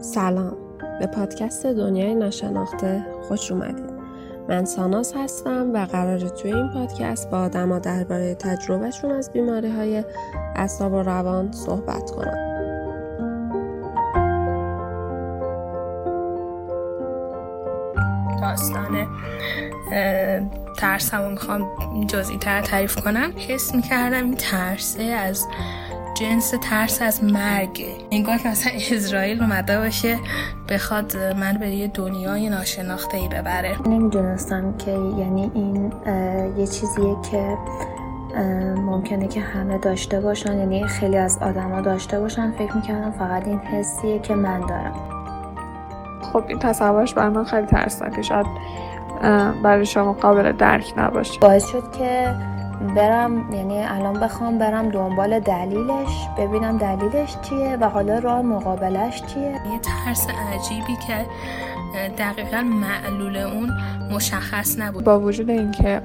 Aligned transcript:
سلام. 0.00 0.56
به 1.00 1.06
پادکست 1.06 1.66
دنیای 1.66 2.14
ناشناخته 2.14 3.06
خوش 3.28 3.52
اومدید 3.52 3.90
من 4.48 4.64
ساناس 4.64 5.14
هستم 5.16 5.70
و 5.74 5.86
قراره 5.86 6.28
توی 6.28 6.52
این 6.52 6.68
پادکست 6.68 7.30
با 7.30 7.38
آدما 7.38 7.78
درباره 7.78 8.34
تجربهشون 8.34 9.10
از 9.10 9.32
بیماری 9.32 9.70
های 9.70 10.04
اعصاب 10.56 10.92
و 10.92 11.02
روان 11.02 11.52
صحبت 11.52 12.10
کنم. 12.10 12.48
داستان 18.40 19.06
ترسمو 20.76 21.30
می‌خوام 21.30 21.68
جزئی 22.06 22.38
تر 22.38 22.62
تعریف 22.62 22.96
کنم. 22.96 23.30
حس 23.48 23.74
می‌کردم 23.74 24.24
این 24.24 24.34
ترسه 24.34 25.02
از 25.02 25.46
جنس 26.20 26.54
ترس 26.62 27.02
از 27.02 27.24
مرگ. 27.24 27.86
انگار 28.10 28.36
که 28.38 28.48
مثلا 28.48 28.72
اسرائیل 28.90 29.42
اومده 29.42 29.78
باشه 29.78 30.18
بخواد 30.68 31.16
من 31.16 31.52
به 31.52 31.68
یه 31.68 31.86
دنیای 31.86 32.48
ناشناخته 32.48 33.16
ای 33.16 33.28
ببره. 33.28 33.88
نمی‌دونستم 33.88 34.74
که 34.78 34.90
یعنی 34.90 35.50
این 35.54 35.92
یه 36.56 36.66
چیزیه 36.66 37.16
که 37.30 37.56
ممکنه 38.76 39.28
که 39.28 39.40
همه 39.40 39.78
داشته 39.78 40.20
باشن 40.20 40.58
یعنی 40.58 40.86
خیلی 40.86 41.16
از 41.16 41.38
آدما 41.42 41.80
داشته 41.80 42.20
باشن. 42.20 42.52
فکر 42.52 42.76
می‌کردم 42.76 43.10
فقط 43.10 43.46
این 43.46 43.58
حسیه 43.58 44.18
که 44.18 44.34
من 44.34 44.60
دارم. 44.60 44.94
خب 46.32 46.44
این 46.48 46.58
تصورش 46.58 47.14
بر 47.14 47.28
من 47.28 47.44
خیلی 47.44 47.66
ترسناکه 47.66 48.22
شاید 48.22 48.46
برای 49.62 49.86
شما 49.86 50.12
قابل 50.12 50.52
درک 50.52 50.92
نباشه. 50.96 51.40
باعث 51.40 51.66
شد 51.66 51.92
که 51.98 52.34
برم 52.96 53.52
یعنی 53.52 53.84
الان 53.84 54.20
بخوام 54.20 54.58
برم 54.58 54.88
دنبال 54.88 55.40
دلیلش 55.40 56.28
ببینم 56.38 56.78
دلیلش 56.78 57.36
چیه 57.42 57.76
و 57.80 57.88
حالا 57.88 58.18
راه 58.18 58.42
مقابلش 58.42 59.22
چیه. 59.22 59.42
یه 59.42 59.78
ترس 59.82 60.26
عجیبی 60.52 60.96
که 61.06 61.26
دقیقا 62.18 62.62
معلول 62.62 63.36
اون 63.36 63.70
مشخص 64.12 64.78
نبود. 64.78 65.04
با 65.04 65.20
وجود 65.20 65.50
اینکه 65.50 66.02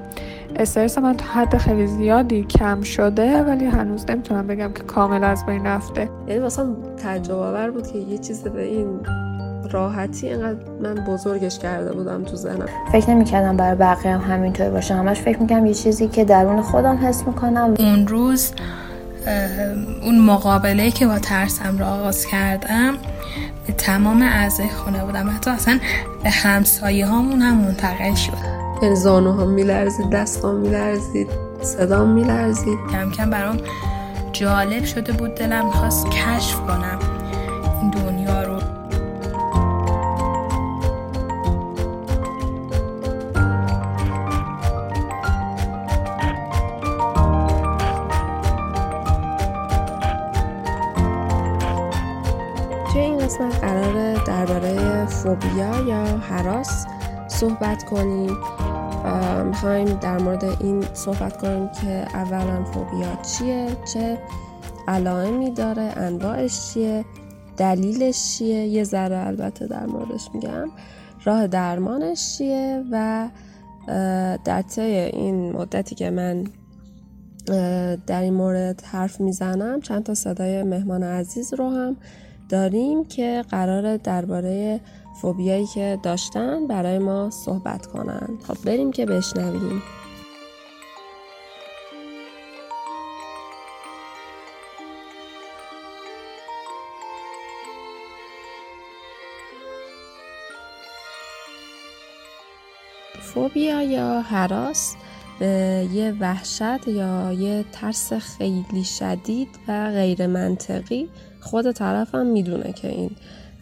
استرس 0.56 0.98
من 0.98 1.16
تا 1.16 1.24
حد 1.24 1.56
خیلی 1.56 1.86
زیادی 1.86 2.44
کم 2.44 2.82
شده 2.82 3.42
ولی 3.42 3.64
هنوز 3.64 4.10
نمی‌تونم 4.10 4.46
بگم 4.46 4.72
که 4.72 4.82
کامل 4.82 5.24
از 5.24 5.46
بین 5.46 5.66
رفته. 5.66 6.10
یعنی 6.26 6.40
واسه 6.40 6.62
تجربه 7.04 7.42
آور 7.42 7.70
بود 7.70 7.86
که 7.86 7.98
یه 7.98 8.18
چیز 8.18 8.42
به 8.42 8.62
این 8.62 9.00
راحتی 9.70 10.28
اینقدر 10.28 10.58
من 10.82 10.94
بزرگش 10.94 11.58
کرده 11.58 11.92
بودم 11.92 12.24
تو 12.24 12.36
ذهنم. 12.36 12.66
فکر 12.92 13.10
نمی‌کردم 13.10 13.56
برای 13.56 13.74
بقیه 13.74 14.12
هم 14.12 14.32
همینطور 14.34 14.70
باشه. 14.70 14.94
همش 14.94 15.20
فکر 15.20 15.38
می‌کنم 15.38 15.66
یه 15.66 15.74
چیزی 15.74 16.08
که 16.08 16.24
درون 16.24 16.62
خودم 16.62 17.06
حس 17.06 17.26
می‌کنم. 17.26 17.74
اون 17.78 18.06
روز 18.06 18.52
اون 20.02 20.20
مقابله 20.20 20.90
که 20.90 21.06
با 21.06 21.18
ترسم 21.18 21.78
را 21.78 21.86
آغاز 21.86 22.26
کردم 22.26 22.94
به 23.66 23.72
تمام 23.72 24.22
اعضای 24.22 24.68
خونه 24.68 25.04
بودم. 25.04 25.30
حتی 25.36 25.50
اصلا 25.50 25.78
به 26.22 26.30
همسایه 26.30 27.06
هامون 27.06 27.40
هم 27.40 27.56
منتقل 27.56 28.14
شد. 28.14 28.32
یعنی 28.82 28.96
زانو 28.96 29.32
هم 29.32 29.50
میلرزید 29.50 30.10
دستام 30.10 30.54
میلرزید 30.54 31.28
صدام 31.60 32.08
میلرزید. 32.08 32.78
کم 32.92 33.10
کم 33.10 33.30
برام 33.30 33.56
جالب 34.32 34.84
شده 34.84 35.12
بود 35.12 35.34
دلم 35.34 35.66
می‌خواست 35.66 36.06
کشف 36.06 36.60
کنم. 36.60 36.98
این 37.82 37.90
دنیا 37.90 38.33
فوبیا 55.34 55.80
یا 55.88 56.04
حراس 56.04 56.86
صحبت 57.28 57.84
کنیم. 57.84 58.36
می‌خوایم 59.44 59.84
در 59.84 60.18
مورد 60.18 60.44
این 60.44 60.84
صحبت 60.94 61.36
کنیم 61.36 61.68
که 61.68 61.88
اولا 61.88 62.64
فوبیا 62.64 63.16
چیه 63.22 63.76
چه 63.92 64.18
علائمی 64.88 65.50
داره 65.50 65.92
انواعش 65.96 66.72
چیه 66.72 67.04
دلیلش 67.56 68.38
چیه؟ 68.38 68.66
یه 68.66 68.84
ذره 68.84 69.26
البته 69.26 69.66
در 69.66 69.86
موردش 69.86 70.28
میگم. 70.34 70.70
راه 71.24 71.46
درمانش 71.46 72.38
چیه 72.38 72.84
و 72.90 73.28
در 74.44 74.62
طی 74.62 74.80
این 74.80 75.52
مدتی 75.52 75.94
که 75.94 76.10
من 76.10 76.44
در 78.06 78.20
این 78.20 78.34
مورد 78.34 78.82
حرف 78.84 79.20
می‌زنم 79.20 79.80
چند 79.80 80.02
تا 80.02 80.14
صدای 80.14 80.62
مهمان 80.62 81.02
عزیز 81.02 81.54
رو 81.54 81.70
هم 81.70 81.96
داریم 82.48 83.04
که 83.04 83.44
قرار 83.50 83.96
درباره 83.96 84.80
فوبیایی 85.22 85.66
که 85.66 85.98
داشتن 86.02 86.66
برای 86.66 86.98
ما 86.98 87.30
صحبت 87.30 87.86
کنن. 87.86 88.28
خب 88.48 88.56
بریم 88.64 88.92
که 88.92 89.06
بشنویم. 89.06 89.82
فوبیا 103.34 103.82
یا 103.82 104.20
حراس 104.20 104.96
به 105.38 105.88
یه 105.92 106.14
وحشت 106.20 106.88
یا 106.88 107.32
یه 107.32 107.64
ترس 107.72 108.12
خیلی 108.12 108.84
شدید 108.84 109.48
و 109.68 109.90
غیر 109.90 110.26
منطقی 110.26 111.08
خود 111.44 111.72
طرفم 111.72 112.26
می‌دونه 112.26 112.72
که 112.72 112.88
این 112.88 113.10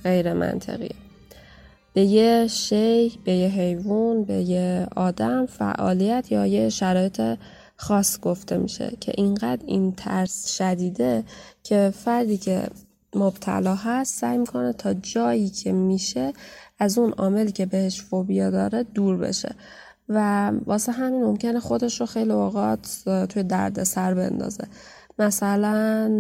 غیر 0.05 0.33
منطقیه. 0.33 0.95
به 1.95 2.03
یه 2.03 2.47
شی، 2.47 3.19
به 3.25 3.33
یه 3.33 3.49
حیوان، 3.49 4.25
به 4.25 4.35
یه 4.35 4.87
آدم 4.97 5.47
فعالیت 5.47 6.33
یا 6.33 6.47
یه 6.47 6.69
شرایط 6.69 7.23
خاص 7.77 8.21
گفته 8.21 8.57
میشه 8.57 8.93
که 9.01 9.13
اینقدر 9.17 9.63
این 9.67 9.93
ترس 9.93 10.57
شدیده 10.57 11.25
که 11.63 11.93
فردی 12.05 12.37
که 12.37 12.69
مبتلا 13.15 13.75
هست 13.75 14.21
سعی 14.21 14.39
می‌کنه 14.39 14.73
تا 14.73 14.95
جایی 14.95 15.49
که 15.49 15.73
میشه 15.73 16.33
از 16.79 16.99
اون 16.99 17.13
عاملی 17.13 17.53
که 17.53 17.67
بهش 17.67 18.03
فوبیا 18.03 18.51
داره 18.51 18.83
دور 18.83 19.17
بشه. 19.17 19.55
و 20.09 20.51
واسه 20.67 20.93
همین 20.93 21.23
ممکنه 21.25 21.61
خودش 21.61 22.01
رو 22.01 22.07
خیلی 22.07 22.31
اوقات 22.31 23.03
توی 23.29 23.43
درد 23.43 23.83
سر 23.83 24.15
بندازه. 24.15 24.65
مثلا 25.19 26.11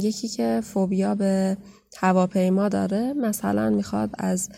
یکی 0.00 0.28
که 0.28 0.60
فوبیا 0.64 1.14
به 1.14 1.56
هواپیما 1.96 2.68
داره 2.68 3.12
مثلا 3.12 3.70
می‌خواد 3.70 4.10
از 4.18 4.48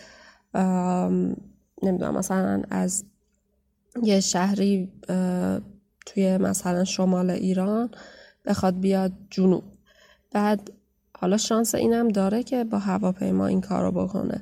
نمی‌دونم 1.83 2.17
مثلا 2.17 2.63
از 2.69 3.03
یه 4.03 4.19
شهری 4.19 4.91
توی 6.05 6.37
مثلا 6.37 6.83
شمال 6.83 7.29
ایران 7.29 7.89
بخواد 8.45 8.79
بیاد 8.79 9.11
جنوب. 9.29 9.63
بعد 10.31 10.71
حالا 11.17 11.37
شانس 11.37 11.75
اینم 11.75 12.07
داره 12.07 12.43
که 12.43 12.63
با 12.63 12.79
هواپیما 12.79 13.47
این 13.47 13.61
کارو 13.61 13.91
بکنه. 13.91 14.41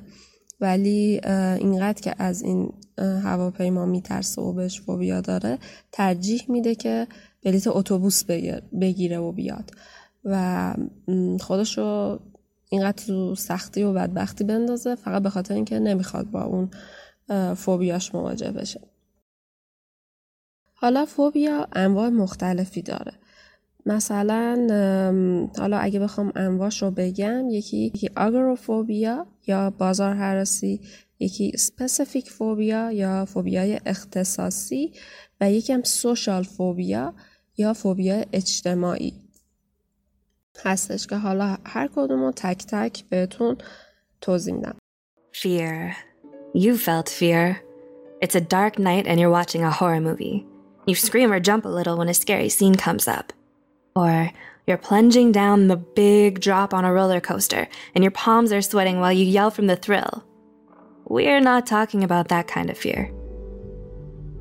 ولی 0.60 1.20
اینقدر 1.58 2.00
که 2.00 2.14
از 2.18 2.42
این 2.42 2.72
هواپیما 2.98 3.86
میترسه 3.86 4.42
و 4.42 4.52
بهش 4.52 4.80
فوبیا 4.80 5.20
داره 5.20 5.58
ترجیح 5.92 6.44
میده 6.48 6.74
که 6.74 7.06
بلیت 7.44 7.66
اتوبوس 7.66 8.24
بگیره 8.80 9.18
و 9.18 9.32
بیاد. 9.32 9.70
و 10.24 10.74
خودش 11.40 11.78
رو 11.78 12.20
اینقدر 12.68 13.04
تو 13.06 13.34
سختی 13.34 13.82
و 13.82 13.92
بدبختی 13.92 14.44
بندازه 14.44 14.94
فقط 14.94 15.22
به 15.22 15.30
خاطر 15.30 15.54
اینکه 15.54 15.78
نمی‌خواد 15.78 16.30
با 16.30 16.42
اون 16.42 16.70
فوبیاش 17.54 18.14
مواجه 18.14 18.50
بشه. 18.50 18.80
حالا 20.74 21.04
فوبیا 21.04 21.68
انواع 21.72 22.08
مختلفی 22.08 22.82
داره. 22.82 23.12
مثلا 23.86 24.66
حالا 25.58 25.78
اگه 25.78 26.00
بخوام 26.00 26.32
انواعش 26.36 26.82
رو 26.82 26.90
بگم 26.90 27.50
یکی, 27.50 27.76
یکی 27.76 28.10
آگروفوبیا 28.16 29.26
یا 29.46 29.70
بازار 29.70 30.14
حراسی 30.14 30.80
یکی 31.18 31.52
سپسیفیک 31.56 32.30
فوبیا 32.30 32.92
یا 32.92 33.24
فوبیای 33.24 33.80
اختصاصی 33.86 34.92
و 35.40 35.50
یکی 35.50 35.72
هم 35.72 35.82
سوشال 35.82 36.42
فوبیا 36.42 37.14
یا 37.57 37.73
فوبیا 37.73 38.25
اجتماعی 38.33 39.13
هستش 40.65 41.07
که 41.07 41.15
حالا 41.15 41.57
هر 41.65 41.89
کدوم 41.95 42.21
رو 42.23 42.31
تک 42.31 42.65
تک 42.67 43.03
بهتون 43.09 43.57
توضیح 44.21 44.53
میدم 44.53 44.75
Fear. 45.33 45.95
You 46.53 46.77
felt 46.77 47.07
fear. 47.07 47.61
It's 48.21 48.35
a 48.35 48.41
dark 48.41 48.79
night 48.79 49.05
and 49.07 49.19
you're 49.19 49.29
watching 49.29 49.63
a 49.63 49.71
horror 49.71 50.01
movie. 50.01 50.45
You 50.87 50.95
scream 50.95 51.31
or 51.31 51.39
jump 51.39 51.65
a 51.65 51.69
little 51.69 51.97
when 51.97 52.09
a 52.09 52.13
scary 52.13 52.49
scene 52.49 52.75
comes 52.75 53.07
up. 53.07 53.31
Or 53.95 54.31
you're 54.65 54.77
plunging 54.77 55.31
down 55.31 55.67
the 55.67 55.77
big 55.77 56.41
drop 56.41 56.73
on 56.73 56.83
a 56.83 56.91
roller 56.91 57.21
coaster 57.21 57.67
and 57.93 58.03
your 58.03 58.11
palms 58.11 58.51
are 58.51 58.61
sweating 58.61 58.99
while 58.99 59.13
you 59.13 59.25
yell 59.25 59.51
from 59.51 59.67
the 59.67 59.75
thrill. 59.75 60.25
We're 61.05 61.39
not 61.39 61.65
talking 61.65 62.03
about 62.03 62.27
that 62.29 62.47
kind 62.47 62.69
of 62.69 62.77
fear. 62.77 63.11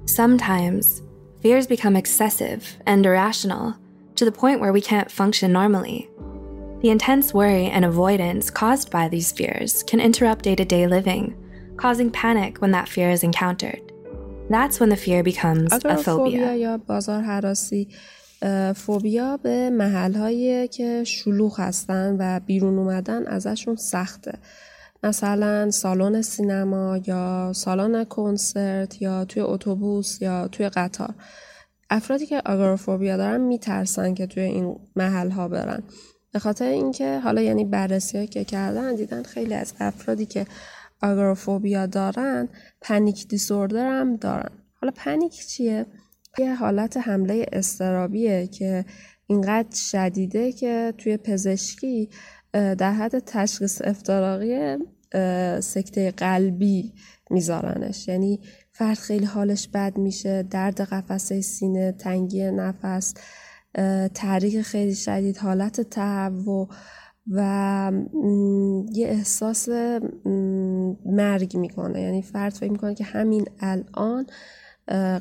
Sometimes, 0.07 1.03
fears 1.43 1.67
become 1.67 1.97
excessive 1.97 2.77
and 2.87 3.05
irrational 3.05 3.75
to 4.17 4.25
the 4.25 4.33
point 4.33 4.61
where 4.61 4.73
we 4.73 4.81
can't 4.81 5.11
function 5.11 5.53
normally. 5.53 6.09
The 6.81 6.91
intense 6.91 7.35
worry 7.35 7.67
and 7.67 7.85
avoidance 7.85 8.51
caused 8.51 8.91
by 8.91 9.09
these 9.09 9.33
fears 9.33 9.83
can 9.83 10.01
interrupt 10.01 10.45
day 10.45 10.55
to 10.55 10.65
day 10.65 10.87
living, 10.87 11.35
causing 11.77 12.11
panic 12.11 12.59
when 12.59 12.71
that 12.73 12.89
fear 12.89 13.11
is 13.11 13.23
encountered. 13.23 13.93
That's 14.51 14.81
when 14.81 14.89
the 14.89 14.97
fear 14.97 15.23
becomes 15.23 15.73
a 15.73 15.97
phobia. 15.99 16.55
یا 16.55 16.79
بازار 16.79 17.23
حراسی 17.23 17.89
فوبیا 18.75 19.37
به 19.37 19.71
محل 19.71 20.67
که 20.67 21.05
شلوغ 21.05 21.61
هستن 21.61 22.17
و 22.19 22.41
بیرون 22.41 22.79
اومدن 22.79 23.27
ازشون 23.27 23.77
سخته 23.77 24.39
مثلا 25.04 25.72
سالن 25.72 26.22
سینما 26.22 27.00
یا 27.08 27.52
سالن 27.56 28.04
کنسرت 28.04 29.02
یا 29.02 29.26
توی 29.26 29.42
اتوبوس 29.42 30.22
یا 30.22 30.48
توی 30.48 30.70
قطار. 30.70 31.14
افرادی 31.90 32.26
که 32.26 32.42
آگوروفوبیا 32.46 33.18
دارن 33.18 33.42
میترسن 33.42 34.14
که 34.14 34.28
توی 34.28 34.44
این 34.44 34.76
محل 34.96 35.30
ها 35.30 35.48
برن. 35.48 35.84
به 36.32 36.40
خاطر 36.40 36.66
اینکه 36.66 37.20
حالا 37.20 37.42
یعنی 37.42 37.66
بررسی 37.66 38.28
که 38.28 38.44
کردن 38.44 38.96
دیدن 38.96 39.24
خیلی 39.24 39.54
از 39.54 39.74
افرادی 39.80 40.26
که 40.26 40.46
آگوروفوبیا 41.02 41.86
دارن 41.86 42.50
پنیک 42.82 43.28
دیسوردر 43.28 43.88
هم 43.88 44.16
دارن. 44.16 44.50
حالا 44.82 44.94
پنیک 44.96 45.48
چیه؟ 45.48 45.86
یه 46.38 46.56
حالت 46.56 46.98
حمله 46.98 47.46
استرابیه 47.52 48.48
که 48.48 48.86
اینقدر 49.28 49.76
شدیده 49.76 50.52
که 50.52 50.94
توی 50.98 51.18
پزشکی 51.18 52.10
در 52.54 52.92
حد 52.92 53.20
تشخیص 53.20 53.82
افتراقی 53.84 54.78
سکته 55.60 56.12
قلبی 56.12 56.94
میذارنش. 57.30 58.08
یعنی 58.08 58.40
فرد 58.72 58.98
خیلی 58.98 59.26
حالش 59.26 59.68
بد 59.68 59.98
میشه 59.98 60.44
درد 60.44 60.82
قفسه 60.82 61.42
سینه 61.42 61.92
تنگی 61.92 62.52
نفس 62.52 63.14
تحریک 64.14 64.62
خیلی 64.62 64.96
شدید 64.96 65.38
حالت 65.38 65.82
تهوع 65.82 66.70
و 67.32 67.92
یه 68.92 69.08
احساس 69.08 69.70
مرگ 71.06 71.58
می‌کنه. 71.58 72.02
یعنی 72.02 72.22
فرد 72.22 72.54
فکر 72.54 72.72
می‌کنه 72.72 72.96
که 72.96 73.04
همین 73.04 73.46
الان 73.60 74.26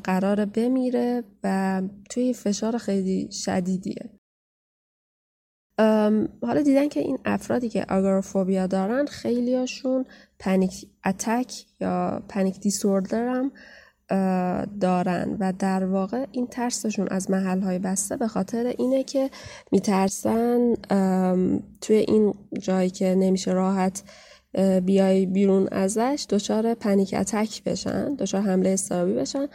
قرار 0.03 0.45
بمیره 0.45 1.23
و 1.43 1.81
توی 2.09 2.33
فشار 2.33 2.77
خیلی 2.77 3.29
شدیدیه. 3.31 4.09
حالا 6.41 6.61
دیدن 6.65 6.89
که 6.89 6.99
این 6.99 7.19
افرادی 7.25 7.69
که 7.69 7.85
آگاروفوبیا 7.89 8.67
دارن 8.67 9.05
خیلیاشون 9.05 10.05
پنیک 10.39 10.87
اتک 11.05 11.65
یا 11.79 12.23
پنیک 12.29 12.59
دیسوردر 12.59 13.27
هم 13.27 13.51
دارن. 14.79 15.37
و 15.39 15.53
در 15.59 15.85
واقع 15.85 16.25
این 16.31 16.47
ترسشون 16.47 17.07
از 17.07 17.31
محل 17.31 17.61
های 17.61 17.79
بسته 17.79 18.17
به 18.17 18.27
خاطر 18.27 18.73
اینه 18.77 19.03
که 19.03 19.29
میترسن 19.71 20.73
توی 21.81 21.95
این 21.95 22.33
جایی 22.59 22.89
که 22.89 23.15
نمیشه 23.15 23.51
راحت 23.51 24.03
بیای 24.85 25.25
بیرون 25.25 25.67
ازش 25.71 26.25
دچار 26.29 26.73
پنیک 26.73 27.15
اتک 27.17 27.63
بشن 27.63 28.15
دچار 28.15 28.41
حمله 28.41 28.69
استرابی 28.69 29.13
بشن 29.13 29.47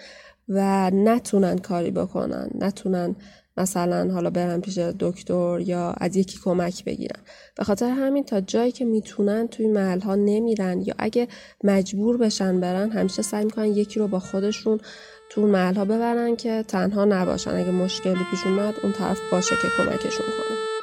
و 0.48 0.90
نتونن 0.90 1.58
کاری 1.58 1.90
بکنن 1.90 2.50
نتونن 2.54 3.16
مثلا 3.58 4.12
حالا 4.12 4.30
برن 4.30 4.60
پیش 4.60 4.78
دکتر 4.78 5.60
یا 5.60 5.94
از 6.00 6.16
یکی 6.16 6.38
کمک 6.44 6.84
بگیرن 6.84 7.20
به 7.54 7.64
خاطر 7.64 7.90
همین 7.90 8.24
تا 8.24 8.40
جایی 8.40 8.72
که 8.72 8.84
می‌تونن 8.84 9.48
توی 9.48 9.66
محل 9.66 10.00
ها 10.00 10.14
نمیرن 10.14 10.80
یا 10.80 10.94
اگه 10.98 11.28
مجبور 11.64 12.16
بشن 12.16 12.60
برن 12.60 12.90
همیشه 12.90 13.22
سعی 13.22 13.44
می‌کنن 13.44 13.66
یکی 13.66 14.00
رو 14.00 14.08
با 14.08 14.18
خودشون 14.18 14.80
تو 15.30 15.46
محل 15.46 15.74
ها 15.74 15.84
ببرن 15.84 16.36
که 16.36 16.64
تنها 16.68 17.04
نباشن. 17.04 17.50
اگه 17.50 17.70
مشکلی 17.70 18.26
پیش 18.30 18.46
اومد 18.46 18.74
اون 18.82 18.92
طرف 18.92 19.20
باشه 19.32 19.56
که 19.62 19.68
کمکشون 19.76 20.26
کنه. 20.26 20.77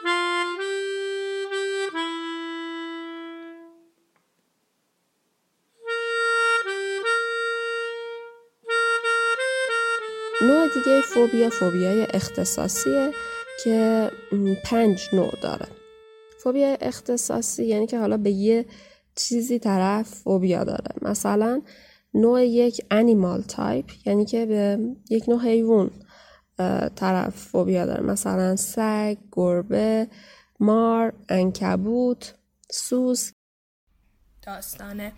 دیگه 10.76 11.02
فوبیا 11.02 11.50
فوبیای 11.50 12.08
اختصاصیه 12.14 13.12
که 13.64 14.12
پنج 14.64 15.10
نوع 15.14 15.34
داره. 15.42 15.68
فوبیا 16.40 16.78
اختصاصی 16.82 17.66
یعنی 17.66 17.88
که 17.88 18.00
حالا 18.00 18.18
به 18.18 18.32
یه 18.32 18.66
چیزی 19.16 19.60
طرف 19.60 20.10
فوبیا 20.10 20.64
داره. 20.64 20.96
مثلا 21.02 21.62
نوع 22.14 22.46
یک 22.46 22.86
انیمال 22.92 23.42
تایپ 23.42 23.86
یعنی 24.06 24.26
که 24.26 24.46
به 24.46 24.80
یک 25.10 25.30
نوع 25.30 25.42
حیوان 25.42 25.92
طرف 26.96 27.36
فوبیا 27.36 27.86
داره. 27.86 28.04
مثلا 28.04 28.56
سگ، 28.56 29.18
گربه، 29.32 30.08
مار، 30.60 31.14
انکبوت، 31.30 32.34
سوس 32.72 33.32
داستانه. 34.46 35.14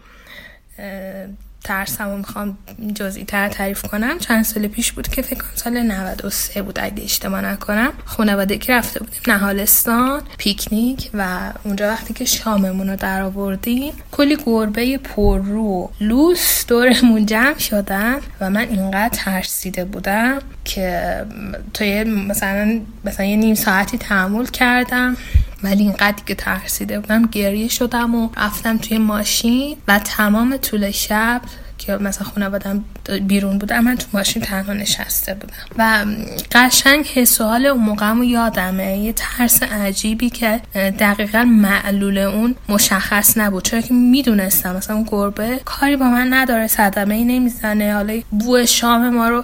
ترسم 1.64 2.10
و 2.10 2.18
می‌خوام 2.18 2.58
جزئی 2.96 3.26
تر 3.26 3.50
تعریف 3.50 3.82
کنم. 3.82 4.20
چند 4.20 4.44
سال 4.44 4.68
پیش 4.68 4.92
بود 4.92 5.08
که 5.08 5.22
فکر 5.22 5.40
کنم 5.40 5.52
سال 5.56 5.82
93 5.82 6.62
بود. 6.62 6.80
اگه 6.82 7.04
اشتباه 7.04 7.42
نکنم 7.42 7.94
خانواده 8.06 8.58
که 8.58 8.74
رفته 8.74 9.00
بودیم 9.00 9.22
نهالستان 9.28 10.22
پیکنیک 10.38 11.10
و 11.14 11.52
اونجا 11.64 11.88
وقتی 11.88 12.14
که 12.14 12.26
شاممون 12.26 12.90
رو 12.90 12.96
در 12.96 13.22
آوردیم 13.22 13.94
کلی 14.12 14.38
گربه 14.46 14.98
پررو 14.98 15.92
لوس 16.02 16.66
دورمون 16.68 17.26
جمع 17.26 17.58
شدن 17.58 18.18
و 18.42 18.50
من 18.50 18.70
اینقدر 18.70 19.10
ترسیده 19.10 19.86
بودم 19.86 20.40
که 20.66 21.26
توی 21.74 22.04
مثلا 22.04 22.82
مثلا 23.06 23.26
یه 23.26 23.36
نیم 23.36 23.56
ساعتی 23.56 23.98
تحمل 23.98 24.46
کردم. 24.46 25.18
ولی 25.64 25.84
اینقدر 25.84 26.24
که 26.26 26.36
ترسیده 26.36 27.00
بودم 27.00 27.26
گریه 27.26 27.68
شدم 27.68 28.16
و 28.16 28.30
رفتم 28.38 28.78
توی 28.78 28.98
ماشین 28.98 29.78
و 29.88 30.00
تمام 30.00 30.58
طول 30.58 30.92
شب 30.92 31.42
که 31.78 31.98
مثلا 31.98 32.28
خانوادم 32.28 32.84
بیرون 33.28 33.58
بودم 33.58 33.80
من 33.80 33.96
تو 33.96 34.08
ماشین 34.14 34.42
تنها 34.42 34.74
نشسته 34.74 35.34
بودم. 35.34 35.54
و 35.78 36.06
قشنگ 36.52 37.06
حس 37.06 37.42
و 37.42 37.44
حال 37.44 37.66
اون 37.66 37.84
موقعمو 37.84 38.24
یادمه. 38.24 38.98
یه 38.98 39.14
ترس 39.14 39.64
عجیبی 39.64 40.30
که 40.30 40.62
دقیقا 40.74 41.44
معلول 41.44 42.18
اون 42.18 42.56
مشخص 42.70 43.38
نبود. 43.38 43.64
چرا 43.64 43.82
که 43.82 43.94
می‌دونستم 43.94 44.76
مثلا 44.76 44.96
اون 44.96 45.08
گربه 45.12 45.60
کاری 45.66 45.96
با 45.96 46.06
من 46.06 46.34
نداره 46.34 46.68
صدمه 46.68 47.16
ای 47.16 47.26
نمی‌زنه. 47.26 47.94
حالا 47.94 48.22
بو 48.32 48.66
شام 48.66 49.10
ما 49.10 49.30
رو 49.30 49.44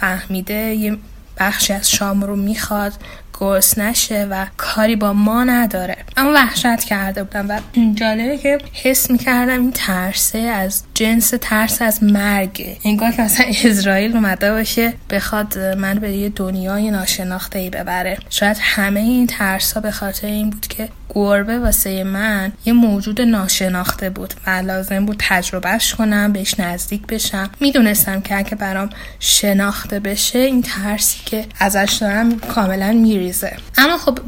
فهمیده 0.00 0.54
یه 0.54 0.96
بخشی 1.38 1.72
از 1.72 1.90
شام 1.90 2.22
رو 2.22 2.36
می‌خواد. 2.36 2.92
گرس 3.40 3.78
نشه 3.78 4.26
و 4.30 4.46
کاری 4.56 4.96
با 4.96 5.12
ما 5.12 5.44
نداره. 5.44 5.96
اما 6.16 6.32
وحشت 6.34 6.84
کرده 6.84 7.24
بودم 7.24 7.48
و 7.48 7.60
جالبه 7.94 8.38
که 8.38 8.58
حس 8.72 9.10
می‌کردم 9.10 9.60
این 9.60 9.72
ترسه 9.72 10.38
از 10.38 10.82
جنس 10.94 11.34
ترس 11.40 11.82
از 11.82 12.02
مرگه. 12.02 12.76
انگار 12.84 13.10
که 13.10 13.22
مثلا 13.22 13.46
اسرائیل 13.64 14.12
اومده 14.12 14.50
باشه 14.52 14.92
بخواد 15.10 15.58
من 15.58 15.94
به 15.94 16.12
یه 16.12 16.28
دنیای 16.28 16.90
ناشناخته 16.90 17.58
ای 17.58 17.70
ببره. 17.70 18.18
شاید 18.30 18.56
همه 18.60 19.00
این 19.00 19.26
ترس 19.26 19.72
ها 19.72 19.80
به 19.80 19.90
خاطر 19.90 20.26
این 20.26 20.50
بود 20.50 20.66
که 20.66 20.88
گربه 21.14 21.58
واسه 21.58 22.04
من 22.04 22.52
یه 22.64 22.72
موجود 22.72 23.20
ناشناخته 23.20 24.10
بود 24.10 24.34
و 24.46 24.50
لازم 24.50 25.06
بود 25.06 25.16
تجربهش 25.18 25.94
کنم 25.94 26.32
بهش 26.32 26.60
نزدیک 26.60 27.06
بشم. 27.06 27.50
می‌دونستم 27.60 28.20
که 28.20 28.36
اگه 28.36 28.54
برام 28.54 28.90
شناخته 29.20 30.00
بشه 30.00 30.38
این 30.38 30.62
ترسی 30.62 31.20
که 31.24 31.44
ازش 31.58 31.98
دارم 32.00 32.38
کاملا 32.38 32.92
میریزه 33.20 33.56
اما 33.78 33.98
خب 33.98 34.18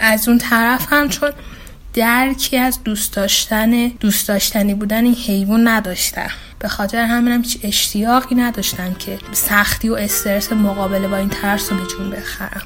از 0.00 0.28
اون 0.28 0.38
طرف 0.38 0.86
هم 0.92 1.08
چون 1.08 1.30
درکی 1.94 2.56
از 2.56 2.78
دوست 2.84 3.16
داشتن 3.16 3.88
دوست 3.88 4.28
داشتنی 4.28 4.74
بودن 4.74 5.04
این 5.04 5.14
حیوان 5.14 5.68
نداشتم 5.68 6.30
به 6.58 6.68
خاطر 6.68 7.04
همینم 7.04 7.42
اشتیاقی 7.62 8.34
نداشتم 8.34 8.94
که 8.94 9.18
سختی 9.32 9.88
و 9.88 9.94
استرس 9.94 10.52
مقابله 10.52 11.08
با 11.08 11.16
این 11.16 11.28
ترس 11.28 11.72
رو 11.72 11.78
به 11.78 12.16
بخرم 12.16 12.62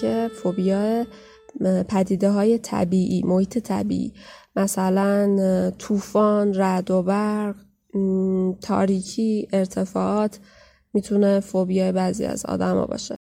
که 0.00 0.30
فوبیا 0.42 1.06
پدیده 1.88 2.30
های 2.30 2.58
طبیعی 2.58 3.22
محیط 3.22 3.58
طبیعی 3.58 4.12
مثلا 4.56 5.70
طوفان 5.78 6.52
رعد 6.54 6.90
و 6.90 7.02
برق 7.02 7.56
تاریکی 8.60 9.48
ارتفاعات 9.52 10.38
می‌تونه 10.92 11.40
فوبیا 11.40 11.92
بعضی 11.92 12.24
از 12.24 12.46
آدما 12.46 12.86
باشه. 12.86 13.16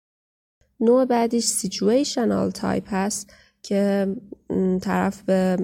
نوع 0.80 1.06
بعدیش 1.06 1.46
situational 1.46 2.52
type 2.54 2.94
هست 2.94 3.34
که 3.62 4.08
طرف 4.82 5.22
به 5.22 5.58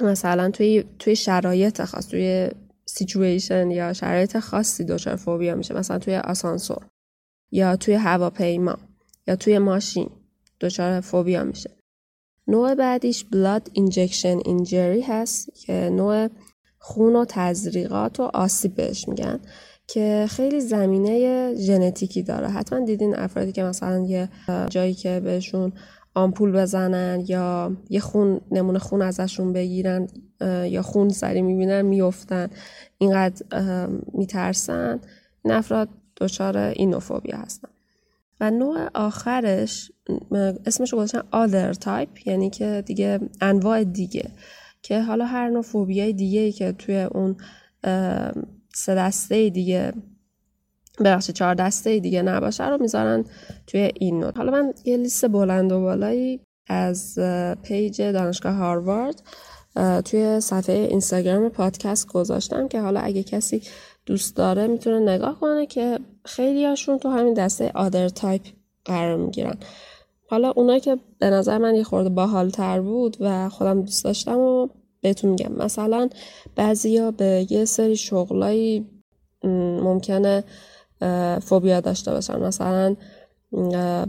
مثلا 0.00 0.50
توی 0.50 0.84
توی 0.98 1.16
شرایط 1.16 1.84
خاص 1.84 2.08
توی 2.08 2.50
سیچویشن 2.86 3.70
یا 3.70 3.92
شرایط 3.92 4.38
خاصی 4.38 4.84
دچار 4.84 5.16
فوبیا 5.16 5.54
میشه 5.54 5.74
مثلا 5.74 5.98
توی 5.98 6.16
آسانسور 6.16 6.86
یا 7.52 7.76
توی 7.76 7.94
هواپیما. 7.94 8.78
یا 9.28 9.36
توی 9.36 9.58
ماشین. 9.58 10.10
دچار 10.60 11.00
فوبیا 11.00 11.44
میشه. 11.44 11.70
نوع 12.46 12.74
بعدیش 12.74 13.24
بلاد 13.24 13.70
اینجکشن 13.72 14.38
اینجری 14.44 15.00
هست 15.00 15.48
که 15.54 15.72
نوع 15.72 16.28
خون 16.78 17.16
و 17.16 17.24
تزریقات 17.28 18.20
و 18.20 18.22
آسیب 18.22 18.74
بهش 18.74 19.08
میگن 19.08 19.40
که 19.86 20.26
خیلی 20.28 20.60
زمینه 20.60 21.54
ژنتیکی 21.54 22.22
داره. 22.22 22.48
حتما 22.48 22.84
دیدین 22.84 23.16
افرادی 23.16 23.52
که 23.52 23.62
مثلا 23.62 23.98
یه 23.98 24.28
جایی 24.70 24.94
که 24.94 25.20
بهشون 25.20 25.72
آمپول 26.14 26.52
بزنن 26.52 27.24
یا 27.28 27.76
یه 27.90 28.00
خون 28.00 28.40
نمونه 28.50 28.78
خون 28.78 29.02
ازشون 29.02 29.52
بگیرن 29.52 30.08
یا 30.64 30.82
خون 30.82 31.08
سری 31.08 31.42
می‌بینن 31.42 31.82
میفتن 31.82 32.50
اینقدر 32.98 33.46
میترسن. 34.12 35.00
این 35.44 35.54
افراد 35.54 35.88
دچار 36.16 36.56
اینوفوبیا 36.56 37.36
هستن. 37.36 37.68
و 38.40 38.50
نوع 38.50 38.88
آخرش 38.94 39.92
اسمش 40.66 40.92
رو 40.92 40.98
گذاشتن 40.98 41.22
other 41.32 41.78
type 41.78 42.26
یعنی 42.26 42.50
که 42.50 42.82
دیگه 42.86 43.20
انواع 43.40 43.84
دیگه 43.84 44.30
که 44.82 45.02
حالا 45.02 45.24
هر 45.24 45.48
نوع 45.48 45.62
فوبیای 45.62 46.12
دیگه 46.12 46.40
ای 46.40 46.52
که 46.52 46.72
توی 46.72 46.96
اون 46.96 47.36
سه 48.74 48.94
دسته 48.94 49.50
دیگه 49.50 49.92
ببخشید 51.04 51.34
چهار 51.34 51.54
دسته 51.54 51.98
دیگه 51.98 52.22
نباشه 52.22 52.68
رو 52.68 52.78
می‌ذارن 52.80 53.24
توی 53.66 53.90
این 53.94 54.20
نوت 54.20 54.36
حالا 54.36 54.52
من 54.52 54.72
یه 54.84 54.96
لیست 54.96 55.28
بلند 55.28 55.72
و 55.72 55.80
بالایی 55.80 56.40
از 56.66 57.18
پیج 57.62 58.02
دانشگاه 58.02 58.54
هاروارد 58.54 59.22
توی 60.04 60.40
صفحه 60.40 60.76
اینستاگرام 60.76 61.48
پادکست 61.48 62.06
گذاشتم 62.06 62.68
که 62.68 62.80
حالا 62.80 63.00
اگه 63.00 63.22
کسی 63.22 63.62
دوست 64.08 64.36
داره 64.36 64.66
می‌تونه 64.66 64.98
نگاه 64.98 65.40
کنه 65.40 65.66
که 65.66 65.98
خیلی 66.24 66.66
هاشون 66.66 66.98
تو 66.98 67.08
همین 67.08 67.34
دسته 67.34 67.72
آدر 67.74 68.08
تایپ 68.08 68.42
قرار 68.84 69.16
می‌گیرن. 69.16 69.56
حالا 70.30 70.50
اونا 70.50 70.78
که 70.78 70.98
به 71.18 71.30
نظر 71.30 71.58
من 71.58 71.74
یه 71.74 71.84
خورده 71.84 72.08
باحال 72.08 72.50
تر 72.50 72.80
بود 72.80 73.16
و 73.20 73.48
خودم 73.48 73.80
دوست 73.82 74.04
داشتم 74.04 74.38
و 74.38 74.68
بهتون 75.00 75.30
میگم. 75.30 75.52
مثلا 75.52 76.08
بعضیا 76.56 77.10
به 77.10 77.46
یه 77.50 77.64
سری 77.64 77.96
شغلایی 77.96 78.86
ممکنه 79.82 80.44
فوبیا 81.42 81.80
داشته 81.80 82.10
باشن. 82.10 82.38
مثلا 82.38 82.96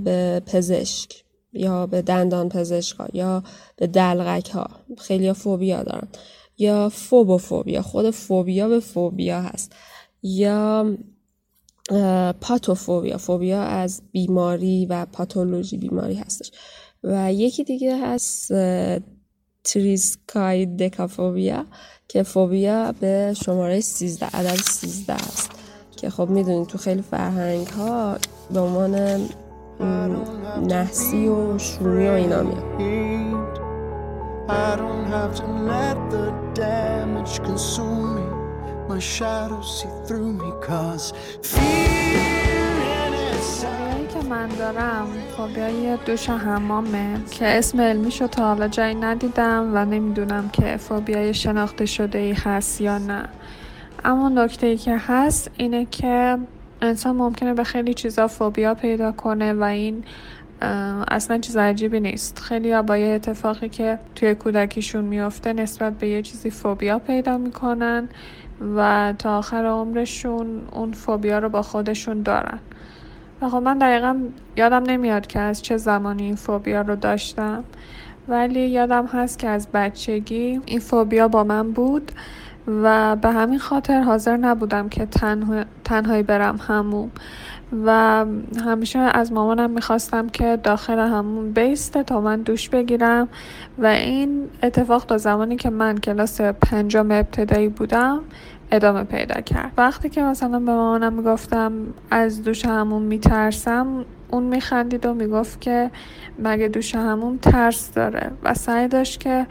به 0.03 0.41
پزشک 0.45 1.23
یا 1.53 1.87
به 1.87 2.01
دندان 2.01 2.49
پزشک 2.49 2.95
ها 2.99 3.07
یا 3.13 3.43
به 3.75 3.87
دلغک 3.87 4.49
ها 4.49 4.67
خیلی 4.97 5.33
فوبیا 5.33 5.83
دارن. 5.83 6.07
یا 6.57 6.89
فوبوفوبیا. 6.89 7.81
خود 7.81 8.09
فوبیا 8.09 8.67
به 8.67 8.79
فوبیا 8.79 9.41
هست. 9.41 9.75
یا 10.23 10.97
پاتوفوبیا. 12.41 13.17
فوبیا 13.17 13.61
از 13.61 14.01
بیماری 14.11 14.85
و 14.85 15.05
پاتولوژی 15.05 15.77
بیماری 15.77 16.15
هستش. 16.15 16.51
و 17.03 17.33
یکی 17.33 17.63
دیگه 17.63 17.97
هست 17.97 18.53
تریسکای 19.63 20.65
دکافوبیا 20.65 21.65
که 22.07 22.23
فوبیا 22.23 22.91
به 22.91 23.33
شماره 23.45 23.79
13 23.79 24.25
عدد 24.25 24.55
13 24.55 25.13
است. 25.13 25.51
که 25.97 26.09
خب 26.09 26.29
می‌دونید 26.29 26.67
تو 26.67 26.77
خیلی 26.77 27.01
فرهنگ 27.01 27.67
ها 27.67 28.17
به 28.53 28.59
عنوان 28.59 28.95
نحسی 30.67 31.27
و 31.27 31.57
شومی 31.57 32.07
و 32.07 32.11
اینا 32.11 32.43
میاد. 32.43 32.63
My 38.89 38.99
shadow 38.99 39.61
see 39.61 39.93
through 40.07 40.33
me 40.41 40.51
cause 40.67 41.13
من 44.29 44.47
دارم 44.47 45.07
فوبیای 45.37 45.97
دوش 46.05 46.29
حمامه 46.29 47.21
که 47.31 47.47
اسم 47.47 47.81
علمیشو 47.81 48.27
تا 48.27 48.45
حالا 48.45 48.67
جایی 48.67 48.95
ندیدم 48.95 49.71
و 49.73 49.85
نمی‌دونم 49.85 50.49
که 50.49 50.77
فوبیای 50.77 51.33
شناخته 51.33 51.85
شده 51.85 52.19
ای 52.19 52.33
هست 52.33 52.81
یا 52.81 52.97
نه. 52.97 53.29
اما 54.05 54.29
نکته 54.29 54.67
ای 54.67 54.77
که 54.77 54.97
هست 54.97 55.51
اینه 55.57 55.85
که 55.85 56.37
انسان 56.81 57.15
ممکنه 57.15 57.53
به 57.53 57.63
خیلی 57.63 57.93
چیزا 57.93 58.27
فوبیا 58.27 58.73
پیدا 58.73 59.11
کنه 59.11 59.53
و 59.53 59.63
این 59.63 60.03
اصلا 61.07 61.37
چیز 61.37 61.57
عجیبی 61.57 61.99
نیست. 61.99 62.39
خیلی 62.39 62.81
با 62.81 62.97
یه 62.97 63.15
اتفاقی 63.15 63.69
که 63.69 63.99
توی 64.15 64.35
کودکیشون 64.35 65.05
میافته 65.05 65.53
نسبت 65.53 65.93
به 65.93 66.07
یه 66.07 66.21
چیزی 66.21 66.49
فوبیا 66.49 66.99
پیدا 66.99 67.37
می‌کنن. 67.37 68.09
و 68.75 69.13
تا 69.19 69.37
آخر 69.37 69.65
عمرشون 69.65 70.61
اون 70.71 70.91
فوبیا 70.91 71.39
رو 71.39 71.49
با 71.49 71.61
خودشون 71.61 72.21
دارن. 72.21 72.59
و 73.41 73.49
خب 73.49 73.57
من 73.57 73.77
دقیقا 73.77 74.19
یادم 74.57 74.83
نمیاد 74.83 75.27
که 75.27 75.39
از 75.39 75.61
چه 75.61 75.77
زمانی 75.77 76.23
این 76.23 76.35
فوبیا 76.35 76.81
رو 76.81 76.95
داشتم. 76.95 77.63
ولی 78.27 78.69
یادم 78.69 79.05
هست 79.05 79.39
که 79.39 79.49
از 79.49 79.67
بچگی 79.73 80.61
این 80.65 80.79
فوبیا 80.79 81.27
با 81.27 81.43
من 81.43 81.71
بود 81.71 82.11
و 82.67 83.15
به 83.15 83.29
همین 83.29 83.59
خاطر 83.59 84.01
حاضر 84.01 84.37
نبودم 84.37 84.89
که 84.89 85.05
تنها، 85.05 85.63
تنهایی 85.83 86.23
برم 86.23 86.59
هموم. 86.67 87.11
و 87.85 88.25
همیشه 88.65 88.99
از 88.99 89.31
مامانم 89.31 89.69
می‌خواستم 89.69 90.29
که 90.29 90.59
داخل 90.63 90.99
همون 90.99 91.51
بیسته 91.51 92.03
تا 92.03 92.21
من 92.21 92.41
دوش 92.41 92.69
بگیرم 92.69 93.27
و 93.77 93.85
این 93.85 94.49
اتفاق 94.63 95.05
تا 95.05 95.17
زمانی 95.17 95.55
که 95.55 95.69
من 95.69 95.97
کلاس 95.97 96.41
پنجم 96.41 97.11
ابتدایی 97.11 97.67
بودم 97.67 98.21
ادامه 98.71 99.03
پیدا 99.03 99.41
کرد. 99.41 99.71
وقتی 99.77 100.09
که 100.09 100.21
مثلا 100.21 100.59
به 100.59 100.71
مامانم 100.71 101.13
می‌گفتم 101.13 101.73
از 102.11 102.43
دوش 102.43 102.65
همون 102.65 103.01
میترسم 103.01 104.05
اون 104.31 104.43
میخندید 104.43 105.05
و 105.05 105.13
می‌گفت 105.13 105.61
که 105.61 105.91
مگه 106.39 106.67
دوش 106.67 106.95
همون 106.95 107.37
ترس 107.37 107.93
داره 107.93 108.31
و 108.43 108.53
سعی 108.53 108.87
داشت 108.87 109.19
که 109.19 109.47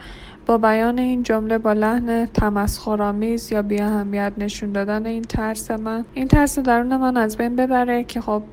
با 0.49 0.57
بیان 0.57 0.99
این 0.99 1.23
جمله 1.23 1.57
با 1.57 1.73
لحن 1.73 2.25
تمسخرآمیز 2.25 3.51
یا 3.51 3.61
بی 3.61 3.81
اهمیت 3.81 4.33
نشون 4.37 4.71
دادن 4.71 5.05
این 5.05 5.21
ترس 5.21 5.71
من. 5.71 6.05
این 6.13 6.27
ترس 6.27 6.59
درون 6.59 6.97
من 6.97 7.17
از 7.17 7.37
بین 7.37 7.55
ببره 7.55 8.03
که 8.03 8.21
خب 8.21 8.43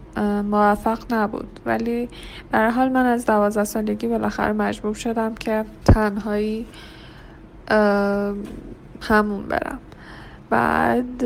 موفق 0.51 0.99
نبود. 1.13 1.61
ولی 1.67 2.09
برای 2.51 2.71
حال 2.71 2.89
من 2.89 3.07
از 3.07 3.27
دوازده 3.27 3.65
سالگی 3.65 4.09
بالاخره 4.09 4.53
مجبور 4.53 4.95
شدم 4.95 5.35
که 5.35 5.65
تنهایی 5.85 6.67
همون 9.01 9.43
برم. 9.49 9.79
بعد 10.51 11.25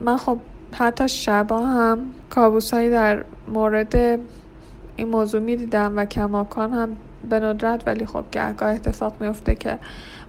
من 0.00 0.16
خب 0.16 0.38
حتی 0.72 1.08
شبا 1.08 1.66
هم 1.66 1.98
کابوسایی 2.30 2.90
در 2.90 3.24
مورد 3.48 4.20
این 4.96 5.08
موضوع 5.08 5.40
می 5.40 5.56
دیدم 5.56 5.92
و 5.96 6.04
کماکان 6.04 6.72
هم 6.72 6.96
به 7.30 7.40
ندرت 7.40 7.82
ولی 7.86 8.06
خب 8.06 8.24
گهگاه 8.32 8.70
اتفاق 8.70 9.14
میفته 9.20 9.54
که 9.54 9.78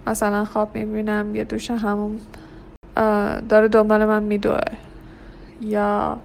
مثلا 0.08 0.46
خواب 0.46 0.76
می‌بینم 0.76 1.36
یه 1.36 1.44
دوش 1.44 1.72
همون 1.72 2.20
داره 3.50 3.68
دنبال 3.68 4.06
من 4.06 4.24
میدوه. 4.24 4.60
یا 5.62 6.18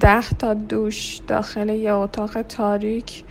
ده 0.00 0.28
تا 0.28 0.54
دوش 0.54 1.20
داخل 1.28 1.68
یه 1.68 1.92
اتاق 1.92 2.42
تاریک 2.42 3.24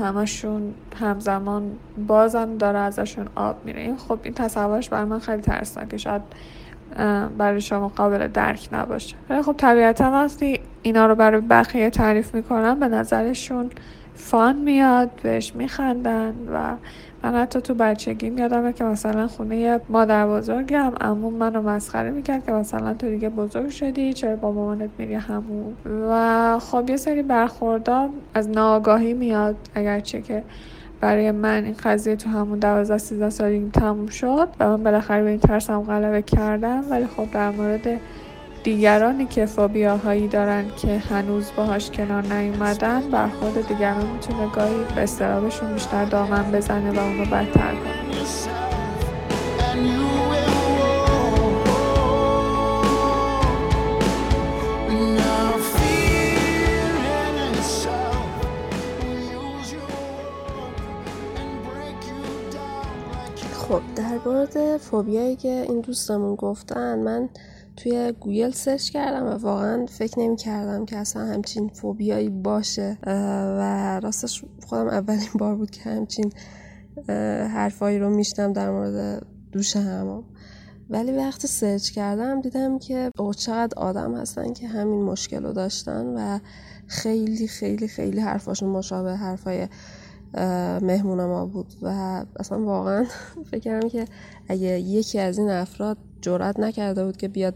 همشون 0.00 0.74
همزمان 1.00 1.72
بازم 2.06 2.56
داره 2.56 2.78
ازشون 2.78 3.26
آب 3.34 3.56
میره. 3.64 3.80
این 3.80 3.96
خب 3.96 4.18
این 4.22 4.34
تصورش 4.34 4.88
برای 4.88 5.04
من 5.04 5.18
خیلی 5.18 5.42
ترسناکه. 5.42 5.96
شاید 5.96 6.22
برای 7.38 7.60
شما 7.60 7.88
قابل 7.88 8.28
درک 8.28 8.68
نباشه. 8.72 9.16
ولی 9.30 9.42
خب 9.42 9.54
طبیعتا 9.58 10.10
وقتی 10.10 10.60
اینا 10.82 11.06
رو 11.06 11.14
برای 11.14 11.40
بقیه 11.40 11.90
تعریف 11.90 12.34
می‌کنم 12.34 12.80
به 12.80 12.88
نظرشون 12.88 13.70
فان 14.14 14.56
میاد 14.56 15.10
بهش 15.22 15.54
میخندن 15.54 16.34
و 16.52 16.76
من 17.22 17.34
حتی 17.34 17.60
تو 17.60 17.74
بچگی 17.74 18.26
یادمه 18.26 18.72
که 18.72 18.84
مثلا 18.84 19.28
خونه 19.28 19.80
مادر 19.88 20.26
بزرگم 20.26 20.92
امون 21.00 21.34
منو 21.34 21.62
مسخره 21.62 22.10
می‌کرد 22.10 22.46
که 22.46 22.52
مثلا 22.52 22.94
تو 22.94 23.10
دیگه 23.10 23.28
بزرگ 23.28 23.70
شدی 23.70 24.12
چرا 24.12 24.36
با 24.36 24.52
مامانت 24.52 24.90
میری 24.98 25.14
همون 25.14 25.76
و 26.10 26.58
خب 26.58 26.90
یه 26.90 26.96
سری 26.96 27.22
برخوردار 27.22 28.08
از 28.34 28.48
ناآگاهی 28.48 29.14
میاد 29.14 29.56
اگرچه 29.74 30.22
که 30.22 30.42
برای 31.00 31.30
من 31.30 31.64
این 31.64 31.76
قضیه 31.84 32.16
تو 32.16 32.30
همون 32.30 32.58
دوازده 32.58 32.98
سیزده 32.98 33.30
سالگی 33.30 33.70
تموم 33.70 34.06
شد 34.06 34.48
و 34.60 34.68
من 34.68 34.82
بالاخره 34.82 35.22
به 35.22 35.30
این 35.30 35.38
ترسم 35.38 35.82
غلبه 35.82 36.22
کردم 36.22 36.84
ولی 36.90 37.06
خب 37.06 37.30
در 37.30 37.50
مورد 37.50 38.00
دیگرانی 38.64 39.26
که 39.26 39.46
فوبیاهایی 39.46 40.28
دارن 40.28 40.64
که 40.76 40.98
هنوز 40.98 41.50
باهاش 41.56 41.90
کنار 41.90 42.22
نیومدن 42.22 43.10
برخورد 43.10 43.68
دیگران 43.68 44.06
می‌تونه 44.06 44.50
گاهی 44.50 44.84
به 44.94 45.02
استرابشون 45.02 45.72
بیشتر 45.72 46.04
دامن 46.04 46.52
بزنه 46.52 46.90
و 46.90 46.98
اونو 46.98 47.24
بدتر 47.24 47.74
کنه. 47.74 47.94
خب 63.54 63.80
در 63.96 64.18
مورد 64.26 64.76
فوبیایی 64.76 65.36
که 65.36 65.48
این 65.68 65.80
دوستمون 65.80 66.34
گفتن 66.34 66.98
من 66.98 67.28
توی 67.76 68.12
گوگل 68.20 68.50
search 68.50 68.90
کردم 68.90 69.26
و 69.26 69.30
واقعا 69.30 69.86
فکر 69.86 70.18
نمی 70.18 70.36
کردم 70.36 70.84
که 70.84 70.96
اصلا 70.96 71.26
همچین 71.26 71.68
فوبیایی 71.68 72.28
باشه 72.28 72.98
و 73.58 74.00
راستش 74.02 74.44
خودم 74.66 74.88
اولین 74.88 75.28
بار 75.40 75.54
بود 75.54 75.70
که 75.70 75.82
همچین 75.82 76.32
حرفایی 77.54 77.98
رو 77.98 78.10
می‌شنیدم 78.10 78.52
در 78.52 78.70
مورد 78.70 79.26
دوش 79.52 79.76
حمام 79.76 80.24
ولی 80.90 81.12
وقتی 81.12 81.48
search 81.48 81.90
کردم 81.90 82.40
دیدم 82.40 82.78
که 82.78 83.10
اوه 83.18 83.34
چقدر 83.34 83.78
آدم 83.78 84.14
هستن 84.14 84.52
که 84.52 84.68
همین 84.68 85.02
مشکل 85.02 85.42
رو 85.44 85.52
داشتن 85.52 86.06
و 86.06 86.38
خیلی 86.86 87.48
خیلی 87.48 87.88
خیلی 87.88 88.20
حرفاشون 88.20 88.68
مشابه 88.68 89.16
حرفای 89.16 89.68
مهمون 90.82 91.24
ما 91.24 91.46
بود. 91.46 91.74
و 91.82 91.88
اصلا 92.40 92.64
واقعا 92.64 93.04
فکر 93.50 93.60
کردم 93.60 93.88
که 93.88 94.04
اگه 94.48 94.80
یکی 94.80 95.18
از 95.18 95.38
این 95.38 95.50
افراد 95.50 95.98
جرات 96.24 96.60
نکرده 96.60 97.04
بود 97.04 97.16
که 97.16 97.28
بیاد 97.28 97.54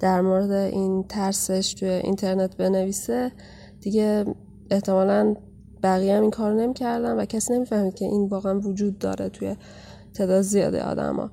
در 0.00 0.20
مورد 0.20 0.50
این 0.50 1.04
ترسش 1.08 1.74
توی 1.74 1.88
اینترنت 1.88 2.56
بنویسه. 2.56 3.32
دیگه 3.80 4.24
احتمالا 4.70 5.34
بقیه 5.82 6.16
هم 6.16 6.22
این 6.22 6.30
کار 6.30 6.54
نمی‌کردن 6.54 7.16
و 7.16 7.24
کسی 7.24 7.54
نمی‌فهمید 7.54 7.94
که 7.94 8.04
این 8.04 8.28
واقعا 8.28 8.60
وجود 8.60 8.98
داره 8.98 9.28
توی 9.28 9.56
تعداد 10.14 10.42
زیاده 10.42 10.82
آدما. 10.82 11.30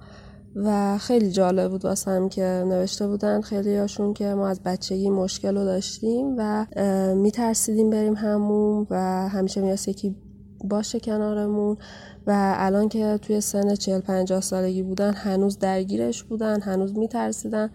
و 0.55 0.97
خیلی 0.97 1.31
جالب 1.31 1.71
بود 1.71 1.85
واسه 1.85 2.29
که 2.29 2.63
نوشته 2.67 3.07
بودن 3.07 3.41
خیلی 3.41 3.77
هاشون 3.77 4.13
که 4.13 4.25
ما 4.25 4.47
از 4.47 4.59
بچگی 4.63 5.09
مشکل 5.09 5.57
رو 5.57 5.63
داشتیم 5.65 6.35
و 6.37 6.65
میترسیدیم 7.15 7.89
بریم 7.89 8.13
همون 8.13 8.87
و 8.89 9.29
همیشه 9.29 9.61
میاست 9.61 9.87
یکی 9.87 10.15
باشه 10.63 10.99
کنارمون. 10.99 11.77
و 12.27 12.55
الان 12.57 12.89
که 12.89 13.19
توی 13.21 13.41
سن 13.41 13.75
40 13.75 13.99
50 13.99 14.41
سالگی 14.41 14.83
بودن 14.83 15.13
هنوز 15.13 15.59
درگیرش 15.59 16.23
بودن 16.23 16.61
هنوز 16.61 16.97
میترسیدن 16.97 17.69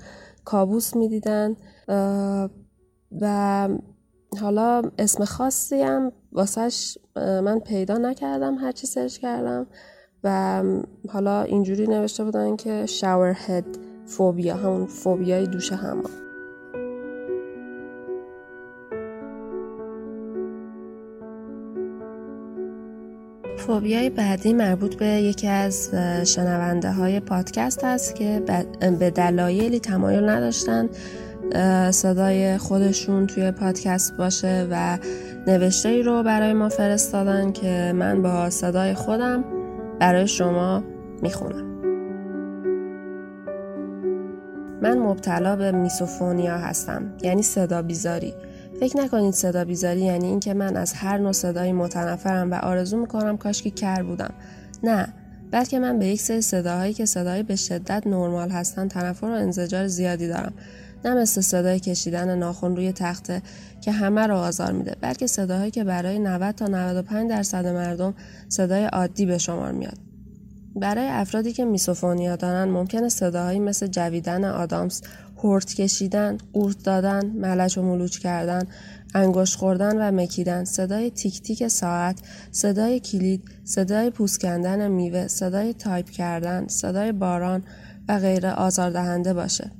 کابوس 0.45 0.97
می‌دیدن 0.97 1.57
و 3.21 3.69
حالا 4.41 4.83
اسم 4.99 5.25
خاصی 5.25 5.83
هم 5.83 6.13
واسهش 6.33 6.99
من 7.17 7.59
پیدا 7.59 7.99
نکردم 7.99 8.55
هرچی 8.55 8.87
سرچ 8.87 9.19
کردم 9.19 9.67
و 10.25 10.63
حالا 11.09 11.43
اینجوری 11.43 11.87
نوشته 11.87 12.25
بودن 12.25 12.57
که 12.57 12.87
شاور 12.87 13.37
هد 13.37 13.65
فوبیا 14.07 14.57
همون 14.57 14.87
فوبیای 14.87 15.47
دوش 15.47 15.73
همان 15.73 16.30
فوبیای 23.71 24.11
بعدی 24.11 24.53
مربوط 24.53 24.95
به 24.95 25.07
یکی 25.07 25.47
از 25.47 25.91
شنونده 26.25 26.93
های 26.93 27.21
پادکست 27.21 27.85
هست 27.85 28.15
که 28.15 28.43
به 28.99 29.11
دلایلی 29.11 29.81
تمایل 29.81 30.29
نداشتن 30.29 30.89
صدای 31.91 32.59
خودشون 32.59 33.27
توی 33.27 33.51
پادکست 33.51 34.17
باشه 34.17 34.67
و 34.71 34.99
نوشته 35.47 35.89
ای 35.89 36.03
رو 36.03 36.23
برای 36.23 36.53
ما 36.53 36.69
فرستادن 36.69 37.53
که 37.53 37.93
من 37.95 38.23
با 38.23 38.51
صدای 38.51 38.95
خودم 38.95 39.45
برای 40.01 40.27
شما 40.27 40.83
می‌خونم. 41.23 41.67
من 44.83 44.99
مبتلا 44.99 45.57
به 45.57 45.73
میسوفونیا 45.73 46.59
هستم 46.59 47.03
یعنی 47.23 47.43
صدا 47.43 47.83
بیزاری. 47.83 48.35
فکر 48.81 48.97
نکنید 48.97 49.35
صدا 49.35 49.65
بیزاری 49.65 50.01
یعنی 50.01 50.27
اینکه 50.27 50.55
من 50.55 50.77
از 50.77 50.93
هر 50.93 51.19
نوع 51.19 51.33
صدایی 51.33 51.73
متنفرم 51.73 52.51
و 52.51 52.55
آرزو 52.55 52.97
می‌کنم 52.97 53.37
کاش 53.37 53.63
که 53.63 53.71
کر 53.71 54.03
بودم. 54.03 54.35
نه 54.83 55.15
بلکه 55.51 55.79
من 55.79 55.99
به 55.99 56.07
یک 56.07 56.21
سری 56.21 56.41
صداهایی 56.41 56.95
که 56.95 57.07
صدایی 57.07 57.43
به 57.43 57.57
شدت 57.57 58.07
نرمال 58.07 58.51
هستن 58.51 58.89
تنفر 58.89 59.27
و 59.27 59.31
انزجار 59.31 59.87
زیادی 59.87 60.29
دارم. 60.29 60.53
نه 61.05 61.15
مثل 61.15 61.41
صدای 61.41 61.81
کشیدن 61.81 62.39
ناخون 62.39 62.77
روی 62.77 62.93
تخته 62.93 63.43
که 63.81 63.93
همه 63.93 64.27
رو 64.27 64.37
آزار 64.37 64.73
میده 64.73 64.97
بلکه 65.01 65.27
صداهایی 65.27 65.71
که 65.71 65.85
برای 65.85 66.19
90 66.19 66.55
تا 66.55 66.67
95 66.67 67.31
درصد 67.31 67.67
مردم 67.67 68.15
صدای 68.49 68.85
عادی 68.85 69.27
به 69.27 69.39
شمار 69.39 69.73
میاد. 69.73 69.99
برای 70.77 71.07
افرادی 71.09 71.53
که 71.53 71.65
میسوفونیا 71.65 72.37
دارن 72.37 72.69
ممکنه 72.69 73.09
صداهایی 73.09 73.59
مثل 73.59 73.87
جویدن 73.87 74.45
آدامس 74.45 75.03
هورت 75.43 75.75
کشیدن، 75.75 76.39
قورت 76.53 76.83
دادن، 76.83 77.27
ملچ 77.27 77.79
و 77.79 77.83
ملوچ 77.83 78.19
کردن، 78.19 78.63
انگشت 79.15 79.57
خوردن 79.57 79.97
و 79.97 80.21
مکیدن، 80.23 80.65
صدای 80.65 81.11
تیک 81.11 81.43
تیک 81.43 81.69
ساعت، 81.69 82.19
صدای 82.51 83.01
کلید، 83.01 83.45
صدای 83.65 84.11
پوست 84.11 84.41
کندن 84.41 84.89
میوه، 84.89 85.29
صدای 85.29 85.75
تایپ 85.75 86.11
کردن، 86.11 86.67
صدای 86.67 87.13
باران 87.13 87.63
و 88.09 88.19
غیره 88.19 88.47
آزاردهنده 88.47 89.35
باشه. 89.35 89.71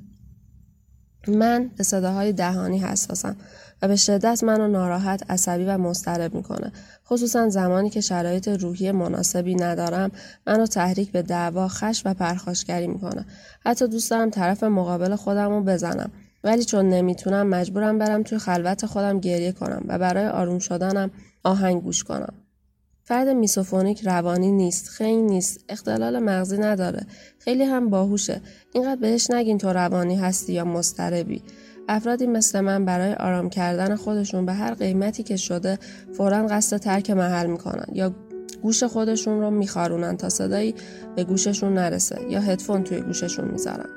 من 1.27 1.71
به 1.77 1.83
صداهای 1.83 2.33
دهانی 2.33 2.79
حساسم 2.79 3.35
و 3.81 3.87
به 3.87 3.95
شدت 3.95 4.43
منو 4.43 4.67
ناراحت، 4.67 5.31
عصبی 5.31 5.65
و 5.65 5.77
مضطرب 5.77 6.35
می‌کنه. 6.35 6.71
خصوصا 7.07 7.49
زمانی 7.49 7.89
که 7.89 8.01
شرایط 8.01 8.47
روحی 8.47 8.91
مناسبی 8.91 9.55
ندارم 9.55 10.11
منو 10.47 10.65
تحریک 10.65 11.11
به 11.11 11.21
دعوا، 11.21 11.67
خشم 11.67 12.01
و 12.05 12.13
پرخاشگری 12.13 12.87
می‌کنه. 12.87 13.25
حتی 13.65 13.87
دوست 13.87 14.11
دارم 14.11 14.29
طرف 14.29 14.63
مقابل 14.63 15.15
خودم 15.15 15.49
رو 15.49 15.63
بزنم. 15.63 16.11
ولی 16.43 16.63
چون 16.63 16.89
نمی‌تونم 16.89 17.47
مجبورم 17.47 17.97
برم 17.97 18.23
توی 18.23 18.37
خلوت 18.37 18.85
خودم 18.85 19.19
گریه 19.19 19.51
کنم 19.51 19.83
و 19.87 19.99
برای 19.99 20.27
آروم 20.27 20.59
شدنم 20.59 21.11
آهنگ 21.43 21.81
گوش 21.81 22.03
کنم. 22.03 22.33
فرد 23.03 23.27
میسوفونیک 23.27 24.01
روانی 24.01 24.51
نیست، 24.51 24.89
خنگ 24.89 25.29
نیست، 25.29 25.59
اختلال 25.69 26.19
مغزی 26.19 26.57
نداره. 26.57 27.05
خیلی 27.39 27.63
هم 27.63 27.89
باهوشه. 27.89 28.41
اینقدر 28.73 29.01
بهش 29.01 29.31
نگین 29.31 29.57
تو 29.57 29.69
روانی 29.69 30.15
هستی 30.15 30.53
یا 30.53 30.65
مستربی. 30.65 31.43
افرادی 31.87 32.27
مثل 32.27 32.59
من 32.59 32.85
برای 32.85 33.13
آرام 33.13 33.49
کردن 33.49 33.95
خودشون 33.95 34.45
به 34.45 34.53
هر 34.53 34.73
قیمتی 34.73 35.23
که 35.23 35.35
شده 35.35 35.79
فورا 36.13 36.47
قصد 36.47 36.77
ترک 36.77 37.09
محل 37.09 37.47
می‌کنن 37.47 37.85
یا 37.93 38.15
گوش 38.61 38.83
خودشون 38.83 39.41
رو 39.41 39.51
میخارونن 39.51 40.17
تا 40.17 40.29
صدایی 40.29 40.75
به 41.15 41.23
گوششون 41.23 41.73
نرسه 41.73 42.21
یا 42.29 42.39
هدفون 42.39 42.83
توی 42.83 43.01
گوششون 43.01 43.47
می‌ذارن. 43.51 43.89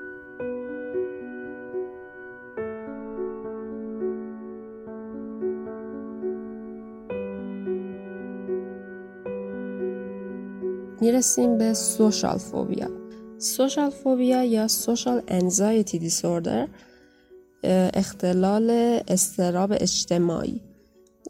می‌رسیم 11.01 11.59
به 11.59 11.75
سوشال 11.75 12.39
فوبیا 12.39 12.91
سوشال 13.39 13.91
فوبیا 13.91 14.45
یا 14.45 14.69
سوشال 14.69 15.23
انزایتی 15.29 15.99
دیسوردر 15.99 16.69
اختلال 17.95 18.71
استراب 19.09 19.73
اجتماعی. 19.73 20.61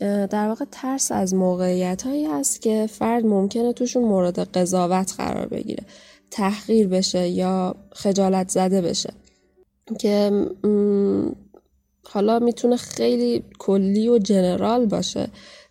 در 0.01 0.49
واقع 0.49 0.65
ترس 0.73 1.13
از 1.13 1.35
موقعیت 1.35 2.03
هایی 2.03 2.25
هست 2.25 2.63
که 2.63 2.87
فرد 2.87 3.27
ممکنه 3.27 3.73
توشون 3.73 4.03
مورد 4.05 4.39
قضاوت 4.39 5.15
قرار 5.17 5.47
بگیره. 5.47 5.85
تحقیر 6.31 6.89
بشه 6.89 7.29
یا 7.29 7.75
خجالت 7.93 8.49
زده 8.49 8.81
بشه. 8.81 9.13
که 9.99 10.47
حالا 12.11 12.39
می‌تونه 12.39 12.77
خیلی 12.77 13.45
کلی 13.59 14.09
و 14.09 14.19
جنرال 14.19 14.87
باشه. 14.87 15.29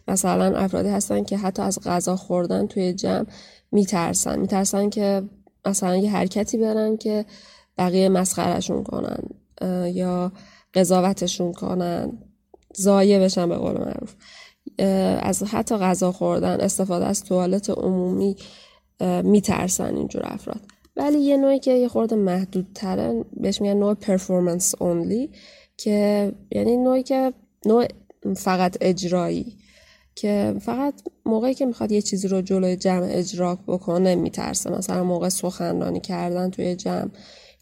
مثلا 0.07 0.57
افرادی 0.57 0.89
هستن 0.89 1.23
که 1.23 1.37
حتی 1.37 1.61
از 1.61 1.79
غذا 1.79 2.15
خوردن 2.15 2.67
توی 2.67 2.93
جمع 2.93 3.25
میترسن. 3.71 4.39
میترسن 4.39 4.89
که 4.89 5.23
مثلا 5.65 5.95
یه 5.95 6.11
حرکتی 6.11 6.57
برن 6.57 6.97
که 6.97 7.25
بقیه 7.77 8.09
مسخرشون 8.09 8.83
کنن. 8.83 9.23
یا 9.93 10.31
قضاوتشون 10.73 11.53
کنن. 11.53 12.17
زایه 12.75 13.19
بشن 13.19 13.49
به 13.49 13.55
قول 13.55 13.77
معروف. 13.77 14.15
از 15.23 15.43
حتی 15.43 15.75
غذا 15.75 16.11
خوردن 16.11 16.61
استفاده 16.61 17.05
از 17.05 17.23
توالت 17.23 17.69
عمومی 17.69 18.35
میترسن 19.23 19.95
اینجور 19.97 20.21
افراد. 20.25 20.61
ولی 20.95 21.19
یه 21.19 21.37
نوعی 21.37 21.59
که 21.59 21.71
یه 21.73 21.87
خورده 21.87 22.15
محدودتره 22.15 23.25
بهش 23.33 23.61
میگن 23.61 23.77
نوع 23.77 23.93
پرفورمنس 23.93 24.75
اونلی 24.79 25.31
که 25.77 26.31
یعنی 26.51 26.77
نوعی 26.77 27.03
که 27.03 27.33
نوع 27.65 27.85
فقط 28.35 28.77
اجرایی. 28.81 29.57
که 30.15 30.55
فقط 30.61 30.93
موقعی 31.25 31.53
که 31.53 31.65
می‌خواد 31.65 31.91
یه 31.91 32.01
چیزی 32.01 32.27
رو 32.27 32.41
جلوی 32.41 32.75
جمع 32.75 33.07
اجرا 33.09 33.55
بکنه 33.67 34.15
میترسه. 34.15 34.69
مثلا 34.69 35.03
موقع 35.03 35.29
سخنرانی 35.29 35.99
کردن 35.99 36.49
توی 36.49 36.75
جمع. 36.75 37.09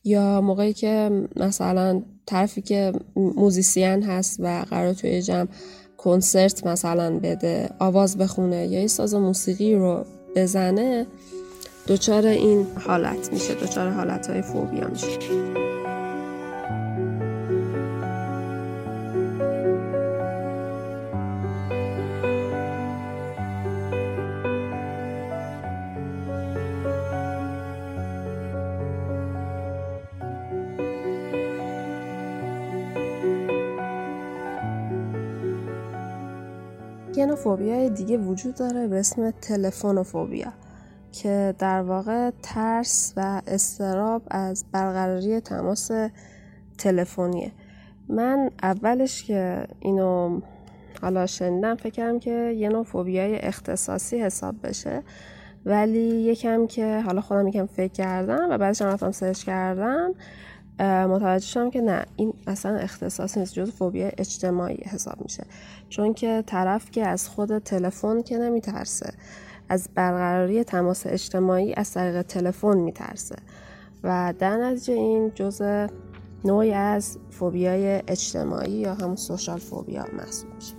یا 0.03 0.41
موقعی 0.41 0.73
که 0.73 1.11
مثلا 1.35 2.01
طرفی 2.25 2.61
که 2.61 2.93
موزیسین 3.15 4.03
هست 4.03 4.37
و 4.39 4.65
قرار 4.69 4.93
توی 4.93 5.21
جمع 5.21 5.47
کنسرت 5.97 6.67
مثلا 6.67 7.19
بده 7.19 7.69
آواز 7.79 8.17
بخونه 8.17 8.67
یا 8.67 8.81
یه 8.81 8.87
ساز 8.87 9.13
موسیقی 9.13 9.75
رو 9.75 10.05
بزنه 10.35 11.07
دچار 11.87 12.25
این 12.25 12.67
حالت 12.87 13.33
میشه 13.33 13.53
دچار 13.53 13.89
حالت 13.89 14.29
های 14.29 14.41
فوبیا 14.41 14.87
میشه. 14.87 15.70
یه 37.31 37.35
نوع 37.35 37.43
فوبیا 37.43 37.89
دیگه 37.89 38.17
وجود 38.17 38.55
داره 38.55 38.87
به 38.87 38.99
اسم 38.99 39.31
تلفنوفوبیا 39.31 40.53
که 41.11 41.55
در 41.59 41.81
واقع 41.81 42.31
ترس 42.41 43.13
و 43.17 43.41
استراب 43.47 44.21
از 44.31 44.65
برقراری 44.71 45.39
تماس 45.39 45.91
تلفنیه. 46.77 47.51
من 48.09 48.49
اولش 48.63 49.23
که 49.23 49.67
اینو 49.79 50.41
حالا 51.01 51.25
شنیدم 51.25 51.75
فکرم 51.75 52.19
که 52.19 52.55
یه 52.57 52.69
نوع 52.69 52.83
فوبیای 52.83 53.35
اختصاصی 53.39 54.21
حساب 54.21 54.55
بشه 54.63 55.03
ولی 55.65 55.99
یکم 55.99 56.67
که 56.67 57.01
حالا 57.01 57.21
خودم 57.21 57.47
یکم 57.47 57.65
فکر 57.65 57.93
کردم 57.93 58.47
و 58.49 58.57
بعدش 58.57 58.81
رفتم 58.81 59.11
سرچ 59.11 59.43
کردم 59.43 60.13
متوجه 60.81 61.45
شدم 61.45 61.71
که 61.71 61.81
نه 61.81 62.05
این 62.15 62.33
اصلا 62.47 62.75
اختصاص 62.77 63.37
نیست 63.37 63.53
جز 63.53 63.71
فوبیا 63.71 64.09
اجتماعی 64.17 64.83
حساب 64.83 65.21
میشه. 65.21 65.43
چون 65.89 66.13
که 66.13 66.43
طرف 66.47 66.91
که 66.91 67.07
از 67.07 67.29
خود 67.29 67.57
تلفن 67.57 68.21
که 68.21 68.37
نمیترسه 68.37 69.13
از 69.69 69.89
برقراری 69.95 70.63
تماس 70.63 71.07
اجتماعی 71.07 71.73
از 71.73 71.93
طریق 71.93 72.21
تلفن 72.21 72.77
میترسه. 72.77 73.35
و 74.03 74.33
در 74.39 74.57
نتیجه 74.57 74.93
این 74.93 75.31
جزء 75.35 75.87
نوعی 76.45 76.73
از 76.73 77.17
فوبیای 77.29 78.01
اجتماعی 78.07 78.71
یا 78.71 78.93
همون 78.93 79.15
سوشال 79.15 79.59
فوبیا 79.59 80.05
محسوب 80.13 80.55
میشه. 80.55 80.73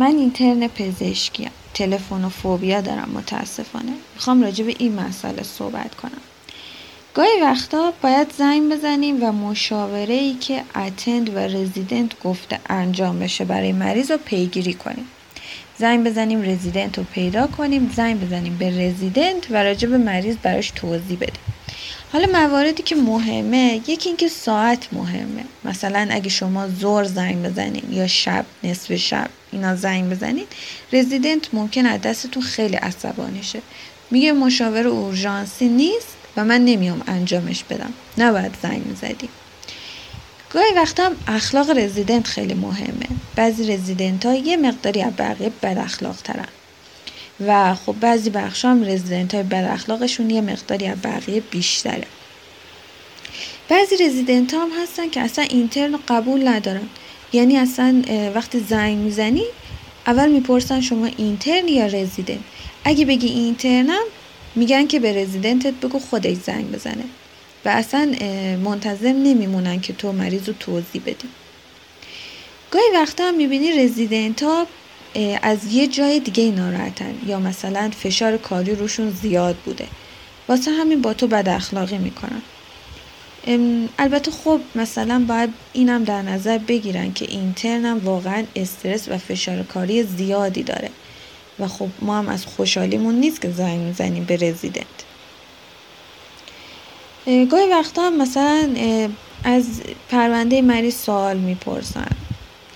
من 0.00 0.16
اینترن 0.16 0.68
پزشکیم 0.68 1.50
تلفن 1.74 2.24
و 2.24 2.28
فوبیا 2.28 2.80
دارم 2.80 3.10
متاسفانه. 3.14 3.92
می‌خوام 4.14 4.42
راجع 4.42 4.64
به 4.64 4.74
این 4.78 4.94
مسئله 4.94 5.42
صحبت 5.42 5.94
کنم. 5.94 6.20
گاهی 7.14 7.40
وقتا 7.42 7.92
باید 8.02 8.32
زنگ 8.38 8.72
بزنیم 8.72 9.22
و 9.22 9.32
مشاوره 9.32 10.14
ای 10.14 10.34
که 10.34 10.62
اتند 10.74 11.34
و 11.34 11.38
رزیدنت 11.38 12.20
گفته 12.20 12.58
انجام 12.68 13.18
بشه 13.18 13.44
برای 13.44 13.72
مریض 13.72 14.10
رو 14.10 14.18
پیگیری 14.18 14.74
کنیم. 14.74 15.06
زنگ 15.78 16.06
بزنیم 16.06 16.42
رزیدنت 16.42 16.98
رو 16.98 17.04
پیدا 17.12 17.46
کنیم. 17.46 17.92
زنگ 17.96 18.20
بزنیم 18.20 18.56
به 18.58 18.86
رزیدنت 18.86 19.50
و 19.50 19.64
راجع 19.64 19.88
به 19.88 19.98
مریض 19.98 20.36
براش 20.42 20.70
توضیح 20.70 21.16
بدیم. 21.16 21.44
حالا 22.12 22.26
مواردی 22.32 22.82
که 22.82 22.96
مهمه 22.96 23.80
یکی 23.86 24.08
اینکه 24.08 24.28
ساعت 24.28 24.88
مهمه. 24.92 25.44
مثلا 25.64 26.08
اگه 26.10 26.28
شما 26.28 26.68
زور 26.68 27.04
زنگ 27.04 27.42
بزنین 27.42 27.92
یا 27.92 28.06
شب 28.06 28.44
نصف 28.64 28.94
شب 28.94 29.30
اینا 29.52 29.76
زنگ 29.76 30.10
بزنین 30.10 30.46
رزیدنت 30.92 31.54
ممکن 31.54 31.86
از 31.86 32.00
دستتون 32.00 32.42
خیلی 32.42 32.76
عصبانی 32.76 33.42
شه. 33.42 33.62
میگه 34.10 34.32
مشاور 34.32 34.86
اورژانسی 34.86 35.68
نیست 35.68 36.16
و 36.36 36.44
من 36.44 36.64
نمیام 36.64 37.02
انجامش 37.06 37.64
بدم. 37.64 37.92
نباید 38.18 38.54
زنگ 38.62 38.86
می‌زدی. 38.86 39.28
گاهی 40.52 40.74
وقتا 40.76 41.04
هم 41.04 41.16
اخلاق 41.26 41.70
رزیدنت 41.70 42.26
خیلی 42.26 42.54
مهمه. 42.54 43.06
بعضی 43.36 43.72
رزیدنت 43.72 44.26
ها 44.26 44.34
یه 44.34 44.56
مقداری 44.56 45.02
از 45.02 45.12
بقیه 45.18 45.50
بد 45.62 45.78
اخلاق 45.78 46.16
ترن 46.16 46.48
و 47.46 47.74
خب 47.74 47.94
بعضی 48.00 48.30
بخش 48.30 48.64
هم 48.64 48.84
رزیدنت 48.84 49.34
های 49.34 49.44
بد 49.44 49.68
اخلاقشون 49.72 50.30
یه 50.30 50.40
مقداری 50.40 50.86
از 50.86 50.96
بقیه 51.02 51.40
بیشتره. 51.40 52.06
بعضی 53.68 53.96
رزیدنت 54.04 54.54
هم 54.54 54.68
هستن 54.82 55.10
که 55.10 55.20
اصلا 55.20 55.44
اینترن 55.44 55.98
قبول 56.08 56.48
ندارن. 56.48 56.88
یعنی 57.32 57.56
اصلا 57.56 58.02
وقتی 58.34 58.60
زنگ 58.60 58.96
می‌زنی 58.96 59.44
اول 60.06 60.28
می‌پرسن 60.28 60.80
شما 60.80 61.06
اینترن 61.06 61.68
یا 61.68 61.86
رزیدنت؟ 61.86 62.38
اگه 62.84 63.04
بگی 63.04 63.26
اینترنم 63.26 64.04
میگن 64.54 64.86
که 64.86 65.00
به 65.00 65.22
رزیدنتت 65.22 65.74
بگو 65.74 65.98
خودش 65.98 66.36
زنگ 66.36 66.70
بزنه. 66.72 67.04
و 67.64 67.68
اصلا 67.68 68.14
منتظر 68.64 69.12
نمیمونن 69.12 69.80
که 69.80 69.92
تو 69.92 70.12
مریض 70.12 70.48
رو 70.48 70.54
توضیح 70.60 71.02
بدی. 71.06 71.28
گاهی 72.70 72.84
وقتا 72.94 73.24
هم 73.24 73.34
می‌بینی 73.34 73.72
رزیدنت 73.72 74.42
ها 74.42 74.66
از 75.42 75.72
یه 75.72 75.86
جای 75.86 76.20
دیگه 76.20 76.50
ناراحتن. 76.50 77.14
یا 77.26 77.38
مثلا 77.38 77.90
فشار 77.90 78.36
کاری 78.36 78.74
روشون 78.74 79.10
زیاد 79.10 79.56
بوده. 79.56 79.86
واسه 80.48 80.70
همین 80.70 81.02
با 81.02 81.14
تو 81.14 81.26
بد 81.26 81.48
اخلاقی 81.48 81.98
می‌کنن. 81.98 82.42
البته 83.98 84.30
خب 84.30 84.60
مثلا 84.74 85.24
باید 85.28 85.50
اینم 85.72 86.04
در 86.04 86.22
نظر 86.22 86.58
بگیرن 86.58 87.12
که 87.12 87.24
اینترن 87.24 87.92
واقعا 87.92 88.44
استرس 88.56 89.08
و 89.08 89.18
فشار 89.18 89.62
کاری 89.62 90.02
زیادی 90.02 90.62
داره. 90.62 90.90
و 91.58 91.68
خب 91.68 91.88
ما 92.02 92.18
هم 92.18 92.28
از 92.28 92.46
خوشحالیمون 92.46 93.14
نیست 93.14 93.40
که 93.40 93.50
زنگ 93.50 93.80
می‌زنیم 93.80 94.24
به 94.24 94.36
رزیدنت. 94.36 94.86
گاهی 97.26 97.68
وقتا 97.70 98.02
هم 98.02 98.16
مثلا 98.16 98.68
از 99.44 99.64
پرونده 100.08 100.62
مریض 100.62 100.94
سوال 100.94 101.36
می‌پرسن. 101.36 102.16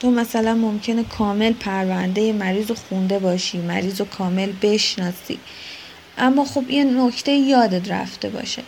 تو 0.04 0.10
مثلا 0.10 0.54
ممکنه 0.54 1.04
کامل 1.04 1.52
پرونده 1.52 2.32
مریض 2.32 2.68
رو 2.68 2.74
خونده 2.74 3.18
باشی 3.18 3.58
مریض 3.58 4.00
رو 4.00 4.06
کامل 4.06 4.52
بشناسی. 4.62 5.38
اما 6.18 6.44
خب 6.44 6.70
یه 6.70 6.84
نکته 6.84 7.32
یادت 7.32 7.90
رفته 7.90 8.28
باشه. 8.28 8.62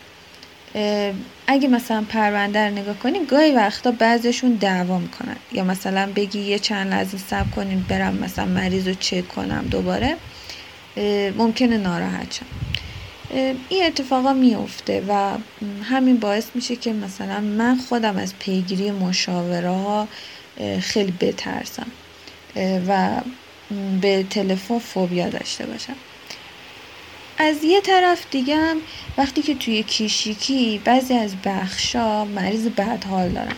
اگه 1.47 1.69
مثلا 1.69 2.05
پرونده 2.09 2.69
رو 2.69 2.75
نگاه 2.75 2.99
کنیم 2.99 3.25
گاهی 3.25 3.53
وقتا 3.53 3.91
بعضشون 3.91 4.53
دعوا 4.53 4.99
می‌کنن. 4.99 5.37
یا 5.53 5.65
مثلا 5.65 6.09
بگی 6.17 6.41
یه 6.41 6.59
چند 6.59 6.91
لحظه 6.91 7.19
صبر 7.19 7.51
کنیم 7.51 7.87
برم 7.89 8.15
مثلا 8.15 8.45
مریض 8.45 8.89
رو 8.89 8.95
چک 8.95 9.29
کنم 9.29 9.65
دوباره. 9.71 10.17
ممکنه 11.39 11.77
ناراحت 11.77 12.35
شم. 12.35 12.47
این 13.69 13.85
اتفاقا 13.87 14.33
میفته 14.33 15.05
و 15.09 15.31
همین 15.83 16.17
باعث 16.17 16.47
میشه 16.55 16.77
که 16.77 16.93
مثلا 16.93 17.41
من 17.41 17.77
خودم 17.77 18.17
از 18.17 18.35
پیگیری 18.39 18.91
مشاوره 18.91 19.69
ها 19.69 20.09
خیلی 20.81 21.13
بترسم. 21.21 21.87
و 22.89 23.21
به 24.01 24.23
تلفن 24.31 24.79
فوبیا 24.79 25.29
داشته 25.29 25.67
باشم. 25.67 25.97
از 27.39 27.65
یه 27.65 27.81
طرف 27.81 28.27
دیگه 28.31 28.57
هم 28.57 28.77
وقتی 29.19 29.43
که 29.43 29.55
توی 29.55 29.83
کیشیکی 29.83 30.81
بعضی 30.85 31.15
از 31.15 31.35
بخشا 31.45 32.25
مریض 32.25 32.67
بدحال 32.67 33.29
دارن. 33.29 33.57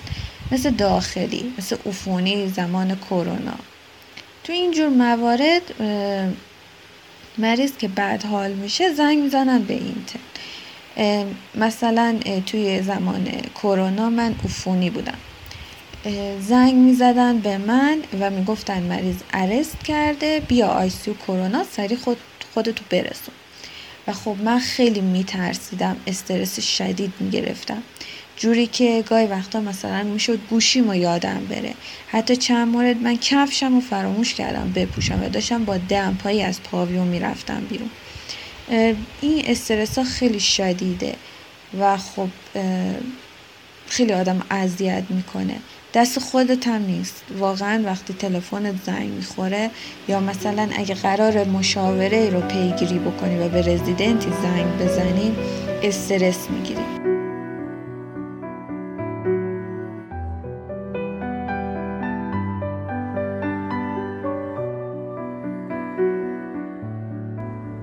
مثل 0.52 0.70
داخلی 0.70 1.52
مثل 1.58 1.76
عفونی 1.86 2.48
زمان 2.48 2.96
کرونا. 2.96 3.58
تو 4.44 4.52
اینجور 4.52 4.88
موارد 4.88 5.62
مریض 7.38 7.72
که 7.78 7.88
بدحال 7.88 8.52
میشه 8.52 8.92
زنگ 8.94 9.18
می‌زنن 9.18 9.62
به 9.62 9.74
اینترن 9.74 11.34
مثلا 11.54 12.18
توی 12.46 12.82
زمان 12.82 13.28
کرونا 13.54 14.10
من 14.10 14.34
عفونی 14.44 14.90
بودم. 14.90 15.18
زنگ 16.48 16.74
می‌زدن 16.74 17.38
به 17.38 17.58
من 17.58 17.98
و 18.20 18.30
می‌گفتن 18.30 18.82
مریض 18.82 19.16
ارست 19.32 19.84
کرده 19.84 20.40
بیا 20.48 20.66
آیسیو 20.66 21.14
کرونا 21.14 21.64
سری 21.72 21.96
خود 21.96 22.16
خودتو 22.54 22.84
برسون. 22.90 23.34
و 24.06 24.12
خب 24.12 24.36
من 24.44 24.58
خیلی 24.58 25.00
میترسیدم 25.00 25.96
استرس 26.06 26.60
شدید 26.60 27.12
می‌گرفتم. 27.20 27.82
جوری 28.36 28.66
که 28.66 29.04
گاهی 29.08 29.26
وقتا 29.26 29.60
مثلا 29.60 30.02
می‌شد 30.02 30.38
گوشیم 30.50 30.88
و 30.88 30.94
یادم 30.94 31.46
بره. 31.50 31.74
حتی 32.08 32.36
چند 32.36 32.68
مورد 32.68 32.96
من 32.96 33.16
کفشم 33.16 33.76
و 33.76 33.80
فراموش 33.80 34.34
کردم 34.34 34.72
بپوشم 34.74 35.24
و 35.24 35.28
داشتم 35.28 35.64
با 35.64 35.76
دمپایی 35.76 36.42
از 36.42 36.62
پاویون 36.62 37.06
می‌رفتم 37.06 37.60
بیرون. 37.60 37.90
این 39.20 39.42
استرس 39.46 39.98
ها 39.98 40.04
خیلی 40.04 40.40
شدیده 40.40 41.14
و 41.80 41.96
خب 41.96 42.28
خیلی 43.88 44.12
آدم 44.12 44.42
اذیت 44.50 45.04
می‌کنه. 45.10 45.56
دست 45.94 46.18
خودت 46.18 46.68
هم 46.68 46.82
نیست. 46.82 47.24
واقعا 47.38 47.82
وقتی 47.84 48.14
تلفن 48.14 48.76
زنگ 48.86 49.08
می‌خوره 49.08 49.70
یا 50.08 50.20
مثلا 50.20 50.68
اگه 50.78 50.94
قرار 50.94 51.44
مشاوره 51.44 52.30
رو 52.30 52.40
پیگیری 52.40 52.98
بکنی 52.98 53.38
و 53.38 53.48
به 53.48 53.60
رزیدنتی 53.60 54.30
زنگ 54.42 54.78
بزنی 54.80 55.36
استرس 55.82 56.50
می‌گیری. 56.50 56.80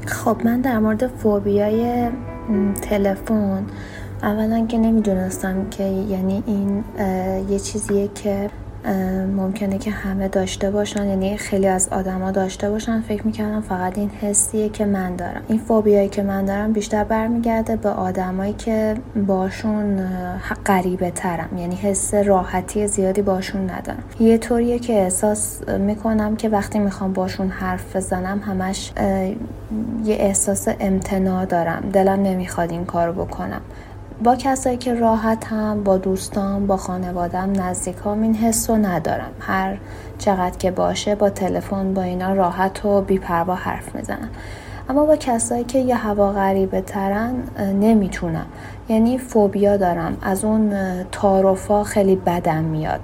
خب 0.07 0.41
من 0.45 0.61
در 0.61 0.79
مورد 0.79 1.07
فوبیای 1.07 2.09
تلفن 2.81 3.65
اولا 4.23 4.65
که 4.65 4.77
نمی‌دونستم 4.77 5.69
که 5.69 5.83
یعنی 5.83 6.43
این 6.45 6.83
یه 7.49 7.59
چیزیه 7.59 8.07
که 8.07 8.49
ممکنه 9.35 9.77
که 9.77 9.91
همه 9.91 10.27
داشته 10.27 10.71
باشن 10.71 11.05
یعنی 11.05 11.37
خیلی 11.37 11.67
از 11.67 11.89
آدما 11.91 12.31
داشته 12.31 12.69
باشن 12.69 13.01
فکر 13.01 13.25
می‌کردم 13.27 13.61
فقط 13.61 13.97
این 13.97 14.09
حسیه 14.09 14.69
که 14.69 14.85
من 14.85 15.15
دارم. 15.15 15.41
این 15.47 15.57
فوبیایی 15.59 16.09
که 16.09 16.23
من 16.23 16.45
دارم 16.45 16.73
بیشتر 16.73 17.03
برمیگرده 17.03 17.75
به 17.75 17.89
آدمایی 17.89 18.53
که 18.53 18.95
باشون 19.27 20.01
غریبه 20.65 21.11
ترم 21.11 21.57
یعنی 21.57 21.75
حس 21.75 22.13
راحتی 22.13 22.87
زیادی 22.87 23.21
باشون 23.21 23.69
ندارم. 23.69 24.03
یه 24.19 24.37
طوریه 24.37 24.79
که 24.79 24.93
احساس 24.93 25.69
می‌کنم 25.69 26.35
که 26.35 26.49
وقتی 26.49 26.79
می‌خوام 26.79 27.13
باشون 27.13 27.49
حرف 27.49 27.95
بزنم 27.95 28.39
همش 28.39 28.91
یه 30.05 30.15
احساس 30.19 30.67
امتناع 30.79 31.45
دارم. 31.45 31.89
دلم 31.93 32.23
نمی‌خواد 32.23 32.71
این 32.71 32.85
کارو 32.85 33.13
بکنم. 33.25 33.61
با 34.23 34.35
کسایی 34.35 34.77
که 34.77 34.93
راحت 34.93 35.47
هم 35.47 35.83
با 35.83 35.97
دوستان 35.97 36.67
با 36.67 36.77
خانوادم 36.77 37.51
نزدیکام 37.61 38.21
این 38.21 38.35
حس 38.35 38.69
رو 38.69 38.75
ندارم. 38.75 39.31
هر 39.39 39.77
چقدر 40.17 40.57
که 40.57 40.71
باشه 40.71 41.15
با 41.15 41.29
تلفن 41.29 41.93
با 41.93 42.01
اینا 42.01 42.33
راحت 42.33 42.85
و 42.85 43.01
بیپروا 43.01 43.55
حرف 43.55 43.95
می‌زنم. 43.95 44.29
اما 44.89 45.05
با 45.05 45.15
کسایی 45.15 45.63
که 45.63 45.79
یه 45.79 45.95
هوا 45.95 46.31
غریبه 46.31 46.81
ترن 46.81 47.33
نمی‌تونم. 47.59 48.45
یعنی 48.89 49.17
فوبیا 49.17 49.77
دارم. 49.77 50.17
از 50.21 50.45
اون 50.45 50.73
تاروفا 51.11 51.83
خیلی 51.83 52.15
بدم 52.15 52.63
میاد. 52.63 52.99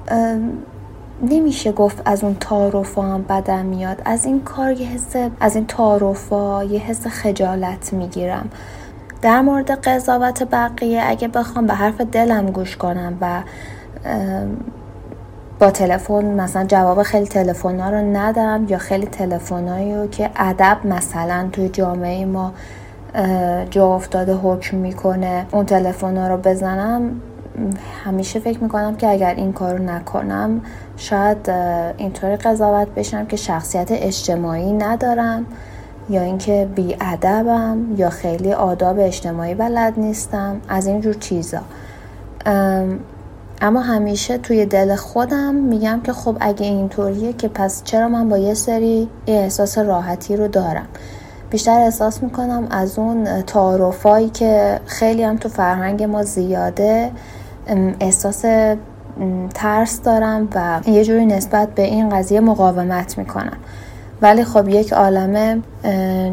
نمیشه 1.30 1.72
گفت 1.72 2.02
از 2.06 2.24
اون 2.24 2.36
تاروفا 2.40 3.02
هم 3.02 3.26
بدم 3.30 3.66
میاد. 3.66 4.02
از 4.06 4.26
این 4.26 4.42
کار 4.42 4.72
یه 4.72 4.88
حس 4.88 5.16
از 5.40 5.56
این 5.56 5.66
تاروفا 5.66 6.64
یه 6.64 6.80
حس 6.80 7.08
خجالت 7.08 7.94
می‌گیرم. 7.94 8.50
در 9.22 9.42
مورد 9.42 9.72
قضاوت 9.72 10.44
بقیه 10.44 11.02
اگه 11.06 11.28
بخوام 11.28 11.68
به 11.68 11.74
حرف 11.74 12.02
دلم 12.02 12.46
گوش 12.46 12.78
کنم 12.78 13.18
و 13.22 13.42
با 15.60 15.72
تلفن 15.72 16.26
مثلا 16.26 16.66
جواب 16.66 17.04
خیلی 17.04 17.28
تلفن 17.28 17.94
رو 17.94 18.18
ندم 18.18 18.66
یا 18.70 18.78
خیلی 18.78 19.06
تلفنایی 19.06 19.96
رو 19.96 20.08
که 20.08 20.30
ادب 20.36 20.78
مثلا 20.86 21.50
توی 21.52 21.70
جامعه 21.70 22.26
ما 22.26 22.54
جا 23.70 23.96
افتاده 23.96 24.34
حکم 24.34 24.78
می‌کنه 24.78 25.46
اون 25.52 25.66
تلفن 25.66 26.18
رو 26.18 26.38
بزنم 26.38 27.22
همیشه 28.06 28.40
فکر 28.40 28.60
می‌کنم 28.60 28.96
که 28.96 29.10
اگر 29.10 29.34
این 29.36 29.54
کار 29.54 29.80
نکنم 29.80 30.62
شاید 30.98 31.50
اینطوری 31.98 32.36
قضاوت 32.36 32.88
بشم 32.88 33.26
که 33.26 33.38
شخصیت 33.38 33.88
اجتماعی 33.92 34.74
ندارم. 34.74 35.46
یا 36.12 36.22
اینکه 36.22 36.68
ادبم 37.02 37.78
یا 37.98 38.10
خیلی 38.10 38.54
آداب 38.54 39.00
اجتماعی 39.00 39.56
بلد 39.56 39.94
نیستم 39.98 40.62
از 40.70 40.88
اینجور 40.88 41.14
چیزا. 41.14 41.60
اما 43.62 43.82
همیشه 43.82 44.38
توی 44.38 44.66
دل 44.66 44.96
خودم 44.96 45.56
میگم 45.56 46.02
که 46.04 46.14
خب 46.14 46.38
اگه 46.40 46.66
اینطوریه 46.66 47.34
که 47.34 47.48
پس 47.48 47.84
چرا 47.84 48.08
من 48.08 48.30
با 48.30 48.38
یه 48.38 48.54
سری 48.54 49.10
احساس 49.28 49.78
راحتی 49.78 50.36
رو 50.36 50.48
دارم؟ 50.48 50.88
بیشتر 51.50 51.80
احساس 51.80 52.24
می‌کنم 52.24 52.68
از 52.72 53.00
اون 53.00 53.42
تعارفایی 53.42 54.30
که 54.30 54.80
خیلی 54.86 55.24
هم 55.24 55.38
تو 55.38 55.50
فرهنگ 55.50 56.04
ما 56.04 56.24
زیاده 56.24 57.12
احساس 58.00 58.46
ترس 59.54 60.02
دارم 60.02 60.48
و 60.56 60.90
یه 60.90 61.06
جوری 61.06 61.26
نسبت 61.26 61.76
به 61.76 61.82
این 61.82 62.10
قضیه 62.10 62.40
مقاومت 62.40 63.18
می‌کنم. 63.18 63.58
ولی 64.22 64.44
خب 64.44 64.70
یک 64.70 64.94
عالمه 64.94 65.62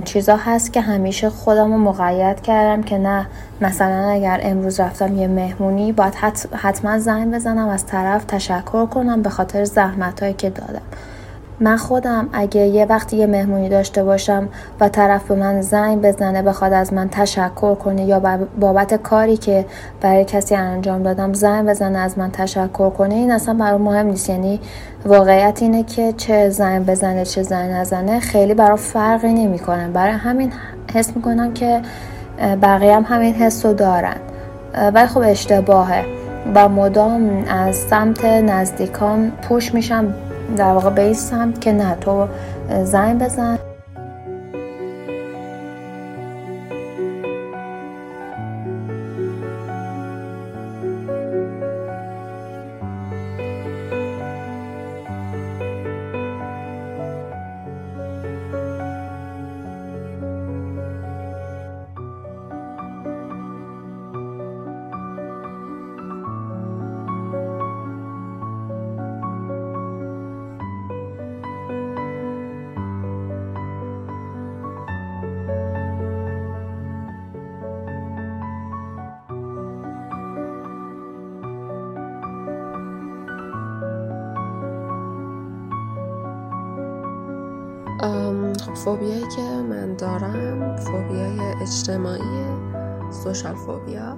چیزا 0.04 0.36
هست 0.36 0.72
که 0.72 0.80
همیشه 0.80 1.30
خودم 1.30 1.72
رو 1.72 1.78
مقید 1.78 2.40
کردم 2.40 2.82
که 2.82 2.98
نه 2.98 3.26
مثلا 3.60 4.08
اگر 4.08 4.40
امروز 4.42 4.80
رفتم 4.80 5.16
یه 5.16 5.28
مهمونی 5.28 5.92
باید 5.92 6.14
حتما 6.54 6.98
زنگ 6.98 7.34
بزنم 7.34 7.68
از 7.68 7.86
طرف 7.86 8.24
تشکر 8.24 8.86
کنم 8.86 9.22
به 9.22 9.30
خاطر 9.30 9.64
زحمت 9.64 10.22
هایی 10.22 10.34
که 10.34 10.50
دادم. 10.50 10.82
من 11.60 11.76
خودم 11.76 12.28
اگه 12.32 12.60
یه 12.60 12.86
وقتی 12.86 13.16
یه 13.16 13.26
مهمونی 13.26 13.68
داشته 13.68 14.04
باشم 14.04 14.48
و 14.80 14.88
طرف 14.88 15.28
به 15.28 15.34
من 15.34 15.60
زنگ 15.60 16.02
بزنه 16.02 16.42
بخواد 16.42 16.72
از 16.72 16.92
من 16.92 17.08
تشکر 17.08 17.74
کنه 17.74 18.04
یا 18.04 18.38
بابت 18.60 18.94
کاری 18.94 19.36
که 19.36 19.64
برای 20.00 20.24
کسی 20.24 20.54
انجام 20.54 21.02
دادم 21.02 21.32
زنگ 21.32 21.68
بزنه 21.68 21.98
از 21.98 22.18
من 22.18 22.30
تشکر 22.30 22.90
کنه 22.90 23.14
این 23.14 23.30
اصلا 23.30 23.54
برای 23.54 23.78
مهم 23.78 24.06
نیست. 24.06 24.30
یعنی 24.30 24.60
واقعیت 25.06 25.58
اینه 25.62 25.82
که 25.82 26.14
چه 26.16 26.50
زنگ 26.50 26.86
بزنه 26.86 27.24
چه 27.24 27.42
زنگ 27.42 27.70
نزنه 27.70 28.20
خیلی 28.20 28.54
برای 28.54 28.76
فرقی 28.76 29.32
نمی‌کنه. 29.32 29.88
برای 29.88 30.12
همین 30.12 30.52
حس 30.94 31.16
می‌کنم 31.16 31.52
که 31.52 31.80
بقیه 32.62 32.96
هم 32.96 33.04
همین 33.08 33.34
حس 33.34 33.66
رو 33.66 33.72
دارن 33.72 34.16
ولی 34.94 35.06
خب 35.06 35.20
اشتباهه. 35.24 36.04
و 36.54 36.68
مدام 36.68 37.44
از 37.48 37.76
سمت 37.76 38.24
نزدیکان 38.24 39.32
پوش 39.42 39.74
میشم. 39.74 40.14
در 40.56 40.72
واقع 40.72 40.90
به 40.90 41.02
این 41.02 41.14
سمت 41.14 41.60
که 41.60 41.72
نه 41.72 41.94
تو 41.94 42.28
زنگ 42.84 43.22
بزن. 43.22 43.58
فوبیایی 88.84 89.28
که 89.36 89.42
من 89.42 89.94
دارم 89.94 90.76
فوبیای 90.76 91.40
اجتماعی 91.40 92.46
سوشال 93.24 93.54
فوبیا 93.54 94.16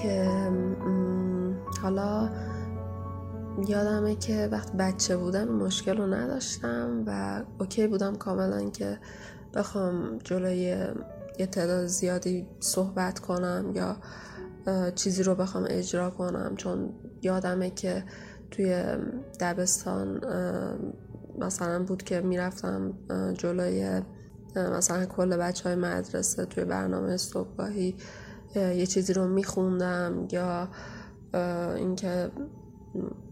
که 0.00 0.30
حالا 1.82 2.30
یادمه 3.68 4.14
که 4.14 4.48
وقت 4.52 4.72
بچه 4.72 5.16
بودم 5.16 5.48
مشکل 5.48 5.96
رو 5.96 6.06
نداشتم 6.06 7.04
و 7.06 7.42
اوکی 7.60 7.86
بودم 7.86 8.16
کاملا 8.16 8.70
که 8.70 8.98
بخوام 9.54 10.18
جلوی 10.18 10.76
یه 11.38 11.46
تعداد 11.46 11.86
زیادی 11.86 12.46
صحبت 12.60 13.18
کنم 13.18 13.72
یا 13.74 13.96
چیزی 14.94 15.22
رو 15.22 15.34
بخوام 15.34 15.66
اجرا 15.70 16.10
کنم. 16.10 16.56
چون 16.56 16.90
یادمه 17.22 17.70
که 17.70 18.04
توی 18.50 18.84
دبستان 19.40 20.20
مثلا 21.38 21.84
بود 21.84 22.02
که 22.02 22.20
می‌رفتم 22.20 22.92
جلوی 23.38 24.02
مثلا 24.56 25.06
کل 25.06 25.36
بچه 25.36 25.68
های 25.68 25.78
مدرسه 25.78 26.44
توی 26.44 26.64
برنامه 26.64 27.16
صبحگاهی 27.16 27.96
یه 28.54 28.86
چیزی 28.86 29.12
رو 29.12 29.28
میخوندم 29.28 30.28
یا 30.32 30.68
اینکه 31.76 32.30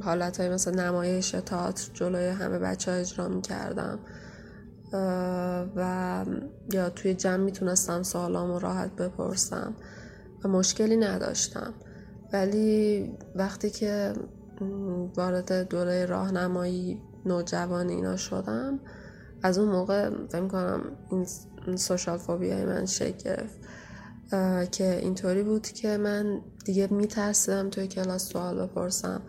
حالت 0.00 0.40
های 0.40 0.48
مثل 0.48 0.80
نمایش 0.80 1.30
تئاتر 1.30 1.90
جلوی 1.94 2.28
همه 2.28 2.58
بچه 2.58 2.90
ها 2.90 2.96
اجرا 2.96 3.28
می‌کردم. 3.28 3.98
و 5.76 6.24
یا 6.72 6.90
توی 6.90 7.14
جمع 7.14 7.36
می‌تونستم 7.36 8.02
سوالامو 8.02 8.58
راحت 8.58 8.96
بپرسم 8.96 9.74
و 10.44 10.48
مشکلی 10.48 10.96
نداشتم. 10.96 11.74
ولی 12.32 13.10
وقتی 13.34 13.70
که 13.70 14.12
وارد 15.16 15.68
دوره 15.68 16.06
راهنمایی 16.06 17.02
نوجوان 17.24 17.88
اینا 17.88 18.16
شدم. 18.16 18.80
از 19.42 19.58
اون 19.58 19.68
موقع 19.68 20.10
فکر 20.28 20.48
کنم 20.48 20.82
این 21.66 21.76
سوشال 21.76 22.18
فوبیای 22.18 22.64
من 22.64 22.86
شکل 22.86 23.18
گرفت. 23.24 23.58
که 24.72 24.98
اینطوری 24.98 25.42
بود 25.42 25.66
که 25.68 25.96
من 25.96 26.40
دیگه 26.64 26.88
میترسیدم 26.92 27.70
توی 27.70 27.86
کلاس 27.86 28.28
سوال 28.28 28.66
بپرسم. 28.66 29.22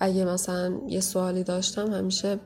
اگه 0.00 0.24
مثلا 0.24 0.80
یه 0.88 1.00
سوالی 1.00 1.44
داشتم 1.44 1.92
همیشه 1.92 2.40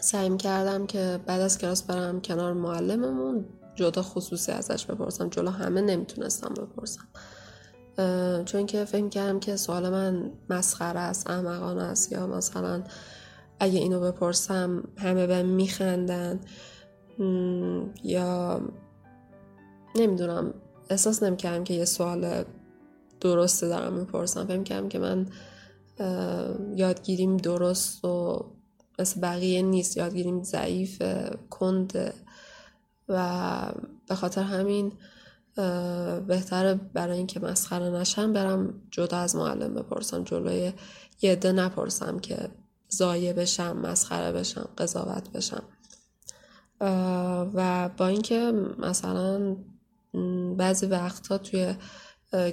سعی 0.00 0.36
کردم 0.36 0.86
که 0.86 1.20
بعد 1.26 1.40
از 1.40 1.58
کلاس 1.58 1.82
برم 1.82 2.20
کنار 2.20 2.52
معلممون 2.52 3.44
جدا 3.74 4.02
خصوصی 4.02 4.52
ازش 4.52 4.86
بپرسم. 4.86 5.28
جلو 5.28 5.50
همه 5.50 5.80
نمی‌تونستم 5.80 6.54
بپرسم. 6.54 7.08
چون 8.44 8.66
که 8.66 8.84
فکر 8.84 9.08
کردم 9.08 9.40
که 9.40 9.56
سوال 9.56 9.88
من 9.88 10.30
مسخره 10.50 11.00
است 11.00 11.30
احمقانه 11.30 11.82
است 11.82 12.12
یا 12.12 12.26
مثلا 12.26 12.82
اگه 13.60 13.78
اینو 13.78 14.00
بپرسم 14.00 14.84
همه 14.96 15.26
به 15.26 15.42
میخندن. 15.42 16.40
یا 18.04 18.60
نمی‌دونم 19.94 20.54
احساس 20.90 21.22
نمی‌کردم 21.22 21.64
که 21.64 21.74
یه 21.74 21.84
سوال 21.84 22.44
درسته 23.20 23.68
دارم 23.68 23.92
می‌پرسم. 23.92 24.46
فکر 24.46 24.62
کردم 24.62 24.88
که 24.88 24.98
من 24.98 25.26
یادگیریم 26.76 27.36
درست 27.36 28.04
و 28.04 28.44
مثل 28.98 29.20
بقیه 29.20 29.62
نیست. 29.62 29.96
یادگیریم 29.96 30.42
ضعیف 30.42 31.02
کند. 31.50 32.14
و 33.08 33.72
به 34.08 34.14
خاطر 34.14 34.42
همین 34.42 34.92
بهتره 36.26 36.74
برای 36.74 37.16
اینکه 37.16 37.40
مسخره 37.40 37.90
نشم 37.90 38.32
برم 38.32 38.74
جدا 38.90 39.16
از 39.16 39.36
معلم 39.36 39.74
بپرسم. 39.74 40.24
جلوی 40.24 40.72
یه 41.22 41.36
نپرسم 41.44 42.18
که 42.18 42.48
زایه 42.90 43.32
بشم 43.32 43.76
مسخره 43.76 44.32
بشم 44.32 44.68
قضاوت 44.78 45.30
بشم. 45.30 45.62
و 47.54 47.88
با 47.96 48.06
اینکه 48.06 48.52
مثلا 48.78 49.56
بعضی 50.56 50.86
وقتها 50.86 51.38
توی 51.38 51.74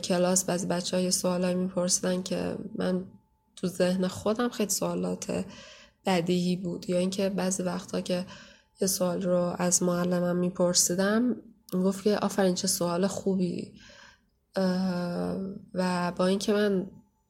کلاس 0.03 0.45
بعضی 0.45 0.67
بچه 0.67 0.97
های 0.97 1.11
سوال 1.11 1.53
میپرسیدن 1.53 2.23
که 2.23 2.57
من 2.75 3.05
تو 3.55 3.67
ذهن 3.67 4.07
خودم 4.07 4.49
خیلی 4.49 4.69
سوالات 4.69 5.45
بدیهی 6.05 6.55
بود 6.55 6.89
یا 6.89 6.97
اینکه 6.97 7.29
بعضی 7.29 7.63
وقتها 7.63 8.01
که 8.01 8.25
یه 8.81 8.87
سوال 8.87 9.21
رو 9.21 9.55
از 9.57 9.83
معلمم 9.83 10.35
میپرسیدم 10.35 11.35
گفت 11.73 12.03
که 12.03 12.17
آفرین 12.17 12.55
چه 12.55 12.67
سوال 12.67 13.07
خوبی. 13.07 13.73
و 15.73 16.11
با 16.15 16.27
اینکه 16.27 16.53
من 16.53 16.87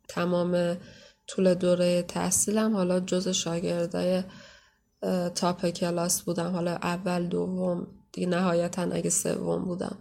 تمام 0.07 0.77
طول 1.27 1.53
دوره 1.53 2.01
تحصیلم. 2.01 2.75
حالا 2.75 2.99
جز 2.99 3.27
شاگردای 3.27 4.23
تاپ 5.35 5.65
کلاس 5.65 6.21
بودم. 6.21 6.51
حالا 6.51 6.71
اول 6.71 7.27
دوم 7.27 7.87
دیگه 8.11 8.27
نهایتا 8.27 8.81
اگه 8.81 9.09
سوم 9.09 9.65
بودم. 9.65 9.97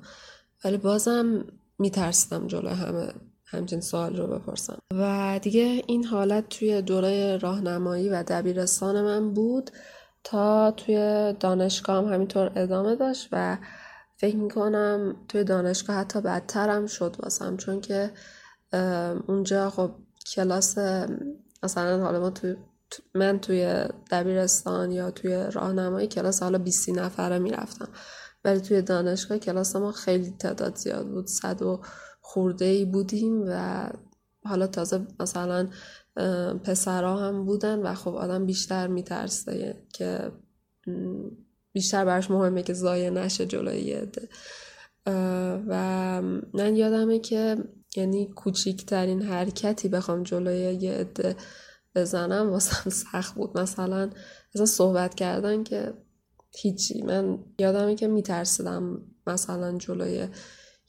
ولی 0.64 0.76
بازم 0.76 1.44
میترسیدم 1.78 2.46
جلو 2.46 2.68
همه 2.68 3.12
همچین 3.46 3.80
سوال 3.80 4.16
رو 4.16 4.26
بپرسم. 4.26 4.78
و 4.94 5.38
دیگه 5.42 5.82
این 5.86 6.04
حالت 6.04 6.48
توی 6.48 6.82
دوره 6.82 7.36
راهنمایی 7.36 8.08
و 8.08 8.22
دبیرستان 8.22 9.02
من 9.02 9.34
بود 9.34 9.70
تا 10.24 10.70
توی 10.70 11.32
دانشگاه 11.40 12.04
هم 12.04 12.12
همینطور 12.12 12.52
ادامه 12.56 12.96
داشت 12.96 13.28
و 13.32 13.58
فکر 14.16 14.36
می‌کنم 14.36 15.16
توی 15.28 15.44
دانشگاه 15.44 15.96
حتی 15.96 16.20
بدترم 16.20 16.86
شد 16.86 17.16
واسم. 17.18 17.56
چون 17.56 17.80
که 17.80 18.10
اونجا 19.26 19.70
خب 19.70 19.90
کلاس 20.34 20.78
مثلا 21.62 22.04
حالا 22.04 22.20
ما 22.20 22.30
توی 22.30 22.56
من 23.14 23.40
توی 23.40 23.84
دبیرستان 24.10 24.90
یا 24.92 25.10
توی 25.10 25.46
راهنمایی 25.52 26.08
کلاس 26.08 26.42
حالا 26.42 26.58
20 26.58 26.88
نفره 26.88 27.38
می‌رفتم. 27.38 27.88
ولی 28.44 28.60
توی 28.60 28.82
دانشگاه 28.82 29.38
کلاس 29.38 29.76
ما 29.76 29.92
خیلی 29.92 30.34
تعداد 30.38 30.76
زیاد 30.76 31.06
بود. 31.06 31.26
صد 31.26 31.62
و 31.62 31.80
خورده 32.20 32.64
ای 32.64 32.84
بودیم 32.84 33.44
و 33.48 33.86
حالا 34.44 34.66
تازه 34.66 35.06
مثلا 35.20 35.68
پسرها 36.64 37.28
هم 37.28 37.44
بودن 37.44 37.78
و 37.78 37.94
خب 37.94 38.14
آدم 38.14 38.46
بیشتر 38.46 38.86
میترسه 38.86 39.82
که 39.92 40.32
بیشتر 41.72 42.04
براش 42.04 42.30
مهمه 42.30 42.62
که 42.62 42.72
زایه 42.72 43.10
نشه 43.10 43.46
جلوی 43.46 43.80
یه 43.80 44.08
و 45.68 46.22
من 46.54 46.76
یادمه 46.76 47.18
که 47.18 47.56
یعنی 47.96 48.26
کوچیکترین 48.26 49.22
حرکتی 49.22 49.88
بخوام 49.88 50.22
جلوی 50.22 50.74
یه 50.74 50.92
عده 50.92 51.36
بزنم 51.94 52.50
واسم 52.50 52.90
سخت 52.90 53.34
بود. 53.34 53.58
مثلا 53.58 54.10
مثلا 54.54 54.66
صحبت 54.66 55.14
کردن 55.14 55.64
که 55.64 55.94
هیچی. 56.56 57.02
من 57.02 57.38
یادمه 57.58 57.94
که 57.94 58.08
میترسیدم 58.08 59.02
مثلا 59.26 59.78
جلوی 59.78 60.28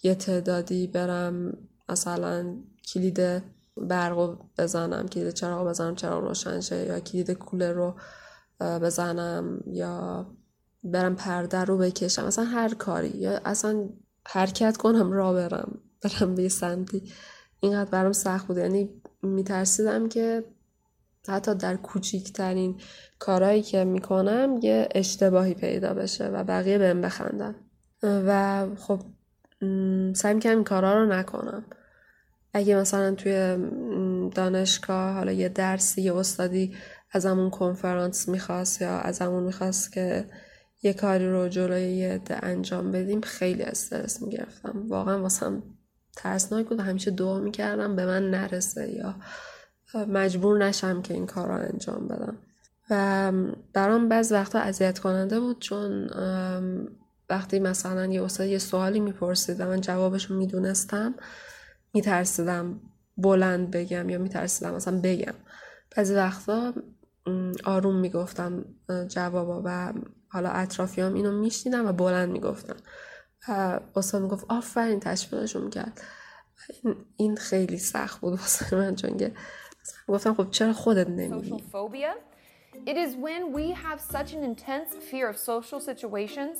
یه 0.04 0.16
تعدادی 0.16 0.88
برم 0.88 1.58
مثلا 1.90 2.58
کلید 2.94 3.44
برق 3.78 4.38
بزنم 4.58 5.08
کلید 5.08 5.30
چراغ 5.30 5.68
بزنم 5.68 5.96
چراغ 5.96 6.24
روشن 6.24 6.60
شه 6.60 6.86
یا 6.86 7.00
کلید 7.00 7.32
کولر 7.32 7.72
رو 7.72 7.96
بزنم 8.60 9.64
یا 9.68 10.28
برم 10.84 11.16
پرده 11.16 11.64
رو 11.64 11.78
بکشم. 11.78 12.26
مثلا 12.26 12.46
هر 12.46 12.74
کاری. 12.74 13.18
یا 13.18 13.42
اصلا 13.46 13.90
حرکت 14.28 14.78
کنم 14.78 15.12
را 15.12 15.34
برم. 15.34 15.82
برم 16.08 16.36
به 16.36 16.50
سمتی 16.50 17.12
اینقدر 17.60 17.90
برام 17.90 18.14
سخت 18.14 18.48
بود. 18.48 18.58
یعنی 18.58 18.90
میترسیدم 19.24 20.10
که 20.10 20.44
حتی 21.28 21.56
در 21.56 21.76
کوچیکترین 21.76 22.80
کارهایی 23.20 23.62
که 23.62 23.84
می‌کنم 23.84 24.60
یه 24.62 24.90
اشتباهی 24.96 25.54
پیدا 25.54 25.94
بشه 25.94 26.28
و 26.28 26.44
بقیه 26.44 26.78
بهم 26.78 27.02
بخندن. 27.02 27.56
و 28.04 28.66
خب 28.76 29.02
سعی 30.16 30.34
می‌کنم 30.34 30.52
این 30.56 30.64
کارها 30.64 30.94
رو 30.94 31.06
نکنم. 31.06 31.66
اگه 32.54 32.76
مثلا 32.76 33.16
توی 33.16 33.58
دانشگاه 34.36 35.14
حالا 35.14 35.32
یه 35.32 35.50
درسی 35.50 36.02
یه 36.02 36.16
استادی 36.16 36.76
از 37.12 37.26
همون 37.26 37.50
کنفرانس 37.50 38.30
می‌خواست 38.30 38.82
یا 38.82 39.00
از 39.00 39.20
همون 39.20 39.44
می‌خواست 39.44 39.92
که 39.92 40.26
یه 40.84 40.94
کاری 40.94 41.30
رو 41.30 41.48
جلوی 41.48 41.82
یه 41.82 42.22
انجام 42.30 42.92
بدیم 42.92 43.22
خیلی 43.22 43.64
استرس 43.64 44.22
می‌گرفتم. 44.22 44.86
واقعا 44.88 45.22
واسم 45.22 45.64
ترسناک 46.18 46.68
بود 46.68 46.80
همیشه 46.80 47.12
دعا 47.12 47.40
می‌کردم 47.40 47.96
به 47.96 48.06
من 48.06 48.30
نرسه 48.30 48.92
یا 48.92 49.16
مجبور 50.08 50.66
نشم 50.66 51.02
که 51.02 51.14
این 51.14 51.26
کار 51.26 51.48
رو 51.48 51.54
انجام 51.54 52.08
بدم. 52.08 52.38
و 52.90 53.32
برام 53.74 54.10
بعض 54.10 54.32
وقتا 54.32 54.60
اذیت 54.60 55.00
کننده 55.00 55.40
بود 55.40 55.60
چون 55.60 56.10
وقتی 57.30 57.60
مثلا 57.60 58.06
یه 58.06 58.24
استاد 58.24 58.48
یه 58.48 58.58
سوالی 58.58 59.00
می‌پرسید 59.00 59.62
و 59.62 59.66
من 59.66 59.82
جوابش 59.82 60.26
رو 60.26 60.38
می‌دونستم 60.38 61.16
میترسیدم 61.94 62.80
بلند 63.18 63.72
بگم 63.72 64.10
یا 64.10 64.18
میترسیدم 64.18 64.74
مثلا 64.74 65.00
بگم. 65.04 65.34
بعضی 65.98 66.16
وقتا 66.16 66.74
آروم 67.64 67.96
می‌گفتم 67.96 68.66
جوابا 69.08 69.62
و 69.66 69.94
حالا 70.28 70.50
اطرافیام 70.50 71.14
اینو 71.14 71.32
میشنیدم 71.32 71.88
و 71.88 71.92
بلند 71.92 72.30
می‌گفتم. 72.30 72.76
و 73.49 73.81
استاد 73.97 74.23
میگفت 74.23 74.45
آفرین 74.49 75.01
تشویقشون 75.01 75.63
میکرد 75.63 76.01
این 77.17 77.37
خیلی 77.37 77.79
سخت 77.79 78.21
بود 78.21 78.33
واسه 78.33 78.77
من 78.77 78.95
چون 78.95 79.17
که 79.17 79.33
گفتم 80.09 80.35
خب 80.35 80.51
چرا 80.51 80.73
خودت 80.73 81.09
نمیگی 81.09 81.65
It 82.87 82.97
is 82.97 83.15
when 83.17 83.53
we 83.53 83.73
have 83.73 84.01
such 84.01 84.33
an 84.33 84.43
intense 84.43 84.91
fear 85.11 85.29
of 85.29 85.37
social 85.37 85.79
situations 85.79 86.57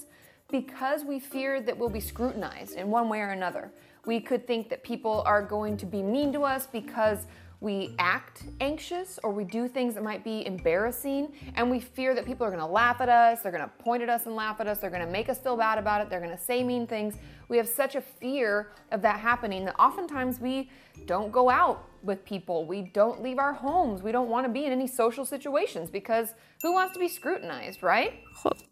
because 0.51 1.01
we 1.05 1.19
fear 1.19 1.61
that 1.67 1.77
we'll 1.79 1.97
be 2.01 2.01
scrutinized 2.01 2.75
in 2.81 2.91
one 2.91 3.09
way 3.09 3.21
or 3.27 3.31
another. 3.31 3.73
We 4.07 4.21
could 4.21 4.47
think 4.47 4.69
that 4.69 4.81
people 4.85 5.23
are 5.33 5.43
going 5.57 5.77
to 5.79 5.87
be 5.87 6.03
mean 6.03 6.31
to 6.35 6.43
us 6.45 6.63
because 6.81 7.21
we 7.63 7.95
act 8.01 8.43
anxious 8.61 9.21
or 9.23 9.31
we 9.31 9.45
do 9.45 9.69
things 9.69 9.95
that 9.95 10.03
might 10.03 10.25
be 10.25 10.45
embarrassing 10.45 11.33
and 11.55 11.71
we 11.71 11.79
fear 11.79 12.13
that 12.13 12.27
people 12.27 12.45
are 12.45 12.51
going 12.51 12.59
to 12.59 12.67
laugh 12.67 13.01
at 13.01 13.09
us, 13.09 13.43
they're 13.43 13.53
going 13.53 13.63
to 13.63 13.71
point 13.85 14.03
at 14.03 14.09
us 14.09 14.27
and 14.27 14.35
laugh 14.35 14.61
at 14.61 14.67
us, 14.67 14.79
they're 14.79 14.91
going 14.91 15.07
to 15.07 15.13
make 15.13 15.29
us 15.29 15.39
feel 15.39 15.57
bad 15.57 15.79
about 15.79 16.01
it, 16.01 16.11
they're 16.11 16.21
going 16.21 16.37
to 16.37 16.43
say 16.43 16.65
mean 16.65 16.89
things. 16.89 17.15
We 17.49 17.57
have 17.59 17.69
such 17.69 17.95
a 17.95 18.01
fear 18.01 18.73
of 18.91 19.01
that 19.03 19.21
happening 19.21 19.65
that 19.67 19.79
oftentimes 19.79 20.41
we 20.41 20.71
don't 21.07 21.31
go 21.31 21.49
out 21.49 21.89
with 22.03 22.25
people, 22.25 22.67
we 22.67 22.91
don't 22.93 23.23
leave 23.23 23.39
our 23.39 23.53
homes, 23.53 24.03
we 24.03 24.11
don't 24.11 24.29
want 24.29 24.45
to 24.45 24.53
be 24.53 24.65
in 24.65 24.73
any 24.73 24.89
social 24.89 25.25
situations 25.25 25.89
because 25.89 26.35
who 26.63 26.73
wants 26.73 26.95
to 26.95 26.99
be 26.99 27.09
scrutinized, 27.09 27.83
right? 27.83 28.15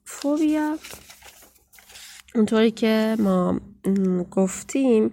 فوبیا 0.04 0.78
اونطوری 2.34 2.70
که 2.70 3.16
ما 3.18 3.60
گفتیم 4.30 5.12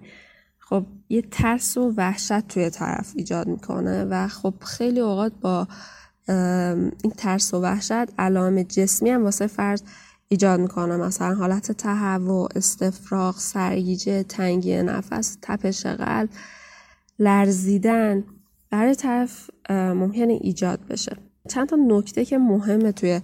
خب 0.73 0.85
یه 1.09 1.21
ترس 1.21 1.77
و 1.77 1.93
وحشت 1.97 2.47
توی 2.47 2.69
طرف 2.69 3.13
ایجاد 3.15 3.47
می‌کنه 3.47 4.05
و 4.05 4.27
خب 4.27 4.53
خیلی 4.61 4.99
اوقات 4.99 5.33
با 5.41 5.67
این 6.27 7.13
ترس 7.17 7.53
و 7.53 7.61
وحشت 7.61 8.19
علائم 8.19 8.63
جسمی 8.63 9.09
هم 9.09 9.23
واسه 9.23 9.47
فرد 9.47 9.81
ایجاد 10.27 10.59
می‌کنه. 10.59 10.97
مثلا 10.97 11.35
حالت 11.35 11.71
تهوع 11.71 12.49
استفراغ 12.55 13.37
سرگیجه 13.37 14.23
تنگی 14.23 14.83
نفس 14.83 15.37
تپش 15.41 15.85
قلب 15.85 16.29
لرزیدن 17.19 18.23
برای 18.69 18.95
طرف 18.95 19.49
ممکنه 19.69 20.33
ایجاد 20.33 20.79
بشه. 20.89 21.17
چند 21.49 21.69
تا 21.69 21.77
نکته 21.87 22.25
که 22.25 22.37
مهمه 22.37 22.91
توی 22.91 23.21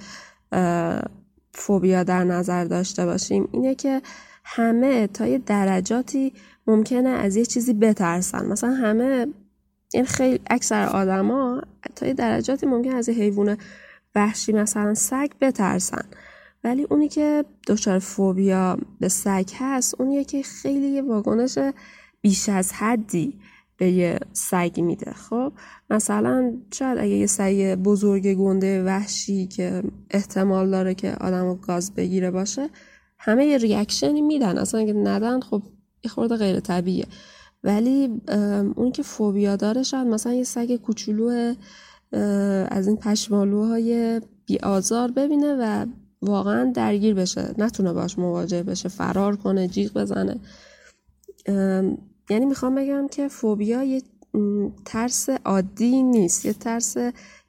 فوبیا 1.54 2.04
در 2.04 2.24
نظر 2.24 2.66
داشته 2.66 3.06
باشیم 3.06 3.50
اینه 3.52 3.76
که 3.76 4.02
همه 4.44 5.08
تا 5.08 5.28
یه 5.28 5.38
درجاتی 5.38 6.34
ممکنه 6.70 7.10
از 7.10 7.36
یه 7.36 7.46
چیزی 7.46 7.74
بترسن. 7.74 8.46
مثلا 8.46 8.72
همه 8.72 9.28
این 9.94 10.06
خیلی 10.06 10.40
اکثر 10.50 10.86
آدما 10.86 11.62
تا 11.96 12.08
یه 12.08 12.14
درجاتی 12.14 12.66
ممکن 12.66 12.92
از 12.92 13.10
حیوان 13.10 13.58
وحشی 14.16 14.52
مثلا 14.52 14.94
سگ 14.94 15.30
بترسن. 15.42 16.06
ولی 16.64 16.88
اونی 16.90 17.08
که 17.08 17.46
دچار 17.68 18.00
فوبیا 18.00 18.78
به 19.00 19.08
سگ 19.08 19.50
هست 19.60 20.02
اونیه 20.02 20.24
که 20.24 20.44
خیلی 20.44 20.88
یه 20.88 21.02
واگنش 21.02 21.58
بیش 22.22 22.50
از 22.50 22.74
حدی 22.74 23.40
به 23.78 23.92
یه 23.92 24.20
سگ 24.34 24.82
میده. 24.82 25.12
خب 25.12 25.54
مثلا 25.90 26.54
شاید 26.74 26.98
اگه 26.98 27.16
یه 27.16 27.28
سگ 27.28 27.76
بزرگ 27.76 28.34
گنده 28.34 28.84
وحشی 28.84 29.48
که 29.48 29.84
احتمال 30.10 30.72
داره 30.72 30.94
که 30.94 31.12
آدم 31.12 31.56
گاز 31.56 31.94
بگیره 31.94 32.32
باشه 32.32 32.70
همه 33.18 33.46
یه 33.46 33.58
ریاکشنی 33.58 34.22
میدن. 34.22 34.58
اصلا 34.58 34.80
اگه 34.80 34.94
ندن 34.94 35.40
خب 35.40 35.64
یه 36.04 36.12
خورده 36.12 36.38
غیر 36.38 36.60
طبیعیه. 36.60 37.06
ولی 37.64 38.22
اون 38.76 38.92
که 38.92 39.04
فوبیا 39.04 39.56
داره 39.56 39.84
شاید 39.84 40.08
مثلا 40.08 40.34
یه 40.34 40.44
سگ 40.44 40.76
کوچولو 40.76 41.56
از 42.72 42.88
این 42.88 42.98
پشمالوهای 42.98 44.22
بی 44.46 44.60
آزار 44.60 45.12
ببینه 45.12 45.56
و 45.60 45.86
واقعا 46.22 46.72
درگیر 46.76 47.14
بشه. 47.14 47.56
نتونه 47.58 47.94
باش 47.94 48.20
مواجه 48.20 48.64
بشه 48.64 48.90
فرار 48.90 49.36
کنه 49.36 49.68
جیغ 49.68 49.94
بزنه. 49.94 50.40
یعنی 52.30 52.46
می‌خوام 52.46 52.76
بگم 52.76 53.08
که 53.08 53.28
فوبیا 53.28 53.84
یه 53.84 54.02
ترس 54.86 55.30
عادی 55.30 56.04
نیست. 56.04 56.46
یه 56.46 56.54
ترس 56.54 56.98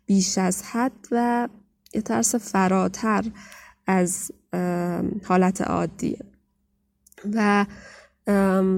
بیش 0.07 0.39
از 0.39 0.63
حد 0.63 1.07
و 1.11 1.49
یه 1.95 2.03
ترس 2.03 2.35
فراتر 2.35 3.25
از 3.87 4.33
حالت 5.25 5.61
عادیه. 5.61 6.19
و 7.35 7.67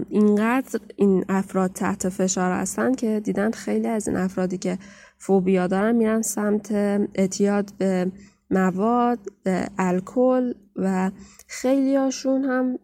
اینقدر 0.09 0.81
این 0.97 1.25
افراد 1.29 1.73
تحت 1.73 2.09
فشار 2.09 2.53
هستن 2.53 2.95
که 2.95 3.21
دیدن 3.25 3.51
خیلی 3.51 3.89
از 3.89 4.09
این 4.09 4.17
افرادی 4.17 4.59
که 4.59 4.79
فوبیا 5.19 5.67
دارن 5.67 5.97
میرن 5.97 6.23
سمت 6.23 6.73
اعتیاد 7.15 7.73
به 7.79 8.13
مواد 8.51 9.19
به 9.43 9.69
الکل 9.79 10.53
و 10.77 11.11
خیلی 11.47 11.97
هاشون 11.97 12.45
هم 12.45 12.79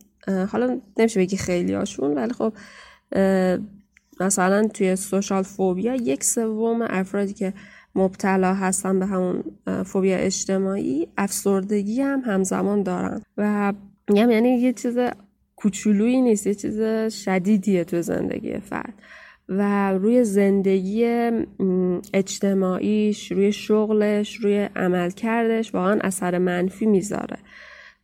حالا 0.47 0.81
نمیشه 0.99 1.21
بگی 1.21 1.37
خیلی 1.37 1.75
هاشون 1.75 2.15
ولی 2.15 2.33
خب 2.33 2.53
مثلا 4.21 4.69
توی 4.69 4.97
سوشال 4.97 5.43
فوبیا 5.43 5.95
یک 5.95 6.25
سوم 6.25 6.83
افرادی 6.83 7.33
که 7.33 7.53
مبتلا 7.95 8.55
هستن 8.55 8.99
به 8.99 9.07
همون 9.07 9.45
فوبیا 9.85 10.17
اجتماعی 10.17 11.09
افسردگی 11.17 12.01
هم 12.01 12.23
همزمان 12.27 12.83
دارن. 12.83 13.23
و 13.37 13.73
میگم 14.11 14.31
یعنی 14.31 14.49
یه 14.49 14.73
چیز 14.73 14.99
کوچولویی 15.61 16.21
نیست 16.21 16.47
یه 16.47 16.55
چیز 16.55 16.81
شدیدیه 17.25 17.85
تو 17.85 18.03
زندگی 18.03 18.59
فرد. 18.59 18.95
و 19.49 19.93
روی 19.93 20.25
زندگی 20.25 21.31
اجتماعیش 22.15 23.33
روی 23.33 23.53
شغلش 23.53 24.37
روی 24.37 24.69
عملکردش 24.77 25.75
واقعا 25.75 25.99
اثر 26.01 26.39
منفی 26.39 26.87
می‌ذاره. 26.87 27.39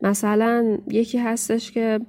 مثلا 0.01 0.79
یکی 0.89 1.19
هستش 1.19 1.71
که 1.71 2.01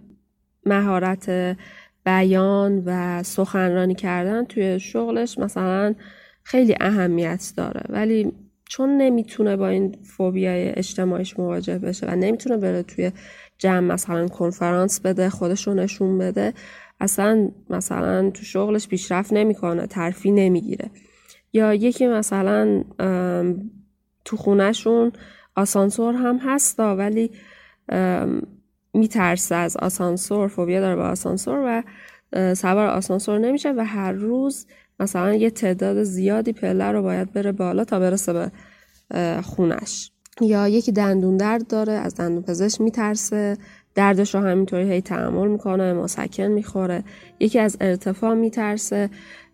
مهارت 0.65 1.57
بیان 2.05 2.83
و 2.85 3.23
سخنرانی 3.23 3.95
کردن 3.95 4.45
توی 4.45 4.79
شغلش 4.79 5.39
مثلا 5.39 5.95
خیلی 6.43 6.75
اهمیت 6.81 7.53
داره. 7.57 7.81
ولی 7.89 8.31
چون 8.69 8.97
نمی‌تونه 8.97 9.55
با 9.55 9.67
این 9.67 9.97
فوبیای 10.03 10.69
اجتماعیش 10.69 11.39
مواجه 11.39 11.79
بشه 11.79 12.07
و 12.07 12.15
نمی‌تونه 12.15 12.57
بره 12.57 12.83
توی 12.83 13.11
جمع 13.57 13.93
مثلا 13.93 14.27
کنفرانس 14.27 14.99
بده 14.99 15.29
خودش 15.29 15.67
رو 15.67 15.73
نشون 15.73 16.17
بده. 16.17 16.53
اصلا 16.99 17.49
مثلا 17.69 18.29
تو 18.29 18.43
شغلش 18.43 18.87
پیشرفت 18.87 19.33
نمی‌کنه 19.33 19.87
ترفی 19.87 20.31
نمی‌گیره. 20.31 20.89
یا 21.53 21.73
یکی 21.73 22.07
مثلا 22.07 22.83
تو 24.25 24.37
خونهشون 24.37 25.11
آسانسور 25.55 26.15
هم 26.15 26.37
هستا 26.37 26.95
ولی 26.95 27.31
میترسه 28.93 29.55
از 29.55 29.77
آسانسور 29.77 30.47
فوبیا 30.47 30.79
داره 30.79 30.95
به 30.95 31.01
آسانسور 31.01 31.63
و 31.65 31.83
سوار 32.55 32.87
آسانسور 32.87 33.39
نمیشه 33.39 33.73
و 33.77 33.85
هر 33.85 34.11
روز 34.11 34.67
مثلا 34.99 35.33
یه 35.33 35.49
تعداد 35.49 36.03
زیادی 36.03 36.53
پله 36.53 36.91
رو 36.91 37.01
باید 37.01 37.33
بره 37.33 37.51
بالا 37.51 37.85
تا 37.85 37.99
برسه 37.99 38.33
به 38.33 39.41
خونش. 39.41 40.11
یا 40.41 40.67
یکی 40.67 40.91
دندون 40.91 41.37
درد 41.37 41.67
داره 41.67 41.93
از 41.93 42.15
دندون 42.15 42.43
پزشک 42.43 42.81
میترسه 42.81 43.57
دردش 43.95 44.35
رو 44.35 44.41
همینطوری 44.41 44.91
هی 44.91 45.01
تحمل 45.01 45.47
می‌کنه 45.47 45.93
مسکن 45.93 46.43
می‌خوره. 46.43 47.03
یکی 47.39 47.59
از 47.59 47.77
ارتفاع 47.81 48.33
میترسه 48.33 49.09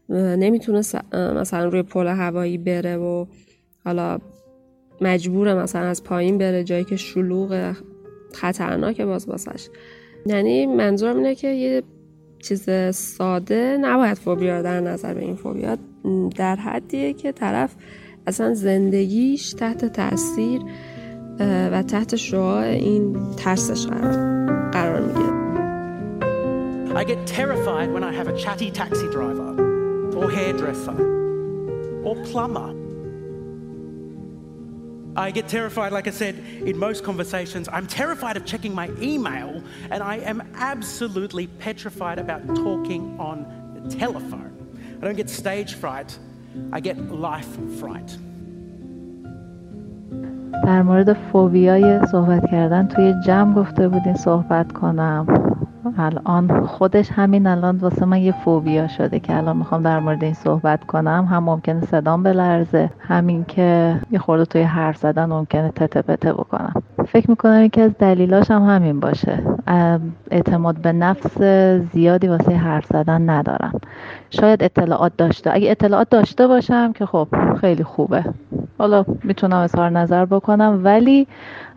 نمی‌تونه 0.10 0.82
مثلا 1.14 1.66
روی 1.66 1.84
پل 1.84 2.08
هوایی 2.08 2.58
بره 2.58 2.98
و 2.98 3.26
حالا 3.86 4.20
مجبوره 5.02 5.54
مثلا 5.54 5.82
از 5.82 6.04
پایین 6.04 6.38
بره 6.38 6.64
جایی 6.64 6.84
که 6.84 6.96
شلوغ 6.96 7.76
خطرناکه 8.34 9.06
باز 9.06 9.28
باسش 9.28 9.70
یعنی 10.26 10.66
منظورم 10.66 11.18
اینه 11.18 11.36
که 11.36 11.48
یه 11.48 11.84
چیز 12.40 12.70
ساده 12.92 13.78
نباید 13.82 14.18
فوبیا 14.18 14.62
در 14.62 14.80
نظر 14.80 15.14
به 15.14 15.22
این 15.22 15.36
فوبیا 15.36 15.78
در 16.36 16.56
حدیه 16.56 17.14
که 17.14 17.32
طرف 17.32 17.76
اصلا 18.31 18.55
زندگیش 18.55 19.53
تحت 19.53 19.85
تاثیر 19.85 20.61
و 21.41 21.83
تحت 21.83 22.17
شعاع 22.17 22.65
این 22.65 23.17
ترسش 23.37 23.87
قرار, 23.87 24.71
قرار 24.71 25.01
میگیره 25.01 25.37
I 26.97 27.05
get 27.05 27.27
terrified 27.27 27.93
when 27.93 28.03
I 28.03 28.13
have 28.13 28.27
a 28.27 28.37
chatty 28.39 28.71
taxi 28.71 29.09
driver 29.17 29.51
or 30.17 30.31
hairdresser 30.31 30.97
or 32.07 32.17
plumber. 32.25 32.71
I 35.15 35.31
get 35.31 35.47
terrified, 35.49 35.93
like 35.93 36.07
I 36.07 36.11
said, 36.11 36.35
in 36.65 36.79
most 36.79 37.05
conversations. 37.05 37.69
I'm 37.71 37.87
terrified 37.87 38.37
of 38.39 38.45
checking 38.45 38.75
my 38.75 38.89
email, 39.01 39.63
and 39.91 40.03
I 40.03 40.17
am 40.19 40.39
absolutely 40.55 41.47
petrified 41.47 42.19
about 42.19 42.43
talking 42.55 43.03
on 43.19 43.47
the 43.75 43.95
telephone. 43.97 44.53
I 45.01 45.05
don't 45.05 45.17
get 45.17 45.29
stage 45.29 45.75
fright, 45.75 46.19
I 46.74 46.80
get 46.80 46.98
life 47.12 47.58
fright. 47.80 48.20
در 50.64 50.82
مورد 50.82 51.14
فوبیای 51.14 52.06
صحبت 52.12 52.52
کردن 52.52 52.88
توی 52.88 53.14
جمع 53.26 53.54
گفته 53.54 53.90
بودین 53.90 54.14
صحبت 54.14 54.72
کنم 54.72 55.26
الان 55.98 56.66
خودش 56.66 57.12
همین 57.12 57.48
الان 57.48 57.78
واسه 57.78 58.06
من 58.06 58.22
یه 58.22 58.32
فوبیا 58.32 58.88
شده 58.88 59.20
که 59.20 59.38
الان 59.38 59.58
می‌خوام 59.58 59.84
در 59.84 60.00
مورد 60.00 60.24
این 60.24 60.34
صحبت 60.34 60.84
کنم. 60.84 61.28
هم 61.30 61.44
ممکنه 61.44 61.82
صدام 61.82 62.24
بلرزه 62.24 62.90
همین 63.00 63.46
که 63.46 64.00
یه 64.12 64.20
خورده 64.20 64.46
توی 64.46 64.62
حرف 64.62 64.98
زدن 64.98 65.26
ممکنه 65.26 65.72
تته 65.72 66.02
پته 66.02 66.34
بکنم. 66.34 66.84
فکر 67.08 67.30
می‌کنم 67.30 67.64
یکی 67.64 67.82
از 67.82 67.92
دلیلاش 68.00 68.52
هم 68.52 68.62
همین 68.62 69.00
باشه. 69.00 69.44
اعتماد 70.32 70.76
به 70.76 70.92
نفس 70.92 71.42
زیادی 71.94 72.28
واسه 72.28 72.52
حرف 72.52 72.86
زدن 72.86 73.30
ندارم. 73.30 73.82
شاید 74.30 74.64
اطلاعات 74.64 75.12
داشته 75.18 75.52
اگه 75.54 75.72
اطلاعات 75.72 76.10
داشته 76.10 76.48
باشم 76.48 76.94
که 76.94 77.06
خب 77.06 77.28
خیلی 77.62 77.84
خوبه. 77.84 78.24
حالا 78.82 79.06
می‌تونم 79.24 79.58
اظهار 79.58 79.90
نظر 79.90 80.26
بکنم 80.26 80.82
ولی 80.84 81.28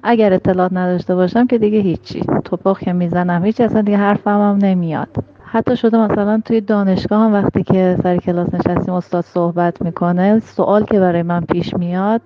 اگر 0.03 0.33
اطلاعات 0.33 0.73
نداشته 0.73 1.15
باشم 1.15 1.47
که 1.47 1.59
دیگه 1.59 1.79
هیچی. 1.79 2.21
توپاق 2.45 2.79
که 2.79 2.93
می‌زنم 2.93 3.45
هیچ 3.45 3.61
اصلا 3.61 3.83
دیگه 3.83 3.99
حرفم 3.99 4.31
هم 4.31 4.59
نمیاد. 4.63 5.09
حتی 5.45 5.77
شده 5.77 5.99
مثلا 5.99 6.43
توی 6.45 6.61
دانشگاه 6.61 7.21
هم 7.25 7.33
وقتی 7.33 7.63
که 7.63 7.97
سر 8.03 8.17
کلاس 8.17 8.55
نشستیم 8.55 8.95
استاد 8.95 9.25
صحبت 9.25 9.83
می‌کنه 9.83 10.39
سوال 10.39 10.85
که 10.85 11.01
برای 11.01 11.23
من 11.23 11.41
پیش 11.41 11.75
میاد 11.75 12.21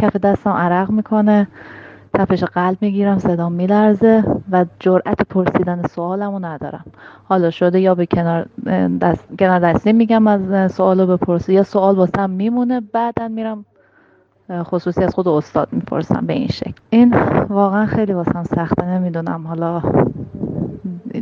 کف 0.00 0.16
دستم 0.16 0.50
عرق 0.50 0.90
می‌کنه 0.90 1.48
تپش 2.14 2.44
قلب 2.44 2.78
می‌گیرم 2.80 3.18
صدام 3.18 3.52
میلرزه 3.52 4.24
و 4.50 4.64
جرأت 4.80 5.22
پرسیدن 5.30 5.82
سوالمو 5.90 6.38
ندارم. 6.38 6.84
حالا 7.24 7.50
شده 7.50 7.80
یا 7.80 7.94
به 7.94 8.06
کنار 8.06 8.46
دست 9.00 9.24
کنار 9.38 9.58
دستی 9.60 9.92
میگم 9.92 10.26
از 10.26 10.72
سوالو 10.72 11.06
بپرسه 11.06 11.52
یا 11.52 11.62
سوال 11.62 11.96
واسم 11.96 12.30
میمونه 12.30 12.80
بعدا 12.92 13.28
میرم 13.28 13.64
خصوصی 14.52 15.04
از 15.04 15.14
خود 15.14 15.28
استاد 15.28 15.68
می‌پرسم 15.72 16.26
به 16.26 16.32
این 16.32 16.48
شکل. 16.48 16.80
این 16.90 17.14
واقعا 17.48 17.86
خیلی 17.86 18.12
واسم 18.12 18.42
سخته 18.42 18.84
نمی‌دونم 18.86 19.46
حالا 19.46 19.82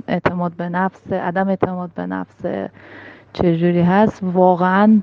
اعتماد 0.09 0.53
به 0.53 0.69
نفس 0.69 1.13
عدم 1.13 1.49
اعتماد 1.49 1.91
به 1.95 2.07
نفس 2.07 2.45
چجوری 3.33 3.81
هست. 3.81 4.21
واقعا 4.23 5.01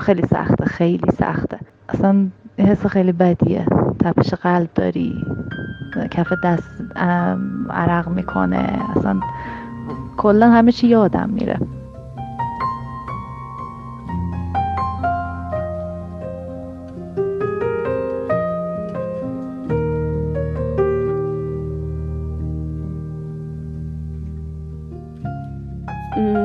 خیلی 0.00 0.22
سخته 0.22 0.64
خیلی 0.64 1.10
سخته. 1.18 1.58
اصلا 1.88 2.26
حس 2.58 2.86
خیلی 2.86 3.12
بدیه. 3.12 3.66
تپش 4.00 4.34
قلب 4.34 4.68
داری 4.74 5.14
کف 6.10 6.32
دست 6.44 6.82
عرق 7.70 8.08
می‌کنه. 8.08 8.78
اصلا 8.96 9.20
کلا 10.16 10.50
همه 10.50 10.72
چی 10.72 10.86
یادم 10.86 11.30
میره. 11.30 11.58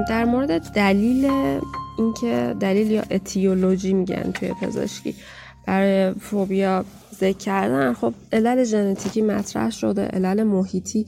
در 0.10 0.26
مورد 0.26 0.62
دلیل 0.74 1.30
اینکه 1.98 2.56
دلیل 2.60 2.92
یا 2.92 3.04
اتیولوژی 3.12 3.94
میگن 3.94 4.32
توی 4.32 4.54
پزشکی 4.62 5.16
برای 5.68 6.14
فوبیا 6.14 6.86
ذکر 7.16 7.38
کردن 7.38 7.94
خب 7.94 8.14
علل 8.32 8.64
ژنتیکی 8.64 9.22
مطرح 9.22 9.70
شده 9.70 10.06
علل 10.06 10.44
محیطی 10.44 11.06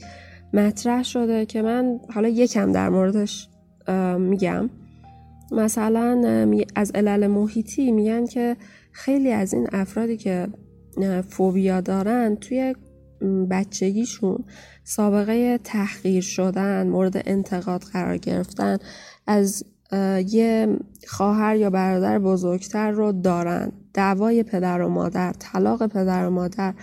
مطرح 0.53 1.03
شده 1.03 1.45
که 1.45 1.61
من 1.61 1.99
حالا 2.13 2.27
یکم 2.27 2.71
در 2.71 2.89
موردش 2.89 3.47
میگم. 4.19 4.69
مثلا 5.51 6.47
از 6.75 6.91
علل 6.95 7.27
محیطی 7.27 7.91
میگن 7.91 8.25
که 8.25 8.57
خیلی 8.91 9.31
از 9.31 9.53
این 9.53 9.67
افرادی 9.71 10.17
که 10.17 10.47
فوبیا 11.29 11.81
دارن 11.81 12.35
توی 12.35 12.75
بچگیشون 13.49 14.43
سابقه 14.83 15.59
تحقیر 15.63 16.21
شدن 16.21 16.87
مورد 16.87 17.21
انتقاد 17.25 17.83
قرار 17.83 18.17
گرفتن 18.17 18.77
از 19.27 19.63
یه 20.27 20.67
خواهر 21.07 21.55
یا 21.55 21.69
برادر 21.69 22.19
بزرگتر 22.19 22.91
رو 22.91 23.11
دارن. 23.11 23.71
دعوای 23.93 24.43
پدر 24.43 24.81
و 24.81 24.89
مادر 24.89 25.33
طلاق 25.39 25.87
پدر 25.87 26.27
و 26.27 26.29
مادر 26.29 26.73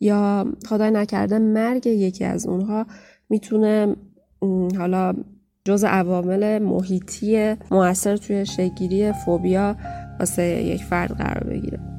یا 0.00 0.46
خدای 0.66 0.90
نکرده 0.90 1.38
مرگ 1.38 1.86
یکی 1.86 2.24
از 2.24 2.46
اونها 2.46 2.86
می‌تونه 3.28 3.96
حالا 4.78 5.14
جز 5.64 5.84
عوامل 5.84 6.58
محیطی 6.58 7.54
موثر 7.70 8.16
توی 8.16 8.46
شگیری 8.46 9.12
فوبیا 9.12 9.76
واسه 10.20 10.42
یک 10.42 10.84
فرد 10.84 11.10
قرار 11.10 11.44
بگیره. 11.44 11.93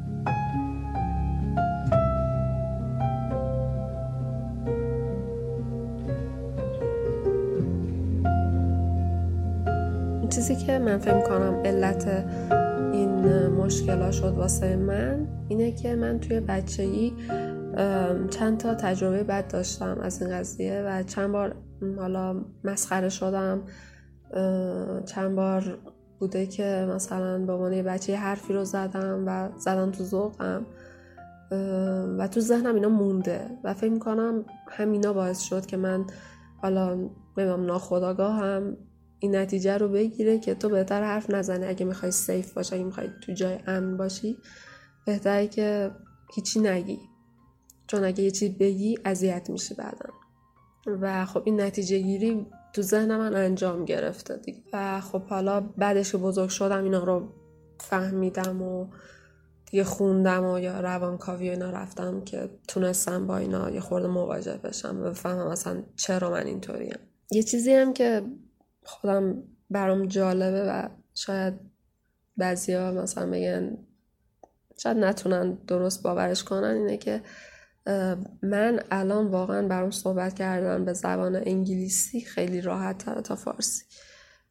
چیزی 10.48 10.66
که 10.66 10.80
من 10.80 10.98
فکر 10.98 11.22
کنم 11.22 11.62
علت 11.66 12.26
این 12.94 13.48
مشکلا 13.48 14.12
شد 14.12 14.34
واسه 14.38 14.76
من 14.76 15.28
اینه 15.48 15.72
که 15.72 15.96
من 15.96 16.20
توی 16.20 16.40
بچگی 16.40 17.14
چند 18.30 18.58
تا 18.58 18.76
تجربه 18.76 19.24
بد 19.24 19.48
داشتم 19.48 19.98
از 20.02 20.22
این 20.22 20.32
قضیه 20.32 20.84
و 20.88 21.04
چند 21.04 21.32
بار 21.32 21.56
حالا 21.98 22.46
مسخره 22.64 23.10
شدم. 23.10 23.62
چند 25.06 25.36
بار 25.36 25.78
بوده 26.20 26.46
که 26.46 26.88
مثلا 26.96 27.46
به 27.46 27.54
عنوان 27.54 27.82
بچه 27.82 28.16
حرفی 28.16 28.54
رو 28.54 28.64
زدم 28.64 29.24
و 29.28 29.50
زدم 29.58 29.92
تو 29.92 30.04
ذوقم. 30.04 30.66
و 32.18 32.28
تو 32.28 32.40
ذهنم 32.40 32.76
اینا 32.76 32.90
مونده 32.90 33.42
و 33.64 33.74
فکر 33.74 33.92
می‌کنم 33.92 34.46
همینا 34.68 35.14
باعث 35.14 35.42
شد 35.42 35.66
که 35.66 35.78
من 35.78 36.06
حالا 36.62 36.96
نمی‌دونم 37.38 37.66
ناخداگاه 37.66 38.36
هم 38.36 38.78
این 39.26 39.36
نتیجه 39.36 39.78
رو 39.78 39.88
بگیره 39.88 40.40
که 40.40 40.56
تو 40.56 40.70
بهتر 40.70 41.04
حرف 41.04 41.30
نزنی. 41.30 41.66
اگه 41.66 41.86
می‌خوای 41.86 42.12
سیف 42.12 42.54
باشی 42.54 42.76
اگه 42.76 42.84
می‌خوای 42.84 43.10
تو 43.22 43.34
جای 43.34 43.60
امن 43.68 43.98
باشی 43.98 44.38
بهتره 45.06 45.48
که 45.48 45.92
هیچی 46.36 46.60
نگی. 46.60 47.00
چون 47.88 48.04
اگه 48.04 48.24
یه 48.24 48.32
چیز 48.32 48.52
بگی 48.52 48.98
اذیت 49.06 49.50
میشه 49.50 49.76
بعدا. 49.76 50.10
و 51.02 51.26
خب 51.26 51.42
این 51.46 51.62
نتیجه 51.62 52.00
گیری 52.00 52.46
تو 52.74 52.82
ذهن 52.82 53.18
من 53.18 53.36
انجام 53.36 53.86
گرفته 53.86 54.38
دیگه. 54.38 54.64
و 54.74 55.02
خب 55.02 55.24
حالا 55.24 55.62
بعدش 55.62 56.12
که 56.12 56.18
بزرگ 56.18 56.50
شدم 56.50 56.84
اینا 56.84 57.04
رو 57.04 57.30
فهمیدم 57.80 58.62
و 58.62 58.88
دیگه 59.72 59.84
خوندم 59.84 60.46
و 60.46 60.60
یا 60.60 60.80
روانکاوی 60.80 61.50
اینا 61.50 61.70
رفتم 61.70 62.22
که 62.22 62.50
تونستم 62.68 63.28
با 63.28 63.38
اینا 63.38 63.70
یه 63.70 63.80
خورده 63.80 64.08
مواجه 64.08 64.58
بشم 64.64 65.02
و 65.02 65.04
بفهمم 65.04 65.48
اصلا 65.48 65.84
چرا 65.96 66.32
من 66.32 66.46
اینطوریم. 66.46 67.00
یه 67.32 67.44
چیزی 67.44 67.72
هم 67.72 67.94
که 67.94 68.22
خودم 68.86 69.44
برام 69.70 70.06
جالبه 70.06 70.64
و 70.64 70.90
شاید 71.14 71.54
بعضیا 72.38 72.92
مثلا 72.92 73.30
بگن 73.32 73.78
شاید 74.78 74.98
نتونن 74.98 75.54
درست 75.54 76.04
باورش 76.04 76.44
کنن 76.44 76.76
اینه 76.76 76.98
که 76.98 77.22
من 78.42 78.80
الان 78.92 79.28
واقعا 79.28 79.68
برام 79.68 79.92
صحبت 79.92 80.34
کردن 80.34 80.86
به 80.86 80.94
زبان 80.94 81.36
انگلیسی 81.36 82.22
خیلی 82.22 82.62
راحت 82.62 82.98
تره 82.98 83.22
تا 83.22 83.36
فارسی. 83.36 83.84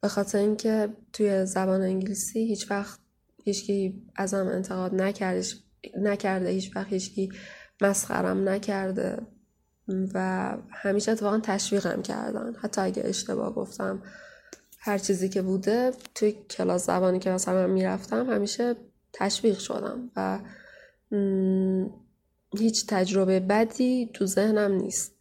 به 0.01 0.07
خاطر 0.07 0.37
اینکه 0.37 0.89
توی 1.13 1.45
زبان 1.45 1.81
انگلیسی 1.81 2.39
هیچ 2.39 2.71
وقت 2.71 2.99
هیچکی 3.43 4.03
ازم 4.15 4.47
انتقاد 4.47 4.95
نکرده 4.95 5.43
نکرده 5.97 6.49
هیچ 6.49 6.75
وقت 6.75 6.87
هیچکی 6.87 7.29
مسخرم 7.81 8.49
نکرده 8.49 9.17
و 10.13 10.57
همیشه 10.71 11.11
اتفاقا 11.11 11.39
تشویقم 11.43 12.01
کردن. 12.01 12.55
حتی 12.61 12.81
اگه 12.81 13.03
اشتباه 13.05 13.55
گفتم 13.55 14.01
هر 14.85 14.97
چیزی 14.97 15.29
که 15.29 15.41
بوده 15.41 15.91
توی 16.15 16.31
کلاس 16.31 16.85
زبانی 16.85 17.19
که 17.19 17.29
مثلا 17.29 17.53
من 17.67 17.73
می‌رفتم 17.73 18.29
همیشه 18.29 18.75
تشویق 19.13 19.59
شدم 19.59 20.11
و 20.15 20.39
هیچ 22.57 22.87
تجربه 22.87 23.39
بدی 23.39 24.09
تو 24.13 24.25
ذهنم 24.25 24.71
نیست. 24.71 25.15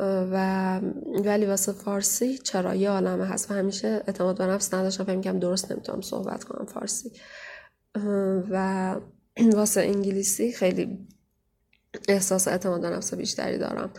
و 0.00 0.78
ولی 1.24 1.46
واسه 1.46 1.72
فارسی 1.72 2.38
چرا؟ 2.38 2.74
یه 2.74 2.90
عالمه 2.90 3.26
هست 3.26 3.50
و 3.50 3.54
همیشه 3.54 3.88
اعتماد 3.88 4.38
به 4.38 4.46
نفس 4.46 4.74
نداشتم 4.74 5.04
فکر 5.04 5.16
می‌کنم 5.16 5.38
درست 5.38 5.72
نمی‌تونم 5.72 6.00
صحبت 6.00 6.44
کنم 6.44 6.66
فارسی. 6.66 7.12
و 8.50 8.96
واسه 9.56 9.80
انگلیسی 9.80 10.52
خیلی 10.52 11.08
احساس 12.08 12.48
اعتماد 12.48 12.80
به 12.80 12.90
نفس 12.90 13.14
بیشتری 13.14 13.58
دارم. 13.58 13.90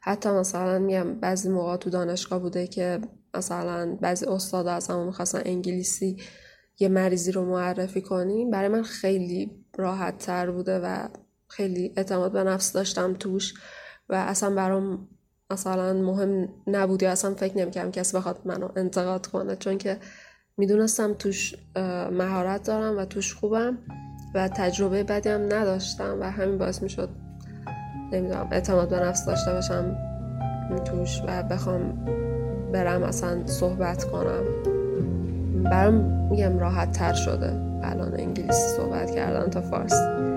حتی 0.00 0.28
مثلا 0.28 0.78
میگم 0.78 1.20
بعضی 1.20 1.48
موقع 1.48 1.76
تو 1.76 1.90
دانشگاه 1.90 2.38
بوده 2.38 2.66
که 2.66 3.00
مثلا 3.34 3.98
بعضی 4.00 4.26
استادا 4.26 4.72
از 4.72 4.88
همون 4.88 5.06
می‌خواستن 5.06 5.42
انگلیسی 5.44 6.16
یه 6.78 6.88
مریضی 6.88 7.32
رو 7.32 7.44
معرفی 7.44 8.02
کنیم. 8.02 8.50
برای 8.50 8.68
من 8.68 8.82
خیلی 8.82 9.64
راحت 9.76 10.18
تر 10.18 10.50
بوده 10.50 10.78
و 10.78 11.08
خیلی 11.48 11.92
اعتماد 11.96 12.32
به 12.32 12.44
نفس 12.44 12.72
داشتم 12.72 13.14
توش 13.14 13.54
و 14.08 14.14
اصلا 14.14 14.54
برام 14.54 15.08
مثلا 15.50 15.92
مهم 15.92 16.48
نبود 16.66 17.02
یا 17.02 17.10
اصلا 17.10 17.34
فکر 17.34 17.58
نمی‌کردم 17.58 17.90
کسی 17.90 18.16
بخواد 18.16 18.40
منو 18.44 18.68
انتقاد 18.76 19.26
کنه 19.26 19.56
چون 19.56 19.78
که 19.78 19.98
می‌دونستم 20.56 21.14
توش 21.14 21.54
مهارت 22.12 22.62
دارم 22.62 22.98
و 22.98 23.04
توش 23.04 23.34
خوبم 23.34 23.78
و 24.34 24.48
تجربه 24.48 25.04
بدی 25.04 25.28
هم 25.28 25.42
نداشتم 25.42 26.18
و 26.20 26.30
همین 26.30 26.58
باعث 26.58 26.82
می‌شد 26.82 27.08
نمی‌دونم 28.12 28.48
اعتماد 28.52 28.88
به 28.88 29.00
نفس 29.00 29.26
داشته 29.26 29.52
باشم 29.52 29.96
توش 30.84 31.20
و 31.26 31.42
بخوام 31.42 32.04
برم 32.72 33.02
اصلا 33.02 33.46
صحبت 33.46 34.04
کنم. 34.04 34.44
برام 35.64 35.94
میگم 36.30 36.58
راحت 36.58 36.92
تر 36.92 37.14
شده 37.14 37.52
الان 37.82 38.14
انگلیسی 38.14 38.68
صحبت 38.76 39.10
کردن 39.10 39.50
تا 39.50 39.60
فارسی. 39.60 40.28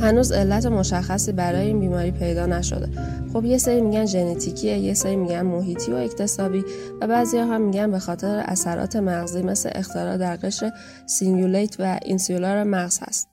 هنوز 0.00 0.32
علت 0.32 0.66
مشخصی 0.66 1.32
برای 1.32 1.66
این 1.66 1.80
بیماری 1.80 2.10
پیدا 2.10 2.46
نشده. 2.46 2.88
خب 3.32 3.44
یه 3.44 3.58
سری 3.58 3.80
میگن 3.80 4.06
ژنتیکیه 4.06 4.78
یه 4.78 4.94
سری 4.94 5.16
میگن 5.16 5.42
محیطی 5.42 5.92
و 5.92 5.94
اکتسابی 5.94 6.64
و 7.00 7.06
بعضی 7.06 7.38
هم 7.38 7.60
میگن 7.60 7.90
به 7.90 7.98
خاطر 7.98 8.42
اثرات 8.46 8.96
مغزی 8.96 9.42
مثل 9.42 9.70
اختلال 9.74 10.16
در 10.16 10.36
قشر 10.36 10.72
cingulate 11.06 11.76
و 11.78 11.98
insular 12.02 12.64
مغز 12.64 12.98
هست. 13.02 13.29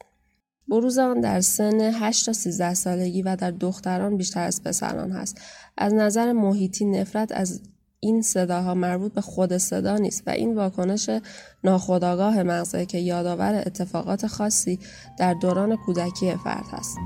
بروز 0.69 0.97
آن 0.97 1.21
در 1.21 1.41
سن 1.41 1.81
8 1.81 2.25
تا 2.25 2.33
13 2.33 2.73
سالگی 2.73 3.21
و 3.21 3.35
در 3.35 3.51
دختران 3.51 4.17
بیشتر 4.17 4.43
از 4.43 4.63
پسران 4.63 5.11
هست 5.11 5.41
از 5.77 5.93
نظر 5.93 6.31
محیطی 6.31 6.85
نفرت 6.85 7.31
از 7.31 7.61
این 7.99 8.21
صداها 8.21 8.73
مربوط 8.73 9.13
به 9.13 9.21
خود 9.21 9.57
صدا 9.57 9.97
نیست 9.97 10.23
و 10.27 10.29
این 10.29 10.55
واکنش 10.55 11.09
ناخودآگاه 11.63 12.43
مغزه 12.43 12.85
که 12.85 12.97
یادآور 12.97 13.63
اتفاقات 13.65 14.27
خاصی 14.27 14.79
در 15.19 15.33
دوران 15.33 15.75
کودکی 15.75 16.35
فرد 16.35 16.65
هست. 16.71 16.97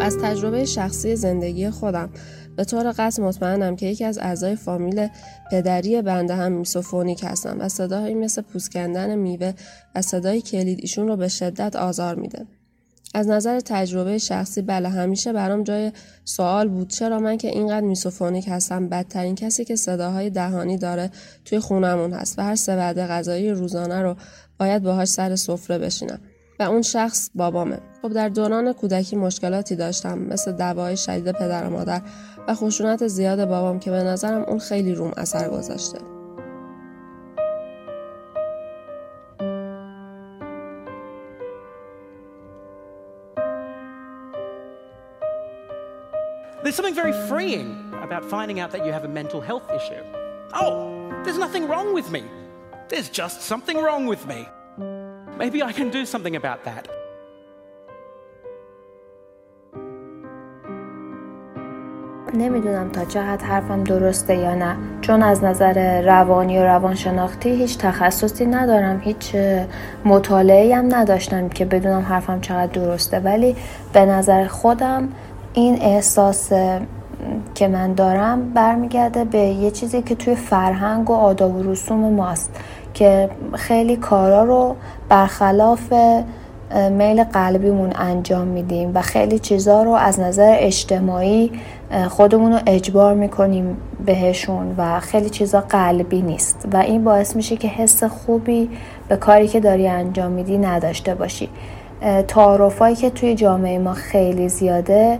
از 0.00 0.18
تجربه 0.18 0.64
شخصی 0.64 1.16
زندگی 1.16 1.70
خودم 1.70 2.10
به 2.56 2.64
طور 2.64 2.92
قطع 2.92 3.22
مطمئنم 3.22 3.76
که 3.76 3.86
یکی 3.86 4.04
از 4.04 4.18
اعضای 4.18 4.56
فامیل 4.56 5.08
پدری 5.50 6.02
بنده 6.02 6.34
هم 6.34 6.52
میسوفونیک 6.52 7.24
هستم 7.24 7.56
و 7.60 7.68
صداهایی 7.68 8.14
مثل 8.14 8.42
پوسکندن 8.42 9.14
میوه 9.14 9.52
و 9.94 10.02
صدای 10.02 10.40
کلید 10.40 10.78
ایشون 10.80 11.08
رو 11.08 11.16
به 11.16 11.28
شدت 11.28 11.76
آزار 11.76 12.14
میده. 12.14 12.46
از 13.14 13.28
نظر 13.28 13.60
تجربه 13.60 14.18
شخصی 14.18 14.62
بله 14.62 14.88
همیشه 14.88 15.32
برام 15.32 15.62
جای 15.62 15.92
سوال 16.24 16.68
بود 16.68 16.88
چرا 16.88 17.18
من 17.18 17.36
که 17.36 17.48
اینقدر 17.48 17.86
میسوفونیک 17.86 18.48
هستم 18.48 18.88
بدترین 18.88 19.34
کسی 19.34 19.64
که 19.64 19.76
صداهای 19.76 20.30
دهانی 20.30 20.78
داره 20.78 21.10
توی 21.44 21.58
خونمون 21.58 22.12
هست 22.12 22.38
و 22.38 22.42
هر 22.42 22.54
سه 22.54 22.76
وعده 22.76 23.06
غذایی 23.06 23.50
روزانه 23.50 24.02
رو 24.02 24.16
باید 24.58 24.82
باهاش 24.82 25.08
سر 25.08 25.36
سفره 25.36 25.78
بشینم 25.78 26.20
و 26.60 26.62
اون 26.62 26.82
شخص 26.82 27.30
بابامه 27.34 27.78
خب 28.02 28.12
در 28.12 28.28
دوران 28.28 28.72
کودکی 28.72 29.16
مشکلاتی 29.16 29.76
داشتم 29.76 30.18
مثل 30.18 30.52
دعوای 30.52 30.96
شدید 30.96 31.32
پدر 31.32 31.66
و 31.66 31.70
مادر 31.70 32.02
و 32.48 32.54
خشونت 32.54 33.06
زیاد 33.06 33.44
بابام 33.44 33.78
که 33.78 33.90
به 33.90 33.96
نظرم 33.96 34.42
اون 34.42 34.58
خیلی 34.58 34.94
روم 34.94 35.12
اثر 35.16 35.48
گذاشته 35.48 35.98
There's 46.62 46.76
something 46.76 46.94
very 46.94 47.16
freeing 47.30 47.70
about 48.06 48.22
finding 48.34 48.60
out 48.60 48.70
that 48.74 48.84
you 48.86 48.92
have 48.92 49.04
a 49.10 49.12
mental 49.20 49.40
health 49.40 49.66
issue. 49.78 50.04
Oh, 50.62 50.72
there's 51.24 51.40
nothing 51.46 51.64
wrong 51.70 51.88
with 51.98 52.08
me. 52.16 52.22
There's 52.90 53.08
just 53.08 53.38
something 53.50 53.78
wrong 53.84 54.06
with 54.12 54.24
me. 54.32 54.40
Maybe 55.40 55.62
I 55.62 55.72
can 55.72 55.88
do 55.98 56.04
something 56.04 56.36
about 56.36 56.60
that. 56.68 56.84
نمی‌دونم 62.34 62.88
تا 62.88 63.04
چه 63.04 63.20
حد 63.20 63.42
حرفم 63.42 63.84
درسته 63.84 64.36
یا 64.36 64.54
نه. 64.54 64.76
چون 65.00 65.22
از 65.22 65.44
نظر 65.44 66.02
روانی 66.02 66.58
و 66.58 66.64
روانشناختی 66.64 67.50
هیچ 67.50 67.78
تخصصی 67.78 68.46
ندارم 68.46 69.00
هیچ 69.00 69.36
مطالعه 70.04 70.76
هم 70.76 70.94
نداشتم 70.94 71.48
که 71.48 71.64
بدونم 71.64 72.02
حرفم 72.02 72.40
چقدر 72.40 72.72
درسته. 72.72 73.18
ولی 73.18 73.56
به 73.92 74.06
نظر 74.06 74.46
خودم 74.46 75.08
این 75.54 75.82
احساس 75.82 76.52
که 77.54 77.68
من 77.68 77.94
دارم 77.94 78.52
برمیگرده 78.52 79.24
به 79.24 79.38
یه 79.38 79.70
چیزی 79.70 80.02
که 80.02 80.14
توی 80.14 80.34
فرهنگ 80.34 81.10
و 81.10 81.12
آداب 81.12 81.56
و 81.56 81.62
رسوم 81.62 82.14
ماست. 82.14 82.60
که 82.94 83.30
خیلی 83.54 83.96
کارا 83.96 84.44
رو 84.44 84.76
برخلاف 85.08 85.92
میل 86.90 87.24
قلبیمون 87.24 87.92
انجام 87.94 88.46
میدیم 88.46 88.90
و 88.94 89.02
خیلی 89.02 89.38
چیزا 89.38 89.82
رو 89.82 89.90
از 89.90 90.20
نظر 90.20 90.56
اجتماعی 90.58 91.52
خودمون 92.08 92.52
رو 92.52 92.58
اجبار 92.66 93.14
می‌کنیم 93.14 93.76
بهشون 94.06 94.74
و 94.78 95.00
خیلی 95.00 95.30
چیزا 95.30 95.60
قلبی 95.60 96.22
نیست 96.22 96.68
و 96.72 96.76
این 96.76 97.04
باعث 97.04 97.36
میشه 97.36 97.56
که 97.56 97.68
حس 97.68 98.04
خوبی 98.04 98.70
به 99.08 99.16
کاری 99.16 99.48
که 99.48 99.60
داری 99.60 99.88
انجام 99.88 100.32
میدی 100.32 100.58
نداشته 100.58 101.14
باشی. 101.14 101.48
تعارفایی 102.28 102.96
که 102.96 103.10
توی 103.10 103.34
جامعه 103.34 103.78
ما 103.78 103.92
خیلی 103.92 104.48
زیاده 104.48 105.18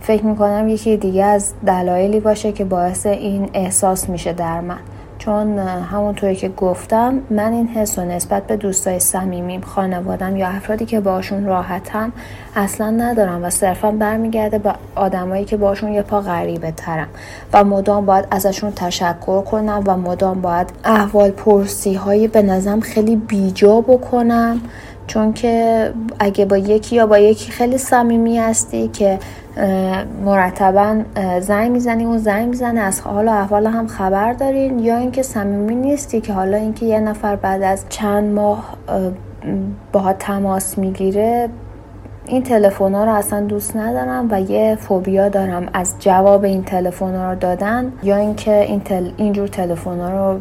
فکر 0.00 0.24
می‌کنم 0.24 0.68
یکی 0.68 0.96
دیگه 0.96 1.24
از 1.24 1.52
دلایلی 1.66 2.20
باشه 2.20 2.52
که 2.52 2.64
باعث 2.64 3.06
این 3.06 3.50
احساس 3.54 4.08
میشه 4.08 4.32
در 4.32 4.60
من. 4.60 4.78
چون 5.26 5.58
همونطوری 5.58 6.36
که 6.36 6.48
گفتم 6.48 7.20
من 7.30 7.52
این 7.52 7.68
حس 7.68 7.98
و 7.98 8.04
نسبت 8.04 8.46
به 8.46 8.56
دوستای 8.56 9.00
صمیمیم 9.00 9.60
خانوادم 9.60 10.36
یا 10.36 10.48
افرادی 10.48 10.86
که 10.86 11.00
باشون 11.00 11.44
راحتم 11.44 12.12
اصلا 12.56 12.90
ندارم 12.90 13.44
و 13.44 13.50
صرفا 13.50 13.90
برمیگرده 13.90 14.58
به 14.58 14.74
آدمایی 14.94 15.44
که 15.44 15.56
باشون 15.56 15.92
یه 15.92 16.02
پا 16.02 16.20
غریبه 16.20 16.70
ترم 16.70 17.08
و 17.52 17.64
مدام 17.64 18.06
باید 18.06 18.24
ازشون 18.30 18.72
تشکر 18.72 19.42
کنم 19.42 19.82
و 19.86 19.96
مدام 19.96 20.40
باید 20.40 20.70
احوال 20.84 21.30
پرسی 21.30 21.94
هایی 21.94 22.28
به 22.28 22.42
نظرم 22.42 22.80
خیلی 22.80 23.16
بیجا 23.16 23.80
بکنم. 23.80 24.60
چون 25.06 25.32
که 25.32 25.92
اگه 26.18 26.44
با 26.44 26.56
یکی 26.56 26.96
یا 26.96 27.06
با 27.06 27.18
یکی 27.18 27.52
خیلی 27.52 27.78
صمیمی 27.78 28.38
هستی 28.38 28.88
که 28.88 29.18
مرتبا 30.24 31.02
زنگ 31.40 31.70
می‌زنی 31.70 32.04
اون 32.04 32.18
زنگ 32.18 32.48
می‌زنه. 32.48 32.80
از 32.80 33.00
حال 33.00 33.28
و 33.28 33.30
احوال 33.30 33.66
هم 33.66 33.86
خبر 33.86 34.32
دارین 34.32 34.78
یا 34.78 34.96
اینکه 34.96 35.22
صمیمی 35.22 35.74
نیستی 35.74 36.20
که 36.20 36.32
حالا 36.32 36.56
اینکه 36.56 36.86
یه 36.86 37.00
نفر 37.00 37.36
بعد 37.36 37.62
از 37.62 37.84
چند 37.88 38.34
ماه 38.34 38.76
با 39.92 40.12
تماس 40.12 40.78
می‌گیره 40.78 41.48
این 42.26 42.42
تلفن 42.42 42.94
ها 42.94 43.04
رو 43.04 43.12
اصلا 43.12 43.40
دوست 43.40 43.76
ندارم 43.76 44.28
و 44.30 44.40
یه 44.40 44.76
فوبیا 44.80 45.28
دارم 45.28 45.68
از 45.72 45.94
جواب 45.98 46.44
این 46.44 46.64
تلفن 46.64 47.14
ها 47.14 47.32
رو 47.32 47.38
دادن 47.38 47.92
یا 48.02 48.16
اینکه 48.16 48.60
این 48.60 48.80
تل... 48.80 49.10
اینجور 49.16 49.48
تلفن 49.48 50.00
ها 50.00 50.10
رو 50.10 50.40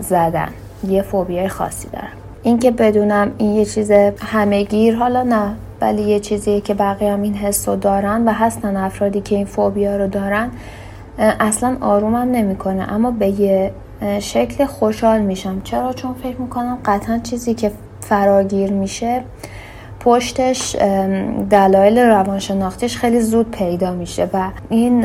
زدن. 0.00 0.48
یه 0.88 1.02
فوبیای 1.02 1.48
خاصی 1.48 1.88
دارم. 1.88 2.23
اینکه 2.44 2.70
بدونم 2.70 3.32
این 3.38 3.54
یه 3.54 3.64
چیز 3.64 3.90
همهگیر 4.20 4.96
حالا 4.96 5.22
نه 5.22 5.54
ولی 5.80 6.02
یه 6.02 6.20
چیزیه 6.20 6.60
که 6.60 6.74
بقیه 6.74 7.12
هم 7.12 7.22
این 7.22 7.34
حس 7.34 7.68
رو 7.68 7.76
دارن 7.76 8.28
و 8.28 8.32
هستن 8.32 8.76
افرادی 8.76 9.20
که 9.20 9.36
این 9.36 9.46
فوبیا 9.46 9.96
رو 9.96 10.08
دارن 10.08 10.50
اصلا 11.18 11.76
آرومم 11.80 12.30
نمی‌کنه. 12.32 12.92
اما 12.92 13.10
به 13.10 13.28
یه 13.28 13.72
شکل 14.20 14.64
خوشحال 14.64 15.20
میشم. 15.20 15.60
چرا؟ 15.64 15.92
چون 15.92 16.14
فکر 16.14 16.36
می‌کنم 16.36 16.78
قطعا 16.84 17.18
چیزی 17.18 17.54
که 17.54 17.70
فراگیر 18.00 18.72
میشه 18.72 19.22
پشتش 20.00 20.76
دلایل 21.50 21.98
روانشناختیش 21.98 22.96
خیلی 22.96 23.20
زود 23.20 23.50
پیدا 23.50 23.92
میشه 23.92 24.30
و 24.32 24.48
این 24.68 25.04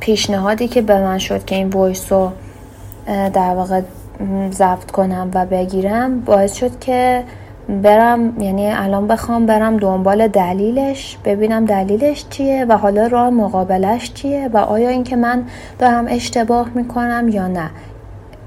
پیشنهادی 0.00 0.68
که 0.68 0.82
به 0.82 1.00
من 1.00 1.18
شد 1.18 1.44
که 1.44 1.54
این 1.54 1.68
وایس 1.68 2.12
رو 2.12 2.30
در 3.06 3.54
واقع 3.54 3.80
ضبط 4.50 4.90
کنم 4.90 5.30
و 5.34 5.46
بگیرم 5.46 6.20
باعث 6.20 6.52
شد 6.52 6.78
که 6.78 7.24
برم 7.82 8.42
یعنی 8.42 8.66
الان 8.72 9.06
بخوام 9.06 9.46
برم 9.46 9.76
دنبال 9.76 10.28
دلیلش 10.28 11.18
ببینم 11.24 11.64
دلیلش 11.64 12.26
چیه 12.30 12.66
و 12.68 12.76
حالا 12.76 13.06
راه 13.06 13.30
مقابلش 13.30 14.12
چیه 14.12 14.50
و 14.52 14.56
آیا 14.56 14.88
اینکه 14.88 15.16
من 15.16 15.44
دارم 15.78 16.06
اشتباه 16.08 16.68
می‌کنم 16.74 17.28
یا 17.28 17.48
نه. 17.48 17.70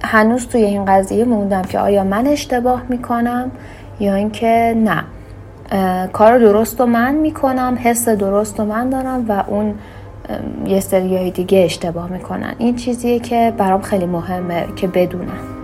هنوز 0.03 0.47
توی 0.47 0.63
این 0.63 0.85
قضیه 0.85 1.25
موندم 1.25 1.61
که 1.61 1.79
آیا 1.79 2.03
من 2.03 2.27
اشتباه 2.27 2.83
می‌کنم 2.89 3.51
یا 3.99 4.13
اینکه 4.13 4.75
نه. 4.77 5.03
کار 6.13 6.37
درست 6.37 6.79
رو 6.79 6.85
من 6.85 7.15
می‌کنم 7.15 7.77
حس 7.83 8.09
درست 8.09 8.59
رو 8.59 8.65
من 8.65 8.89
دارم 8.89 9.25
و 9.29 9.43
اون 9.47 9.73
یه 10.65 10.79
سریای 10.79 11.31
دیگه 11.31 11.59
اشتباه 11.59 12.09
می‌کنن. 12.09 12.53
این 12.57 12.75
چیزیه 12.75 13.19
که 13.19 13.53
برام 13.57 13.81
خیلی 13.81 14.05
مهمه 14.05 14.65
که 14.75 14.87
بدونم. 14.87 15.56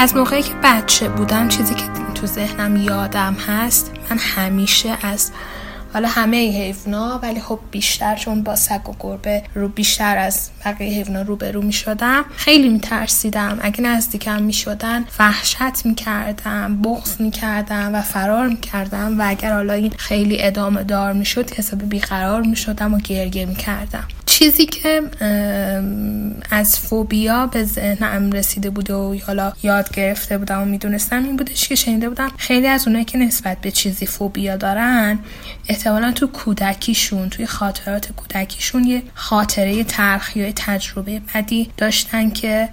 از 0.00 0.16
موقعی 0.16 0.42
که 0.42 0.54
بچه 0.62 1.08
بودم 1.08 1.48
چیزی 1.48 1.74
که 1.74 1.84
تو 2.14 2.26
ذهنم 2.26 2.76
یادم 2.76 3.34
هست 3.34 3.92
من 4.10 4.18
همیشه 4.18 5.06
از 5.06 5.30
حالا 5.92 6.08
همه 6.08 6.36
حیونا 6.36 7.18
ولی 7.18 7.40
خب 7.40 7.58
بیشتر 7.70 8.16
چون 8.16 8.42
با 8.42 8.56
سگ 8.56 8.88
و 8.88 8.92
گربه 9.00 9.42
رو 9.54 9.68
بیشتر 9.68 10.18
از 10.18 10.50
بقیه 10.64 11.04
به 11.38 11.52
رو 11.52 11.62
می 11.62 11.72
شدم 11.72 12.24
خیلی 12.36 12.68
می 12.68 12.80
ترسیدم 12.80 13.58
اگه 13.62 13.80
نزدیکم 13.80 14.42
می 14.42 14.52
شدن 14.52 15.04
وحشت 15.18 15.86
می 15.86 15.94
کردم 15.94 16.82
بغض 16.82 17.20
می 17.20 17.30
کردم 17.30 17.94
و 17.94 18.02
فرار 18.02 18.48
می 18.48 18.60
کردم 18.60 19.20
و 19.20 19.24
اگر 19.28 19.52
حالا 19.52 19.72
این 19.72 19.92
خیلی 19.96 20.42
ادامه 20.42 20.84
دار 20.84 21.12
می 21.12 21.24
شد 21.24 21.50
حساب 21.50 21.88
بیقرار 21.88 22.42
می 22.42 22.56
شدم 22.56 22.94
و 22.94 22.98
گرگه 22.98 23.46
می 23.46 23.56
کردم 23.56 24.08
چیزی 24.38 24.66
که 24.66 25.02
از 26.50 26.78
فوبیا 26.78 27.46
به 27.46 27.64
ذهنم 27.64 28.32
رسیده 28.32 28.70
بود 28.70 28.90
و 28.90 29.18
حالا 29.26 29.52
یاد 29.62 29.94
گرفته 29.94 30.38
بودم 30.38 30.62
و 30.62 30.64
می‌دونستم 30.64 31.24
این 31.24 31.36
بودش 31.36 31.68
که 31.68 31.74
شنیده 31.74 32.08
بودم 32.08 32.30
خیلی 32.36 32.66
از 32.66 32.86
اونایی 32.86 33.04
که 33.04 33.18
نسبت 33.18 33.60
به 33.60 33.70
چیزی 33.70 34.06
فوبیا 34.06 34.56
دارن 34.56 35.18
احتمالا 35.68 36.12
تو 36.12 36.26
کودکیشون 36.26 37.28
توی 37.28 37.46
خاطرات 37.46 38.12
کودکیشون 38.12 38.84
یه 38.84 39.02
خاطره 39.14 39.84
تلخ 39.84 40.36
یا 40.36 40.52
تجربه 40.56 41.20
بدی 41.34 41.70
داشتن 41.76 42.30
که 42.30 42.68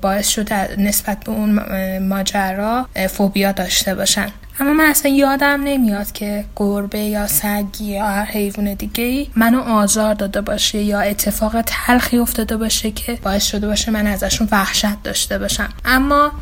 باعث 0.00 0.28
شده 0.28 0.80
نسبت 0.80 1.24
به 1.24 1.32
اون 1.32 1.58
ماجرا 1.98 2.88
فوبیا 3.08 3.52
داشته 3.52 3.94
باشن. 3.94 4.28
اما 4.60 4.72
من 4.72 4.84
اصلا 4.84 5.10
یادم 5.10 5.60
نمیاد 5.64 6.12
که 6.12 6.44
گربه 6.56 6.98
یا 6.98 7.26
سگی 7.26 7.84
یا 7.84 8.06
هر 8.06 8.24
حیوان 8.24 8.74
دیگه 8.74 9.04
ای 9.04 9.28
منو 9.36 9.60
آزار 9.60 10.14
داده 10.14 10.40
باشه 10.40 10.82
یا 10.82 11.00
اتفاق 11.00 11.62
تلخی 11.66 12.18
افتاده 12.18 12.56
باشه 12.56 12.90
که 12.90 13.18
باعث 13.22 13.44
شده 13.44 13.66
باشه 13.66 13.90
من 13.90 14.06
ازشون 14.06 14.48
وحشت 14.50 15.02
داشته 15.02 15.38
باشم. 15.38 15.68
اما 15.84 16.32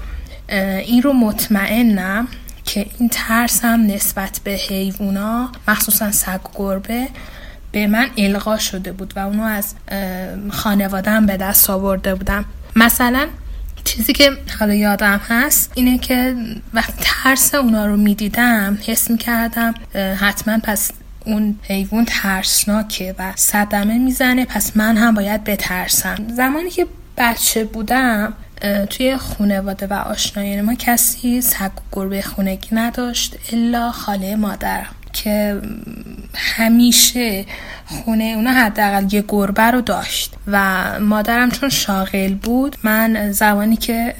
این 0.86 1.02
رو 1.02 1.12
مطمئنم 1.12 2.28
که 2.64 2.86
این 2.98 3.08
ترسم 3.08 3.86
نسبت 3.86 4.40
به 4.44 4.50
حیوونا 4.50 5.52
مخصوصا 5.68 6.12
سگ 6.12 6.40
و 6.44 6.48
گربه 6.54 7.08
به 7.72 7.86
من 7.86 8.06
القا 8.18 8.58
شده 8.58 8.92
بود 8.92 9.12
و 9.16 9.18
اونو 9.18 9.42
از 9.42 9.74
خانوادم 10.50 11.26
به 11.26 11.36
دست 11.36 11.70
آورده 11.70 12.14
بودم. 12.14 12.44
مثلا 12.76 13.26
چیزی 13.84 14.12
که 14.12 14.30
حالا 14.60 14.74
یادم 14.74 15.20
هست 15.28 15.72
اینه 15.74 15.98
که 15.98 16.36
وقتی 16.74 16.92
ترس 17.00 17.54
اونا 17.54 17.86
رو 17.86 17.96
می‌دیدم 17.96 18.78
حس 18.86 19.10
می‌کردم 19.10 19.74
حتما 20.20 20.58
پس 20.58 20.90
اون 21.26 21.58
حیوان 21.62 22.04
ترسناکه 22.04 23.14
و 23.18 23.32
صدمه 23.36 23.98
می‌زنه 23.98 24.44
پس 24.44 24.76
من 24.76 24.96
هم 24.96 25.14
باید 25.14 25.44
بترسم. 25.44 26.28
زمانی 26.36 26.70
که 26.70 26.86
بچه 27.18 27.64
بودم 27.64 28.32
توی 28.90 29.16
خونواده 29.16 29.86
و 29.86 29.92
آشنایان 29.92 30.60
ما 30.60 30.74
کسی 30.74 31.40
سگ 31.40 31.70
و 31.76 31.80
گربه 31.92 32.22
خونگی 32.22 32.68
نداشت 32.72 33.36
الا 33.52 33.90
خاله 33.90 34.36
مادرم. 34.36 34.94
که 35.14 35.60
همیشه 36.34 37.44
خونه 37.86 38.24
اونا 38.24 38.50
حداقل 38.50 39.12
یه 39.12 39.24
گربه 39.28 39.62
رو 39.62 39.80
داشت 39.80 40.34
و 40.46 40.84
مادرم 41.00 41.50
چون 41.50 41.68
شاغل 41.68 42.34
بود 42.34 42.76
من 42.82 43.32
زمانی 43.32 43.76
که 43.76 44.14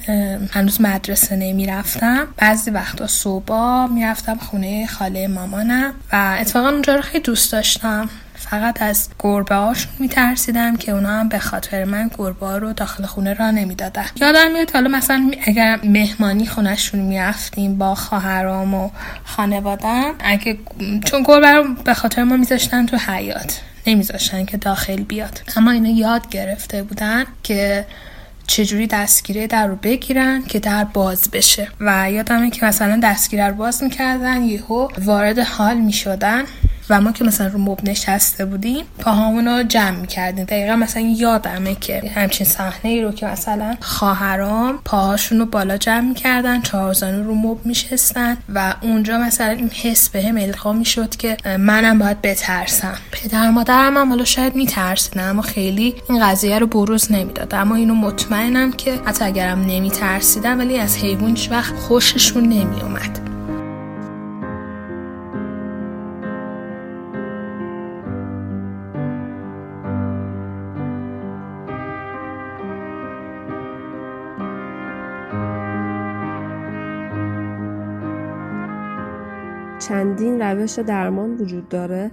هنوز 0.51 0.81
مدرسه 0.81 1.35
نمی‌رفتم 1.35 2.27
بعضی 2.37 2.71
وقتا 2.71 3.07
صبح 3.07 3.85
می‌رفتم 3.91 4.35
خونه 4.35 4.87
خاله 4.87 5.27
مامانم 5.27 5.93
و 6.11 6.37
اتفاقا 6.39 6.69
اونجا 6.69 6.95
رو 6.95 7.01
خیلی 7.01 7.23
دوست 7.23 7.51
داشتم. 7.51 8.09
فقط 8.49 8.81
از 8.81 9.09
گربه 9.19 9.55
هاشون 9.55 9.91
میترسیدم 9.99 10.75
که 10.75 10.91
اونا 10.91 11.09
هم 11.09 11.29
به 11.29 11.39
خاطر 11.39 11.83
من 11.83 12.11
گربه 12.17 12.45
ها 12.45 12.57
رو 12.57 12.73
داخل 12.73 13.05
خونه 13.05 13.33
را 13.33 13.51
نمی‌دادن. 13.51 14.05
یادم 14.21 14.51
میاد 14.51 14.71
حالا 14.71 14.89
مثلا 14.89 15.31
اگر 15.45 15.79
مهمانی 15.83 16.45
خونهشون 16.45 16.99
می‌رفتیم 16.99 17.77
با 17.77 17.95
خواهرام 17.95 18.73
و 18.73 18.89
خانوادم 19.25 20.13
اگه 20.19 20.57
چون 21.05 21.23
گربه 21.23 21.51
رو 21.51 21.73
به 21.73 21.93
خاطر 21.93 22.23
ما 22.23 22.37
میذاشتن 22.37 22.85
تو 22.85 22.97
حیات 22.97 23.61
نمیذاشتن 23.87 24.45
که 24.45 24.57
داخل 24.57 25.03
بیاد. 25.03 25.41
اما 25.55 25.71
اینا 25.71 25.89
یاد 25.89 26.29
گرفته 26.29 26.83
بودن 26.83 27.23
که 27.43 27.85
چجوری 28.47 28.87
دستگیره 28.87 29.47
در 29.47 29.67
رو 29.67 29.75
بگیرن 29.75 30.43
که 30.43 30.59
در 30.59 30.83
باز 30.83 31.31
بشه. 31.31 31.67
و 31.79 32.11
یادمه 32.11 32.49
که 32.49 32.65
مثلا 32.65 32.99
دستگیره 33.03 33.47
رو 33.47 33.53
باز 33.53 33.83
می‌کردن 33.83 34.43
یهو 34.43 34.87
وارد 34.97 35.39
حال 35.39 35.77
می‌شدن. 35.77 36.43
و 36.89 37.01
ما 37.01 37.11
که 37.11 37.23
مثلا 37.23 37.47
رو 37.47 37.59
مب 37.59 37.79
نشسته 37.83 38.45
بودیم 38.45 38.85
پاهامون 38.99 39.47
رو 39.47 39.63
جمع 39.63 39.99
می‌کردیم. 39.99 40.45
دقیقا 40.45 40.75
مثلا 40.75 41.01
یادمه 41.01 41.75
که 41.75 42.11
همچین 42.15 42.47
صحنه 42.47 42.91
ای 42.91 43.01
رو 43.01 43.11
که 43.11 43.25
مثلا 43.25 43.75
خواهرام 43.81 44.79
پاهاشون 44.85 45.39
رو 45.39 45.45
بالا 45.45 45.77
جمع 45.77 46.07
می‌کردن 46.07 46.61
چهارزانو 46.61 47.23
رو 47.23 47.35
مب 47.35 47.65
میشستن 47.65 48.37
و 48.55 48.73
اونجا 48.81 49.17
مثلا 49.17 49.49
این 49.49 49.69
حس 49.69 50.09
به 50.09 50.21
هم 50.21 50.75
می‌شد 50.75 51.15
که 51.15 51.37
منم 51.59 51.99
باید 51.99 52.21
بترسم. 52.21 52.97
پدر 53.11 53.49
مادرم 53.49 53.97
هم 53.97 54.09
حالا 54.09 54.25
شاید 54.25 54.55
میترسیدن 54.55 55.29
اما 55.29 55.41
خیلی 55.41 55.95
این 56.09 56.25
قضیه 56.25 56.59
رو 56.59 56.67
بروز 56.67 57.11
نمی‌داد. 57.11 57.55
اما 57.55 57.75
اینو 57.75 57.95
مطمئنم 57.95 58.71
که 58.71 58.99
حتی 59.05 59.25
اگرم 59.25 59.61
نمیترسیدم 59.61 60.59
ولی 60.59 60.77
از 60.77 60.97
حیوان 60.97 61.37
وقت 61.51 61.75
خوششون 61.75 62.43
نمیومد 62.43 63.34
چندین 79.87 80.41
روش 80.41 80.79
درمان 80.79 81.37
وجود 81.37 81.69
داره 81.69 82.11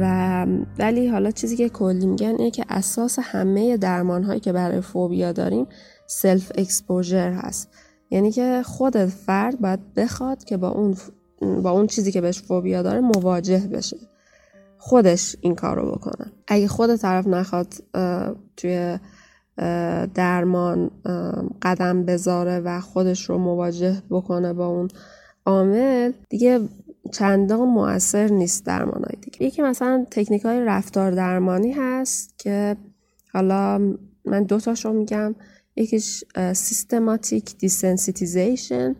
و 0.00 0.46
ولی 0.78 1.08
حالا 1.08 1.30
چیزی 1.30 1.56
که 1.56 1.68
کلی 1.68 2.06
میگن 2.06 2.26
اینه 2.38 2.50
که 2.50 2.64
اساس 2.68 3.18
همه 3.22 3.76
درمان 3.76 4.24
هایی 4.24 4.40
که 4.40 4.52
برای 4.52 4.80
فوبیا 4.80 5.32
داریم 5.32 5.66
self 6.06 6.52
exposure 6.54 7.32
هست. 7.32 7.68
یعنی 8.10 8.32
که 8.32 8.62
خود 8.64 8.96
فرد 8.96 9.60
باید 9.60 9.94
بخواد 9.94 10.44
که 10.44 10.56
با 10.56 10.68
اون 10.68 10.96
با 11.62 11.70
اون 11.70 11.86
چیزی 11.86 12.12
که 12.12 12.20
بهش 12.20 12.42
فوبیا 12.42 12.82
داره 12.82 13.00
مواجه 13.00 13.68
بشه. 13.72 13.96
خودش 14.78 15.36
این 15.40 15.54
کار 15.54 15.76
رو 15.76 15.92
بکنه. 15.92 16.32
اگه 16.48 16.68
خود 16.68 16.96
طرف 16.96 17.26
نخواد 17.26 17.74
توی 18.56 18.98
درمان 20.14 20.90
قدم 21.62 22.04
بذاره 22.04 22.60
و 22.60 22.80
خودش 22.80 23.30
رو 23.30 23.38
مواجه 23.38 24.02
بکنه 24.10 24.52
با 24.52 24.66
اون 24.66 24.88
عامل 25.46 26.12
دیگه 26.28 26.60
چندان 27.12 27.68
موثر 27.68 28.28
نیست 28.28 28.66
درمانهای 28.66 29.16
دیگه. 29.20 29.42
یکی 29.42 29.62
مثلا 29.62 30.06
تکنیک 30.10 30.42
های 30.44 30.60
رفتار 30.60 31.10
درمانی 31.10 31.72
هست 31.72 32.38
که 32.38 32.76
حالا 33.32 33.78
من 34.24 34.42
دو 34.42 34.60
تاشو 34.60 34.92
میگم. 34.92 35.34
یکیش 35.76 36.24
systematic 36.52 37.58
desensitization 37.58 38.96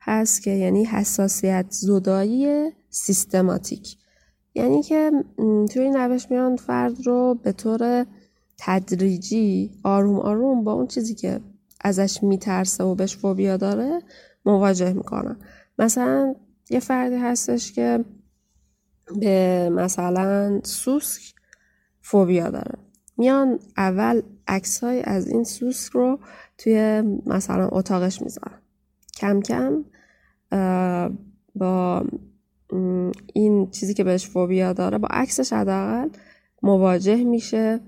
هست 0.00 0.42
که 0.42 0.50
یعنی 0.50 0.84
حساسیت 0.84 1.66
زدایی 1.68 2.70
سیستماتیک 2.90 3.96
یعنی 4.54 4.82
که 4.82 5.12
توی 5.70 5.82
این 5.82 5.96
روش 5.96 6.30
میان 6.30 6.56
فرد 6.56 7.06
رو 7.06 7.38
به 7.42 7.52
طور 7.52 8.06
تدریجی 8.58 9.70
آروم 9.84 10.18
آروم 10.18 10.64
با 10.64 10.72
اون 10.72 10.86
چیزی 10.86 11.14
که 11.14 11.40
ازش 11.80 12.22
میترسه 12.22 12.84
و 12.84 12.94
بهش 12.94 13.16
فوبیا 13.16 13.56
داره 13.56 14.02
مواجه 14.44 14.92
می‌کنن. 14.92 15.36
مثلا 15.78 16.34
یه 16.70 16.80
فردی 16.80 17.16
هستش 17.16 17.72
که 17.72 18.04
به 19.20 19.68
مثلا 19.72 20.60
سوسک 20.64 21.34
فوبیا 22.02 22.50
داره. 22.50 22.78
میان 23.16 23.58
اول 23.76 24.22
عکس 24.48 24.84
های 24.84 25.02
از 25.02 25.28
این 25.28 25.44
سوسک 25.44 25.92
رو 25.92 26.18
توی 26.58 27.02
مثلا 27.26 27.68
اتاقش 27.68 28.22
می‌ذارن. 28.22 28.58
کم 29.16 29.40
کم 29.40 29.84
با 31.54 32.04
این 33.34 33.70
چیزی 33.70 33.94
که 33.94 34.04
بهش 34.04 34.26
فوبیا 34.26 34.72
داره 34.72 34.98
با 34.98 35.08
عکسش 35.10 35.52
حداقل 35.52 36.08
مواجه 36.62 37.24
میشه. 37.24 37.80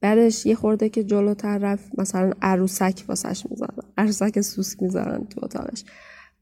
بعدش 0.00 0.46
یه 0.46 0.54
خورده 0.54 0.88
که 0.88 1.04
جلوتر 1.04 1.58
رفت 1.58 1.98
مثلا 1.98 2.32
عروسک 2.42 3.04
واسش 3.08 3.46
می‌ذارن. 3.50 3.82
عروسک 3.96 4.40
سوسک 4.40 4.82
می‌ذارن 4.82 5.24
تو 5.24 5.44
اتاقش. 5.44 5.84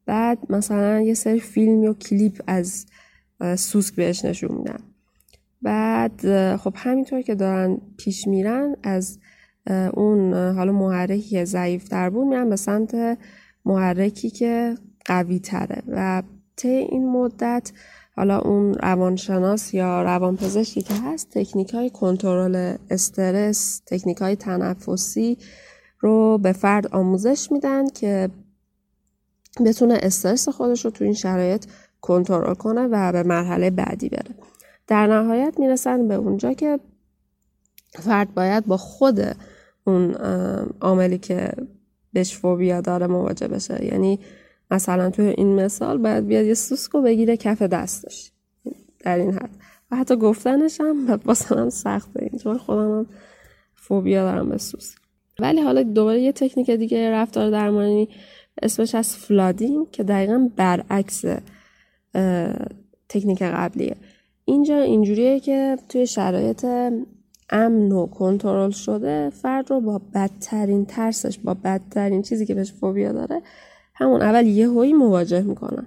بعد 0.07 0.39
مثلا 0.49 1.01
یه 1.01 1.15
سری 1.15 1.41
فیلم 1.41 1.83
یا 1.83 1.95
کلیپ 1.95 2.43
از 2.47 2.87
سوسک 3.57 3.95
بهش 3.95 4.25
نشون 4.25 4.57
میدن. 4.57 4.79
بعد 5.63 6.57
خب 6.57 6.75
همینطور 6.77 7.23
که 7.23 7.35
دارن 7.35 7.79
پیش 7.97 8.27
میرن 8.27 8.77
از 8.83 9.19
اون 9.95 10.35
حالا 10.35 10.73
محرکی 10.73 11.29
که 11.29 11.45
ضعیف 11.45 11.89
در 11.89 12.11
بود 12.11 12.27
میرن 12.27 12.49
به 12.49 12.57
سمت 12.57 13.19
محرکی 13.65 14.31
که 14.31 14.75
قوی 15.05 15.39
تره 15.39 15.83
و 15.89 16.23
طی 16.57 16.69
این 16.69 17.11
مدت 17.11 17.73
حالا 18.17 18.39
اون 18.39 18.75
روانشناس 18.75 19.75
یا 19.75 20.03
روانپزشکی 20.03 20.83
که 20.83 20.95
هست 20.95 21.31
تکنیک 21.31 21.75
های 21.75 21.91
کنترل 21.91 22.77
استرس 22.91 23.83
تکنیک 23.87 24.17
های 24.17 24.37
تنفسی 24.37 25.39
رو 26.01 26.39
به 26.39 26.53
فرد 26.53 26.87
آموزش 26.87 27.53
میدن 27.53 27.89
که 27.89 28.31
بتونه 29.65 29.99
استرس 30.03 30.49
خودش 30.49 30.85
رو 30.85 30.91
تو 30.91 31.05
این 31.05 31.15
شرایط 31.15 31.65
کنترل 32.01 32.55
کنه 32.55 32.87
و 32.87 33.13
به 33.13 33.23
مرحله 33.23 33.71
بعدی 33.71 34.09
بره. 34.09 34.35
در 34.87 35.07
نهایت 35.07 35.55
می‌رسن 35.59 36.09
به 36.09 36.15
اونجا 36.15 36.53
که 36.53 36.81
فرد 37.93 38.35
باید 38.35 38.67
با 38.67 38.77
خود 38.77 39.21
اون 39.85 40.15
عاملی 40.81 41.19
که 41.19 41.53
بهش 42.13 42.37
فوبیا 42.37 42.81
داره 42.81 43.07
مواجه 43.07 43.49
بشه. 43.49 43.85
یعنی 43.85 44.21
مثلا 44.71 45.11
توی 45.11 45.27
این 45.27 45.55
مثال 45.55 45.99
باید 45.99 46.27
بیاد 46.27 46.45
یه 46.45 46.55
سوسکو 46.55 47.03
بگیره 47.03 47.37
کف 47.37 47.63
دستش. 47.63 48.33
در 49.01 49.19
این 49.19 49.33
حد. 49.33 49.51
و 49.91 49.97
حتی 49.97 50.17
گفتنش 50.17 50.81
هم 50.81 51.21
واسه 51.25 51.71
سخته 51.71 52.23
این 52.23 52.39
چون 52.39 52.59
خودم 52.59 52.99
هم 52.99 53.07
فوبیا 53.75 54.23
دارم 54.23 54.49
به 54.49 54.59
سوسک. 54.59 54.99
ولی 55.39 55.61
حالا 55.61 55.83
دوباره 55.83 56.21
یه 56.21 56.33
تکنیک 56.33 56.71
دیگه 56.71 57.11
رفتار 57.11 57.51
درمانی 57.51 58.09
اسمش 58.63 58.95
هست 58.95 59.17
flooding 59.17 59.91
که 59.91 60.05
دقیقا 60.05 60.49
برعکس 60.57 61.25
تکنیک 63.09 63.43
قبلیه. 63.43 63.97
اینجا 64.45 64.79
اینجوریه 64.79 65.41
که 65.41 65.79
توی 65.89 66.07
شرایط 66.07 66.67
امن 67.51 67.93
و 67.93 68.07
کنترل 68.07 68.71
شده 68.71 69.31
فرد 69.31 69.71
رو 69.71 69.81
با 69.81 70.01
بدترین 70.15 70.85
ترسش 70.85 71.39
با 71.39 71.55
بدترین 71.55 72.23
چیزی 72.23 72.47
که 72.47 72.55
بهش 72.55 72.73
فوبیا 72.73 73.13
داره 73.13 73.43
همون 73.95 74.23
اول 74.23 74.47
یهویی 74.47 74.93
مواجه 74.93 75.43
می‌کنن 75.43 75.87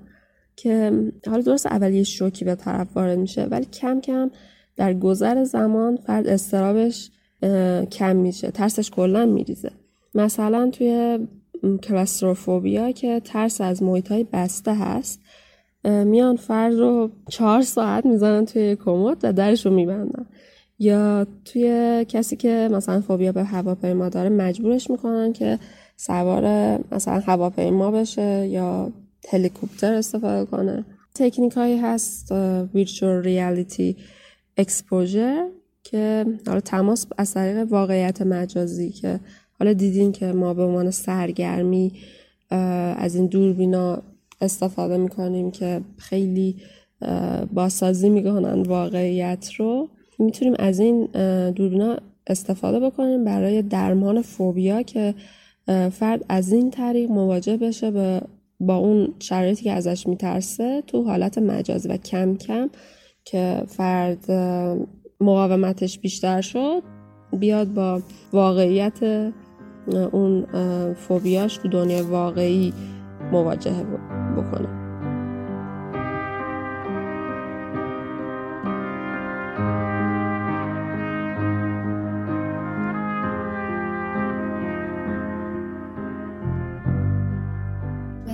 که 0.56 0.92
حالا 1.28 1.42
درست 1.42 1.66
اول 1.66 1.94
یه 1.94 2.04
شوکی 2.04 2.46
به 2.46 2.56
طرف 2.56 2.88
وارد 2.98 3.18
میشه 3.20 3.44
ولی 3.44 3.66
کم 3.66 4.02
کم 4.02 4.32
در 4.76 4.94
گذر 4.94 5.44
زمان 5.44 5.96
فرد 5.98 6.28
استرابش 6.28 7.12
کم 7.92 8.16
میشه 8.16 8.52
ترسش 8.52 8.92
کلا 8.92 9.26
میریزه. 9.26 9.72
مثلا 10.16 10.70
توی 10.70 11.20
کلاستروفوبیا 11.84 12.92
که 12.92 13.22
ترس 13.26 13.62
از 13.62 13.84
محیط 13.84 14.12
های 14.12 14.26
بسته 14.34 14.76
هست 14.76 15.20
میان 15.84 16.36
فرد 16.36 16.74
رو 16.74 17.12
چهار 17.30 17.62
ساعت 17.62 18.06
می‌زنن 18.06 18.46
توی 18.46 18.76
کمد 18.76 19.18
و 19.24 19.34
درش 19.34 19.66
رو 19.66 19.74
میبندن. 19.74 20.26
یا 20.80 21.28
توی 21.46 22.06
کسی 22.08 22.36
که 22.36 22.70
مثلا 22.72 23.02
فوبیا 23.02 23.32
به 23.32 23.44
هواپیما 23.44 24.10
داره 24.10 24.30
مجبورش 24.30 24.90
می‌کنن 24.90 25.34
که 25.34 25.60
سوار 25.98 26.44
مثلا 26.92 27.20
هواپیما 27.20 27.92
بشه 27.92 28.48
یا 28.48 28.92
هلیکوپتر 29.30 29.94
استفاده 29.94 30.46
کنه. 30.46 30.86
تکنیک 31.16 31.54
هایی 31.54 31.78
هست 31.78 32.32
ویرچوال 32.74 33.24
ریالیتی 33.24 33.98
اکسپوژر 34.58 35.48
که 35.84 36.26
حالا 36.48 36.60
تماس 36.60 37.08
از 37.18 37.34
طریق 37.34 37.68
واقعیت 37.72 38.22
مجازی 38.22 38.90
که 38.90 39.20
حالا 39.60 39.74
دیدین 39.74 40.12
که 40.12 40.26
ما 40.26 40.54
به 40.54 40.64
عنوان 40.64 40.92
سرگرمی 40.92 41.92
از 42.98 43.16
این 43.16 43.26
دوربینا 43.26 44.02
استفاده 44.42 44.98
می‌کنیم 44.98 45.52
که 45.52 45.82
خیلی 45.98 46.56
باسازی 47.54 48.10
می‌کنن 48.10 48.62
واقعیت 48.62 49.52
رو. 49.58 49.90
می‌تونیم 50.20 50.54
از 50.60 50.80
این 50.80 51.06
دوربینا 51.52 51.98
استفاده 52.28 52.80
بکنیم 52.80 53.24
برای 53.24 53.62
درمان 53.62 54.22
فوبیا 54.22 54.82
که 54.82 55.16
فرد 55.92 56.26
از 56.30 56.54
این 56.54 56.72
طریق 56.72 57.12
مواجه 57.12 57.58
بشه 57.58 57.92
به 57.92 58.22
با 58.60 58.76
اون 58.76 59.14
شرایطی 59.20 59.64
که 59.64 59.72
ازش 59.72 60.08
میترسه 60.08 60.84
تو 60.88 61.04
حالت 61.04 61.38
مجازی 61.38 61.90
و 61.90 61.98
کم 61.98 62.36
کم 62.36 62.70
که 63.26 63.64
فرد 63.68 64.32
مقاومتش 65.22 66.00
بیشتر 66.00 66.42
شد 66.42 66.84
بیاد 67.40 67.74
با 67.74 68.02
واقعیت 68.34 69.32
اون 69.96 70.46
فوبیاش 70.94 71.58
تو 71.58 71.68
دنیا 71.68 72.08
واقعی 72.08 72.74
مواجهه 73.32 73.84
بکنه. 74.38 74.80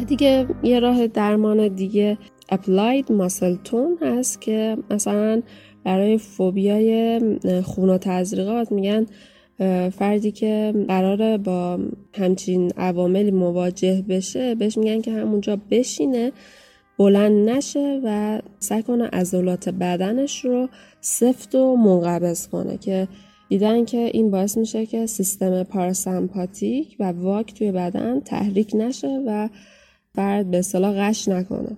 دیگه 0.08 0.48
یه 0.64 0.80
راه 0.80 1.08
درمان 1.08 1.68
دیگه 1.68 2.18
اپلاید 2.50 3.12
ماسل 3.12 3.56
تون 3.56 3.98
هست 4.02 4.42
که 4.42 4.78
مثلا 4.92 5.42
برای 5.84 6.18
فوبیای 6.18 7.22
خون 7.64 7.90
و 7.90 7.98
تزریقات 7.98 8.72
میگن. 8.72 9.06
فردی 9.90 10.32
که 10.32 10.74
قراره 10.88 11.38
با 11.38 11.80
همچین 12.14 12.72
عواملی 12.78 13.32
مواجه 13.32 14.06
بشه 14.10 14.56
بهش 14.56 14.78
میگن 14.78 15.02
که 15.02 15.12
همونجا 15.12 15.58
بشینه 15.72 16.32
بلند 16.98 17.50
نشه 17.50 18.02
و 18.04 18.40
سعی 18.60 18.84
کنه 18.84 19.08
عضلات 19.08 19.70
بدنش 19.70 20.46
رو 20.46 20.70
سفت 21.02 21.56
و 21.56 21.76
منقبض 21.76 22.48
کنه 22.48 22.78
که 22.78 23.08
دیدن 23.50 23.86
که 23.86 23.98
این 23.98 24.32
باعث 24.32 24.58
میشه 24.58 24.86
که 24.86 25.06
سیستم 25.06 25.64
پاراسمپاتیک 25.64 26.96
و 27.00 27.12
واک 27.12 27.54
توی 27.54 27.72
بدن 27.72 28.20
تحریک 28.20 28.72
نشه 28.74 29.24
و 29.28 29.50
فرد 30.16 30.52
به 30.52 30.58
اصطلاح 30.58 31.10
غش 31.10 31.28
نکنه. 31.28 31.78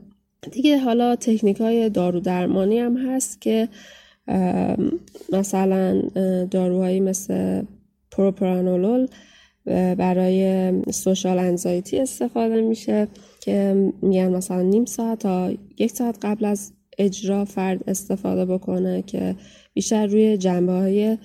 دیگه 0.52 0.78
حالا 0.78 1.16
تکنیک 1.16 1.62
های 1.62 1.90
دارو 1.90 2.20
درمانی 2.20 2.80
هم 2.80 2.98
هست 2.98 3.42
که 3.42 3.70
مثلا 5.34 6.02
داروهایی 6.52 7.00
مثل 7.00 7.62
پروپرانولول 8.12 9.08
برای 9.96 10.72
سوشال 10.92 11.40
انزایتی 11.40 12.00
استفاده 12.00 12.62
میشه 12.62 13.08
که 13.42 13.92
میگن 14.02 14.36
مثلا 14.36 14.62
نیم 14.62 14.86
ساعت 14.86 15.20
تا 15.20 15.52
یک 15.78 15.92
ساعت 15.92 16.18
قبل 16.22 16.46
از 16.46 16.74
اجرا 16.98 17.46
فرد 17.46 17.84
استفاده 17.88 18.46
بکنه 18.46 19.02
که 19.02 19.36
بیشتر 19.74 20.06
روی 20.06 20.38
جنبه 20.38 20.72
های 20.72 21.18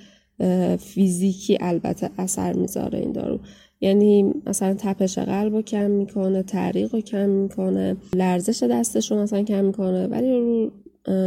فیزیکی 0.78 1.58
البته 1.60 2.10
اثر 2.18 2.52
می‌ذاره 2.52 2.98
این 2.98 3.12
دارو. 3.12 3.40
یعنی 3.80 4.34
مثلا 4.46 4.74
تپش 4.78 5.18
قلب 5.18 5.54
رو 5.54 5.62
کم 5.62 5.90
می‌کنه 5.90 6.42
تعریق 6.42 6.94
رو 6.94 7.00
کم 7.00 7.28
می‌کنه 7.28 7.96
لرزش 8.14 8.62
دستش 8.62 9.10
رو 9.10 9.18
مثلا 9.18 9.42
کم 9.42 9.64
می‌کنه 9.64 10.06
ولی 10.06 10.32
رو 10.32 10.70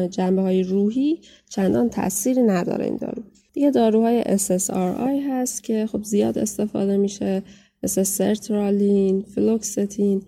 جنبه 0.09 0.41
های 0.41 0.63
روحی 0.63 1.19
چندان 1.49 1.89
تاثیری 1.89 2.41
نداره 2.41 2.85
این 2.85 2.97
دارو. 2.97 3.23
دیگه 3.53 3.71
داروهای 3.71 4.23
SSRI 4.23 5.29
هست 5.29 5.63
که 5.63 5.87
خب 5.91 6.03
زیاد 6.03 6.37
استفاده 6.37 6.97
میشه 6.97 7.43
مثل 7.83 8.03
سرترالین، 8.03 9.21
فلوکستین 9.21 10.21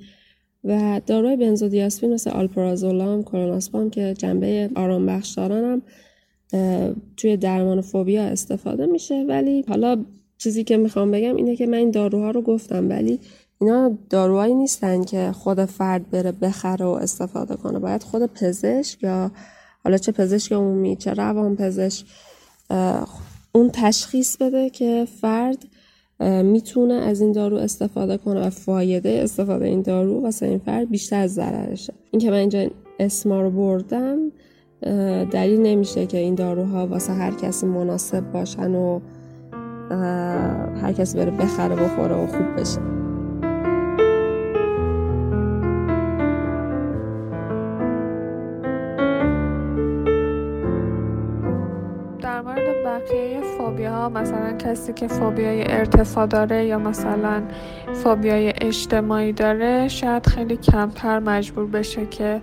و 0.63 1.01
داروهای 1.05 1.37
بنزودیاسپین 1.37 2.13
مثل 2.13 2.29
آلپرازولام، 2.29 3.23
کلوناسپام 3.23 3.89
که 3.89 4.13
جنبه 4.17 4.69
آرام 4.75 5.05
بخش 5.05 5.31
دارن 5.31 5.63
هم 5.63 5.81
توی 7.17 7.37
درمان 7.37 7.81
فوبیا 7.81 8.23
استفاده 8.23 8.85
میشه. 8.85 9.25
ولی 9.27 9.65
حالا 9.67 10.05
چیزی 10.37 10.63
که 10.63 10.77
می‌خوام 10.77 11.11
بگم 11.11 11.35
اینه 11.35 11.55
که 11.55 11.67
من 11.67 11.77
این 11.77 11.91
داروها 11.91 12.31
رو 12.31 12.41
گفتم 12.41 12.89
ولی 12.89 13.19
اینا 13.61 13.97
داروهایی 14.09 14.53
نیستن 14.53 15.03
که 15.03 15.31
خود 15.31 15.65
فرد 15.65 16.09
بره 16.09 16.31
بخره 16.31 16.85
و 16.85 16.89
استفاده 16.89 17.55
کنه. 17.55 17.79
باید 17.79 18.03
خود 18.03 18.25
پزشک 18.25 19.03
یا 19.03 19.31
حالا 19.83 19.97
چه 19.97 20.11
پزشک 20.11 20.51
عمومی 20.51 20.95
چه 20.95 21.13
روان 21.13 21.55
پزشک 21.55 22.05
اون 23.51 23.69
تشخیص 23.73 24.37
بده 24.37 24.69
که 24.69 25.07
فرد 25.21 25.57
می‌تونه 26.43 26.93
از 26.93 27.21
این 27.21 27.31
دارو 27.31 27.57
استفاده 27.57 28.17
کنه 28.17 28.47
و 28.47 28.49
فایده 28.49 29.19
استفاده 29.23 29.65
این 29.65 29.81
دارو 29.81 30.21
واسه 30.21 30.45
این 30.45 30.59
فرد 30.59 30.89
بیشتر 30.89 31.19
از 31.19 31.33
ضررشه. 31.33 31.93
این 32.11 32.21
که 32.21 32.31
من 32.31 32.37
اینجا 32.37 32.67
اسما 32.99 33.41
رو 33.41 33.51
بردم 33.51 34.17
دلیل 35.31 35.61
نمیشه 35.61 36.05
که 36.05 36.17
این 36.17 36.35
داروها 36.35 36.87
واسه 36.87 37.13
هر 37.13 37.31
کسی 37.31 37.65
مناسب 37.65 38.31
باشن 38.31 38.75
و 38.75 38.99
هر 40.81 40.93
کسی 40.93 41.17
بره 41.17 41.31
بخره 41.31 41.75
بخوره 41.75 42.15
و 42.15 42.27
خوب 42.27 42.59
بشه. 42.59 42.96
مثلا 54.09 54.53
کسی 54.57 54.93
که 54.93 55.07
فوبیای 55.07 55.71
ارتفاع 55.71 56.25
داره 56.25 56.65
یا 56.65 56.79
مثلا 56.79 57.41
فوبیای 57.93 58.53
اجتماعی 58.61 59.33
داره 59.33 59.87
شاید 59.87 60.27
خیلی 60.27 60.57
کمتر 60.57 61.19
مجبور 61.19 61.65
بشه 61.65 62.05
که 62.05 62.41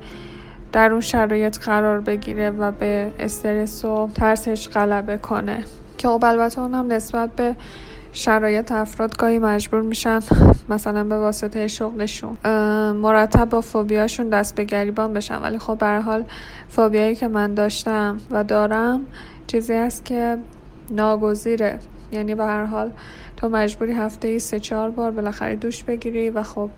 در 0.72 0.92
اون 0.92 1.00
شرایط 1.00 1.58
قرار 1.58 2.00
بگیره 2.00 2.50
و 2.50 2.72
به 2.72 3.12
استرس 3.18 3.84
و 3.84 4.08
ترسش 4.14 4.68
غلبه 4.68 5.16
کنه. 5.16 5.64
که 5.98 6.08
خب 6.08 6.24
البته 6.24 6.60
اونم 6.60 6.92
نسبت 6.92 7.30
به 7.36 7.56
شرایط 8.12 8.72
افراد 8.72 9.16
گاهی 9.16 9.38
مجبور 9.38 9.82
میشن 9.82 10.20
مثلا 10.68 11.04
به 11.04 11.18
واسطه 11.18 11.68
شغلشون 11.68 12.36
مرتب 12.92 13.48
با 13.48 13.60
فوبیاشون 13.60 14.28
دست 14.28 14.54
به 14.54 14.64
گریبان 14.64 15.12
بشن. 15.12 15.42
ولی 15.42 15.58
خب 15.58 15.78
به 15.78 16.00
حال 16.00 16.24
فوبیایی 16.68 17.14
که 17.14 17.28
من 17.28 17.54
داشتم 17.54 18.20
و 18.30 18.44
دارم 18.44 19.00
چیزی 19.46 19.72
هست 19.74 20.04
که 20.04 20.38
ناگزیره 20.90 21.78
یعنی 22.12 22.34
به 22.34 22.44
هر 22.44 22.64
حال 22.64 22.92
تو 23.36 23.48
مجبوری 23.48 23.92
هفته 23.92 24.28
ای 24.28 24.38
سه 24.38 24.60
چهار 24.60 24.90
بار 24.90 25.10
بالاخره 25.10 25.56
دوش 25.56 25.82
بگیری 25.84 26.30
و 26.30 26.42
خب 26.42 26.70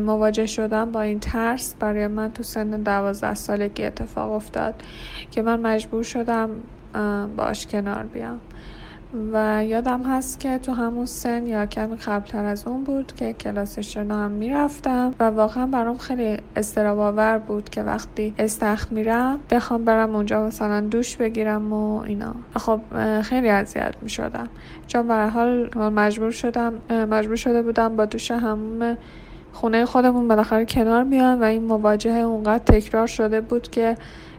مواجه 0.00 0.46
شدم 0.46 0.92
با 0.92 1.00
این 1.02 1.20
ترس 1.20 1.74
برای 1.74 2.06
من 2.06 2.32
تو 2.32 2.42
سن 2.42 2.70
دوازده 2.70 3.34
سالگی 3.34 3.84
اتفاق 3.84 4.32
افتاد 4.32 4.74
که 5.30 5.42
من 5.42 5.60
مجبور 5.60 6.02
شدم 6.02 6.50
باش 7.36 7.66
کنار 7.66 8.02
بیام. 8.02 8.40
و 9.32 9.64
یادم 9.64 10.02
هست 10.02 10.40
که 10.40 10.58
تو 10.58 10.72
همون 10.72 11.06
سن 11.06 11.46
یا 11.46 11.66
کمی 11.66 11.96
قبلتر 11.96 12.44
از 12.44 12.66
اون 12.66 12.84
بود 12.84 13.12
که 13.16 13.32
کلاس 13.32 13.78
شنا 13.78 14.24
هم 14.24 14.30
می‌رفتم 14.30 15.14
و 15.20 15.24
واقعا 15.24 15.66
برام 15.66 15.98
خیلی 15.98 16.36
استراباور 16.56 17.38
بود 17.38 17.68
که 17.68 17.82
وقتی 17.82 18.34
استخ 18.38 18.92
میرم 18.92 19.38
بخوام 19.50 19.84
برم 19.84 20.16
اونجا 20.16 20.46
مثلا 20.46 20.80
دوش 20.80 21.16
بگیرم 21.16 21.72
و 21.72 22.00
اینا. 22.00 22.34
خب 22.56 22.80
خیلی 23.22 23.48
اذیت 23.48 23.94
می‌شدم. 24.02 24.48
چون 24.86 25.08
به 25.08 25.14
حال 25.14 25.78
مجبور 25.78 26.30
شدم 26.30 26.72
مجبور 26.90 27.36
شده 27.36 27.62
بودم 27.62 27.96
با 27.96 28.04
دوش 28.04 28.30
هموم 28.30 28.96
خونه 29.52 29.84
خودمون 29.84 30.28
بالاخره 30.28 30.64
کنار 30.64 31.04
بیان 31.04 31.40
و 31.40 31.44
این 31.44 31.64
مواجهه 31.64 32.20
اونقدر 32.22 32.64
تکرار 32.64 33.06
شده 33.06 33.40
بود 33.40 33.70
که 33.70 33.96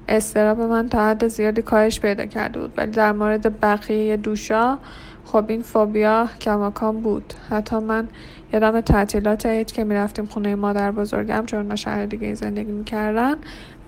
استراب 0.08 0.62
من 0.62 0.89
تا 0.89 1.08
حد 1.08 1.28
زیادی 1.28 1.62
کاهش 1.62 1.99
پیدا 1.99 2.26
کرده 2.26 2.60
بود. 2.60 2.74
ولی 2.78 2.91
در 2.91 3.12
مورد 3.12 3.60
بقیه 3.60 4.18
دوشا 4.18 4.78
خب 5.26 5.45
این 5.47 5.62
فوبیا 5.62 6.30
کماکان 6.41 7.01
بود. 7.01 7.34
حتی 7.49 7.76
من 7.76 8.08
یادم 8.53 8.82
تعطیلات 8.82 9.45
عید 9.45 9.72
که 9.72 9.84
می‌رفتیم 9.84 10.26
خونه 10.26 10.56
مادر 10.56 10.91
بزرگم 10.91 11.43
چون 11.45 11.76
شهر 11.76 12.06
دیگه 12.06 12.34
زندگی 12.34 12.72
می‌کردن 12.72 13.36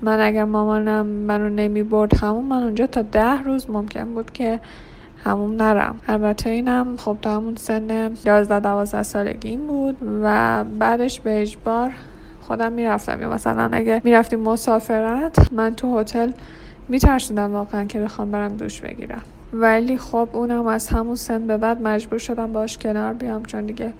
من 0.01 0.19
اگر 0.19 0.43
مامانم 0.43 1.05
منو 1.05 1.49
نمی 1.49 1.83
برد 1.83 2.15
همون 2.23 2.45
من 2.45 2.63
اونجا 2.63 2.87
تا 2.87 3.01
ده 3.01 3.43
روز 3.43 3.69
ممکن 3.69 4.13
بود 4.13 4.31
که 4.31 4.59
همون 5.23 5.55
نرم. 5.55 5.99
البته 6.07 6.49
اینم 6.49 6.97
خب 6.97 7.17
تا 7.21 7.35
همون 7.35 7.55
سن 7.55 8.11
11 8.25 8.59
12 8.59 9.03
سالگی 9.03 9.57
بود 9.57 9.97
و 10.23 10.63
بعدش 10.63 11.19
به 11.19 11.41
اجبار 11.41 11.91
خودم 12.47 12.71
می‌رفتم. 12.71 13.21
یا 13.21 13.29
مثلا 13.29 13.69
اگه 13.71 14.01
می‌رفتیم 14.03 14.39
مسافرت 14.39 15.53
من 15.53 15.75
تو 15.75 15.99
هتل 15.99 16.31
میترسیدم 16.87 17.53
واقعا 17.53 17.83
که 17.83 17.99
بخوام 17.99 18.31
برم 18.31 18.57
دوش 18.57 18.81
بگیرم. 18.81 19.21
ولی 19.53 19.97
خب 19.97 20.29
اونم 20.33 20.67
از 20.67 20.87
همون 20.87 21.15
سن 21.15 21.47
به 21.47 21.57
بعد 21.57 21.81
مجبور 21.81 22.19
شدم 22.19 22.53
باش 22.53 22.77
کنار 22.77 23.13
بیام 23.13 23.43
چون 23.43 23.65
دیگه 23.65 23.93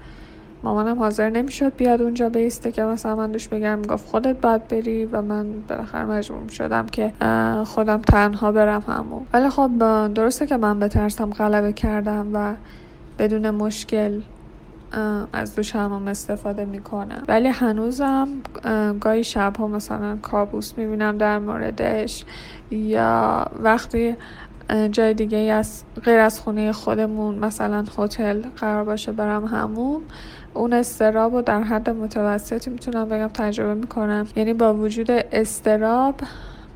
مامانم 0.64 1.00
حاضر 1.00 1.30
نمی‌شد 1.30 1.76
بیاد 1.76 2.02
اونجا 2.02 2.30
بیسته 2.30 2.72
که 2.72 2.84
مثلا 2.84 3.16
من 3.16 3.32
دوش 3.32 3.48
بگم 3.48 3.82
گفت 3.82 4.08
خودت 4.08 4.42
باید 4.42 4.68
بری 4.68 5.06
و 5.06 5.22
من 5.22 5.46
بالاخره 5.70 6.06
مجبور 6.06 6.50
شدم 6.50 6.86
که 6.86 7.14
خودم 7.66 8.02
تنها 8.02 8.52
برم 8.52 8.84
همون. 8.88 9.26
ولی 9.34 9.50
خب 9.50 9.72
درسته 10.14 10.48
که 10.48 10.58
من 10.58 10.80
به 10.80 10.88
ترسم 10.88 11.30
غلبه 11.30 11.74
کردم 11.74 12.28
و 12.34 12.54
بدون 13.20 13.50
مشکل 13.50 14.22
از 15.34 15.56
دوش 15.56 15.76
همم 15.76 16.08
استفاده 16.08 16.66
می‌کنم. 16.66 17.24
ولی 17.28 17.48
هنوزم 17.48 18.28
گاهی 19.02 19.24
شبها 19.24 19.68
مثلا 19.68 20.18
کابوس 20.22 20.74
می‌بینم 20.78 21.18
در 21.18 21.40
موردش 21.40 22.26
یا 22.72 23.46
وقتی 23.60 24.16
جای 24.92 25.14
دیگه 25.14 25.38
از 25.38 25.84
غیر 26.04 26.20
از 26.20 26.40
خونه 26.40 26.72
خودمون 26.72 27.36
مثلا 27.36 27.86
هتل 27.98 28.42
قرار 28.42 28.84
باشه 28.84 29.12
برم 29.12 29.46
همون 29.46 30.02
اون 30.54 30.74
استراب 30.74 31.36
رو 31.36 31.42
در 31.42 31.64
حد 31.64 31.90
متوسطی 31.90 32.70
می‌تونم 32.70 33.10
بگم 33.10 33.28
تجربه 33.28 33.74
می‌کنم. 33.74 34.28
یعنی 34.36 34.54
با 34.54 34.74
وجود 34.74 35.12
استراب 35.12 36.16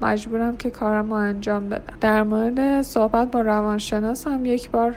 مجبورم 0.01 0.57
که 0.57 0.69
کارم 0.69 1.09
رو 1.09 1.13
انجام 1.13 1.69
بدم. 1.69 1.93
در 2.01 2.23
مورد 2.23 2.81
صحبت 2.81 3.31
با 3.31 3.41
روانشناس 3.41 4.27
هم 4.27 4.45
یک 4.45 4.71
بار 4.71 4.95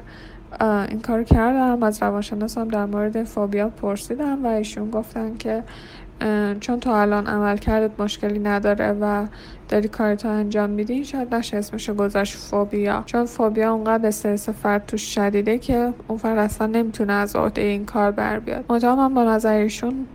این 0.61 1.01
کار 1.01 1.23
کردم. 1.23 1.83
از 1.83 2.03
روانشناسم 2.03 2.69
در 2.69 2.87
مورد 2.87 3.25
فوبیا 3.25 3.69
پرسیدم 3.69 4.45
و 4.45 4.49
ایشون 4.49 4.91
گفتن 4.91 5.37
که 5.37 5.63
چون 6.61 6.81
تو 6.81 6.91
الان 6.91 7.27
عمل 7.27 7.57
کردت 7.57 8.01
مشکلی 8.01 8.39
نداره 8.39 8.93
و 9.01 9.27
داری 9.69 9.89
کارتو 9.89 10.29
انجام 10.29 10.71
میدی 10.71 11.05
شاید 11.05 11.35
نشه 11.35 11.57
اسمشو 11.57 11.95
گذاشت 11.95 12.37
فوبیا. 12.37 13.03
چون 13.07 13.25
فوبیا 13.25 13.73
اونقدر 13.73 14.09
استرس 14.09 14.49
فرد 14.49 14.87
توش 14.87 15.15
شدیده 15.15 15.59
که 15.59 15.93
اون 16.09 16.19
فرد 16.19 16.39
اصلا 16.39 16.67
نمی‌تونه 16.67 17.13
از 17.13 17.37
عهده 17.37 17.63
این 17.63 17.85
کار 17.85 18.11
بر 18.11 18.39
بیاد. 18.39 18.65
من 18.85 19.15
با 19.15 19.25
نظر 19.25 19.53
ایشون 19.53 20.07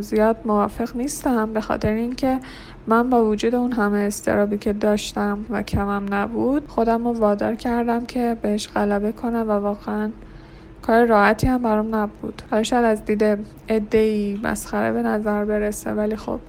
زیاد 0.00 0.36
موافق 0.44 0.96
نیستم 0.96 1.52
به 1.52 1.60
خاطر 1.60 1.92
اینکه 1.92 2.38
من 2.90 3.10
با 3.10 3.24
وجود 3.24 3.54
اون 3.54 3.72
همه 3.72 3.98
استرابی 3.98 4.58
که 4.58 4.72
داشتم 4.72 5.38
و 5.50 5.62
کمم 5.62 6.14
نبود 6.14 6.68
خودم 6.68 7.04
رو 7.04 7.12
وادار 7.12 7.54
کردم 7.54 8.06
که 8.06 8.36
بهش 8.42 8.68
غلبه 8.68 9.12
کنم 9.12 9.44
و 9.48 9.52
واقعا 9.52 10.10
کار 10.82 11.04
راحتی 11.04 11.46
هم 11.46 11.62
برام 11.62 11.94
نبود. 11.94 12.42
حالا 12.50 12.62
شاید 12.62 12.84
از 12.84 13.04
دیده 13.04 13.38
ادهی 13.68 14.40
مسخره 14.42 14.92
به 14.92 15.02
نظر 15.02 15.44
برسه 15.44 15.92
ولی 15.92 16.16
خب 16.16 16.40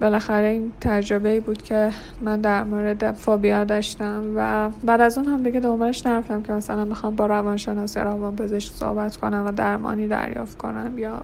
بالاخره 0.00 0.46
این 0.46 0.72
تجربه 0.80 1.40
بود 1.40 1.62
که 1.62 1.90
من 2.20 2.40
در 2.40 2.64
مورد 2.64 3.12
فوبیا 3.12 3.64
داشتم 3.64 4.24
و 4.36 4.70
بعد 4.84 5.00
از 5.00 5.18
اون 5.18 5.26
هم 5.26 5.42
دیگه 5.42 5.60
دنبالش 5.60 6.06
نرفتم 6.06 6.42
که 6.42 6.52
مثلا 6.52 6.84
می‌خوام 6.84 7.16
با 7.16 7.26
روانشناس 7.26 7.96
یا 7.96 8.02
روان 8.02 8.36
پزشک 8.36 8.72
صحبت 8.72 9.16
کنم 9.16 9.46
و 9.46 9.52
درمانی 9.52 10.08
دریافت 10.08 10.58
کنم 10.58 10.98
یا 10.98 11.22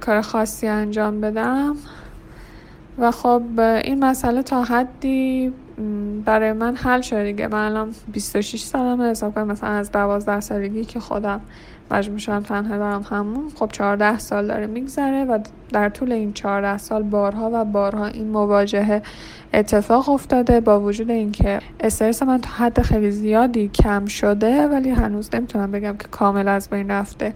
کار 0.00 0.20
خاصی 0.20 0.66
انجام 0.66 1.20
بدم. 1.20 1.76
و 2.98 3.10
خب 3.10 3.42
این 3.60 4.04
مسئله 4.04 4.42
تا 4.42 4.64
حدی 4.64 5.52
برای 6.24 6.52
من 6.52 6.76
حل 6.76 7.00
شده 7.00 7.24
دیگه. 7.24 7.48
من 7.48 7.66
الان 7.66 7.94
26 8.12 8.62
سالمه 8.62 9.10
حساب 9.10 9.34
کنم 9.34 9.46
مثلا 9.46 9.70
از 9.70 9.92
12 9.92 10.40
سالگی 10.40 10.84
که 10.84 11.00
خودم 11.00 11.40
مجبور 11.90 12.18
شدم 12.18 12.42
تنها 12.42 12.78
برم 12.78 13.06
همون 13.10 13.50
خب 13.54 13.68
14 13.72 14.18
سال 14.18 14.46
داره 14.46 14.66
میگذره 14.66 15.24
و 15.24 15.38
در 15.72 15.88
طول 15.88 16.12
این 16.12 16.32
14 16.32 16.78
سال 16.78 17.02
بارها 17.02 17.50
و 17.52 17.64
بارها 17.64 18.06
این 18.06 18.28
مواجهه 18.28 19.02
اتفاق 19.54 20.08
افتاده 20.08 20.60
با 20.60 20.80
وجود 20.80 21.10
اینکه 21.10 21.60
استرس 21.80 22.22
من 22.22 22.40
تا 22.40 22.50
حد 22.50 22.82
خیلی 22.82 23.10
زیادی 23.10 23.68
کم 23.68 24.06
شده 24.06 24.66
ولی 24.66 24.90
هنوز 24.90 25.34
نمی‌تونم 25.34 25.70
بگم 25.70 25.96
که 25.96 26.08
کامل 26.08 26.48
از 26.48 26.70
بین 26.70 26.90
رفته. 26.90 27.34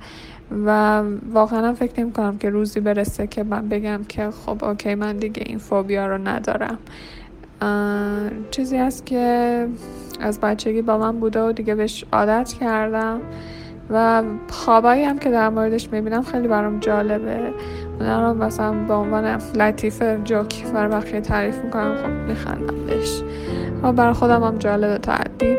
و 0.67 1.03
واقعا 1.33 1.75
فکر 1.75 2.01
نمی 2.01 2.13
کنم 2.13 2.39
که 2.39 2.51
روزی 2.51 2.81
برسه 2.81 3.27
که 3.27 3.43
من 3.43 3.69
بگم 3.69 4.01
که 4.09 4.31
خب 4.31 4.65
اوکی 4.65 4.95
من 4.95 5.17
دیگه 5.17 5.43
این 5.47 5.59
فوبیا 5.59 6.07
رو 6.07 6.19
ندارم. 6.29 6.79
چیزی 8.51 8.77
هست 8.77 9.07
که 9.07 9.67
از 10.21 10.41
بچگی 10.41 10.83
با 10.83 10.99
من 10.99 11.21
بوده 11.21 11.43
و 11.43 11.53
دیگه 11.53 11.75
بهش 11.75 12.05
عادت 12.13 12.53
کردم 12.61 13.21
و 13.91 14.23
خوابایی 14.51 15.05
هم 15.05 15.19
که 15.19 15.31
در 15.31 15.49
موردش 15.49 15.93
می‌بینم 15.93 16.23
خیلی 16.23 16.49
برام 16.49 16.81
جالبه. 16.81 17.53
اونا 18.01 18.31
رو 18.31 18.45
مثلا 18.45 18.73
به 18.73 18.95
عنوان 18.95 19.25
لطیف 19.55 20.03
جوک 20.25 20.67
برای 20.67 20.93
بقیه 20.93 21.21
تعریف 21.21 21.59
می‌کنم 21.65 21.97
خب 21.97 22.29
میخندم 22.29 22.87
بهش. 22.87 23.23
و 23.83 23.93
برای 23.93 24.13
خودم 24.13 24.43
هم 24.43 24.59
جالبه 24.59 24.99
تعدی 24.99 25.57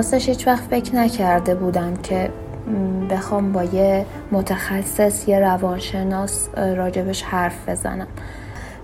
راستش 0.00 0.28
هیچ 0.28 0.46
وقت 0.46 0.62
فکر 0.62 0.96
نکرده 0.96 1.54
بودم 1.54 1.94
که 2.02 2.30
بخوام 3.10 3.52
با 3.52 3.64
یه 3.64 4.06
متخصص 4.32 5.28
یه 5.28 5.38
روانشناس 5.38 6.48
راجبش 6.76 7.22
حرف 7.22 7.68
بزنم. 7.68 8.06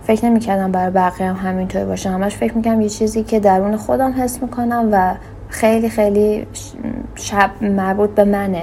فکر 0.03 0.27
نمی‌کردم 0.27 0.73
برای 0.73 0.91
بقیه 0.91 1.27
هم 1.27 1.51
همینطوری 1.51 1.85
باشه. 1.85 2.11
همش 2.11 2.37
فکر 2.37 2.55
می‌کنم 2.55 2.81
یه 2.81 2.89
چیزی 2.89 3.23
که 3.23 3.41
درون 3.41 3.77
خودم 3.77 4.15
حس 4.19 4.43
می‌کنم 4.43 4.89
و 4.93 5.15
خیلی 5.49 5.89
خیلی 5.89 6.47
شب 7.15 7.51
مربوط 7.61 8.11
به 8.11 8.25
منه 8.25 8.63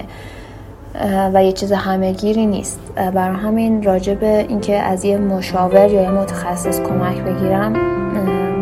و 1.33 1.43
یه 1.43 1.51
چیز 1.51 1.71
همهگیری 1.71 2.45
نیست. 2.45 2.79
برای 2.95 3.35
همین 3.35 3.83
راجب 3.83 4.23
اینکه 4.23 4.75
از 4.75 5.05
یه 5.05 5.17
مشاور 5.17 5.89
یا 5.89 6.01
یه 6.01 6.11
متخصص 6.11 6.79
کمک 6.79 7.17
بگیرم 7.17 7.73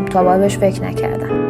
تا 0.06 0.38
بهش 0.38 0.58
فکر 0.58 0.84
نکردم. 0.84 1.41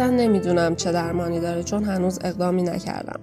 حقیقتا 0.00 0.16
نمی‌دونم 0.16 0.76
چه 0.76 0.92
درمانی 0.92 1.40
داره 1.40 1.62
چون 1.62 1.84
هنوز 1.84 2.18
اقدامی 2.24 2.62
نکردم 2.62 3.20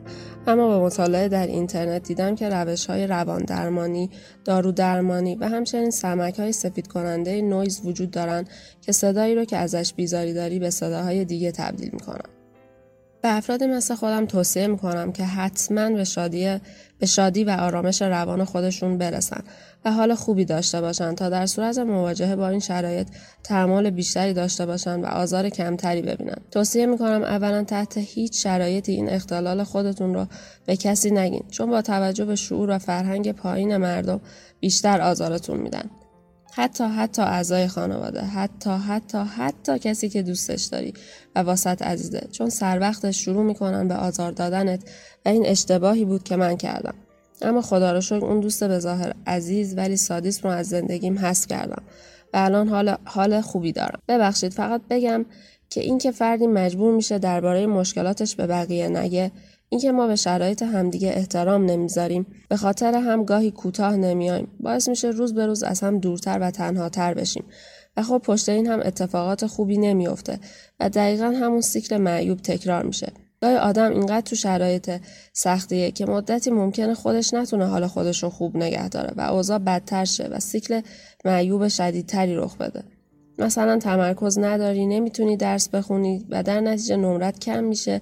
اما 0.47 0.67
به 0.67 0.85
مطالعه 0.85 1.27
در 1.27 1.47
اینترنت 1.47 2.03
دیدم 2.03 2.35
که 2.35 2.49
روش 2.49 2.85
های 2.85 3.07
روان 3.07 3.41
درمانی، 3.41 4.09
دارو 4.45 4.71
درمانی 4.71 5.35
و 5.35 5.49
همچنین 5.49 5.91
سمک 5.91 6.39
های 6.39 6.51
سفید 6.51 6.87
کننده 6.87 7.41
نویز 7.41 7.81
وجود 7.85 8.11
دارن 8.11 8.45
که 8.81 8.91
صدایی 8.91 9.35
رو 9.35 9.45
که 9.45 9.57
ازش 9.57 9.93
بیزاری 9.93 10.33
داری 10.33 10.59
به 10.59 10.69
صداهای 10.69 11.25
دیگه 11.25 11.51
تبدیل 11.51 11.89
می‌کنن. 11.93 12.34
به 13.25 13.31
افراد 13.31 13.63
مثل 13.63 13.95
خودم 13.95 14.25
توصیه 14.25 14.67
می‌کنم 14.67 15.11
که 15.11 15.23
حتما 15.23 15.89
به 15.89 16.03
شادی 16.03 16.57
به 16.99 17.05
شادی 17.05 17.43
و 17.43 17.49
آرامش 17.49 18.01
روان 18.01 18.43
خودشون 18.43 18.97
برسن 18.97 19.43
و 19.85 19.91
حال 19.91 20.15
خوبی 20.15 20.45
داشته 20.45 20.81
باشند 20.81 21.17
تا 21.17 21.29
در 21.29 21.45
صورت 21.45 21.77
مواجهه 21.77 22.35
با 22.35 22.49
این 22.49 22.59
شرایط 22.59 23.07
تحمل 23.43 23.89
بیشتری 23.89 24.33
داشته 24.33 24.65
باشند 24.65 25.03
و 25.03 25.07
آزار 25.07 25.49
کمتری 25.49 26.01
ببینن. 26.01 26.37
توصیه 26.51 26.85
می‌کنم 26.85 27.23
اولا 27.23 27.63
تحت 27.63 27.97
هیچ 27.97 28.43
شرایطی 28.43 28.91
این 28.91 29.09
اختلال 29.09 29.63
خودتون 29.63 30.13
رو 30.13 30.25
به 30.65 30.77
کسی 30.77 31.11
نگین 31.11 31.43
چون 31.51 31.69
با 31.69 31.81
توجه 31.81 32.25
به 32.25 32.35
شعور 32.35 32.69
و 32.69 32.77
فرهنگ 32.77 33.31
پایین 33.31 33.77
مردم 33.77 34.21
بیشتر 34.59 35.01
آزارتون 35.01 35.57
میدن. 35.57 35.89
حتی 36.57 36.83
حتی 36.83 37.21
اعضای 37.21 37.67
خانواده 37.67 38.21
حتی 38.21 38.69
حتی 38.69 39.17
حتی 39.17 39.79
کسی 39.79 40.09
که 40.09 40.21
دوستش 40.21 40.63
داری 40.63 40.93
و 41.35 41.39
واسط 41.39 41.81
عزیزه. 41.81 42.27
چون 42.31 42.49
سر 42.49 42.79
وقتش 42.79 43.25
شروع 43.25 43.43
می‌کنن 43.43 43.87
به 43.87 43.95
آزار 43.95 44.31
دادنت 44.31 44.83
و 45.25 45.29
این 45.29 45.45
اشتباهی 45.45 46.05
بود 46.05 46.23
که 46.23 46.35
من 46.35 46.57
کردم. 46.57 46.93
اما 47.41 47.61
خدا 47.61 47.91
رو 47.91 48.01
شکر 48.01 48.25
اون 48.25 48.39
دوست 48.39 48.63
به 48.63 48.79
ظاهر 48.79 49.13
عزیز 49.27 49.77
ولی 49.77 49.97
سادیس 49.97 50.45
رو 50.45 50.51
از 50.51 50.67
زندگیم 50.69 51.19
حس 51.19 51.47
کردم 51.47 51.83
و 52.33 52.37
الان 52.37 52.67
حال 52.67 52.95
حال 53.05 53.41
خوبی 53.41 53.71
دارم. 53.71 53.99
ببخشید 54.07 54.53
فقط 54.53 54.81
بگم 54.89 55.25
که 55.69 55.81
اینکه 55.81 56.11
فردی 56.11 56.47
مجبور 56.47 56.95
میشه 56.95 57.19
درباره 57.19 57.67
مشکلاتش 57.67 58.35
به 58.35 58.47
بقیه 58.47 58.87
نگه 58.87 59.31
اینکه 59.69 59.91
ما 59.91 60.07
به 60.07 60.15
شرایط 60.15 60.63
همدیگه 60.63 61.09
احترام 61.09 61.65
نمی‌ذاریم. 61.65 62.25
به 62.49 62.57
خاطر 62.57 62.93
هم 62.93 63.23
گاهی 63.23 63.51
کوتاه 63.51 63.95
نمیایم. 63.95 64.47
باعث 64.59 64.89
میشه 64.89 65.07
روز 65.07 65.33
به 65.33 65.45
روز 65.45 65.63
از 65.63 65.83
هم 65.83 65.99
دورتر 65.99 66.39
و 66.41 66.51
تنهاتر 66.51 67.13
بشیم. 67.13 67.43
و 67.97 68.03
خب 68.03 68.17
پشت 68.17 68.49
این 68.49 68.67
هم 68.67 68.79
اتفاقات 68.79 69.45
خوبی 69.45 69.77
نمیافته 69.77 70.39
و 70.79 70.89
دقیقا 70.89 71.25
همون 71.25 71.61
سیکل 71.61 71.97
معیوب 71.97 72.39
تکرار 72.41 72.85
میشه. 72.85 73.11
گاهی 73.41 73.55
آدم 73.55 73.91
اینقدر 73.91 74.21
تو 74.21 74.35
شرایط 74.35 74.91
سختیه 75.33 75.91
که 75.91 76.05
مدتی 76.05 76.51
ممکنه 76.51 76.93
خودش 76.93 77.33
نتونه 77.33 77.65
حال 77.65 77.87
خودش 77.87 78.23
رو 78.23 78.29
خوب 78.29 78.57
نگه 78.57 78.89
داره 78.89 79.13
و 79.17 79.21
اوضاع 79.21 79.57
بدتر 79.57 80.05
شه 80.05 80.27
و 80.27 80.39
سیکل 80.39 80.81
معیوب 81.25 81.67
شدیدتری 81.67 82.35
رخ 82.35 82.57
بده. 82.57 82.83
مثلا 83.39 83.77
تمرکز 83.77 84.39
نداری 84.39 84.85
نمی‌تونی 84.85 85.37
درس 85.37 85.69
بخونی 85.69 86.25
و 86.29 86.43
در 86.43 86.61
نتیجه 86.61 86.95
نمرت 86.95 87.39
کم 87.39 87.63
میشه 87.63 87.99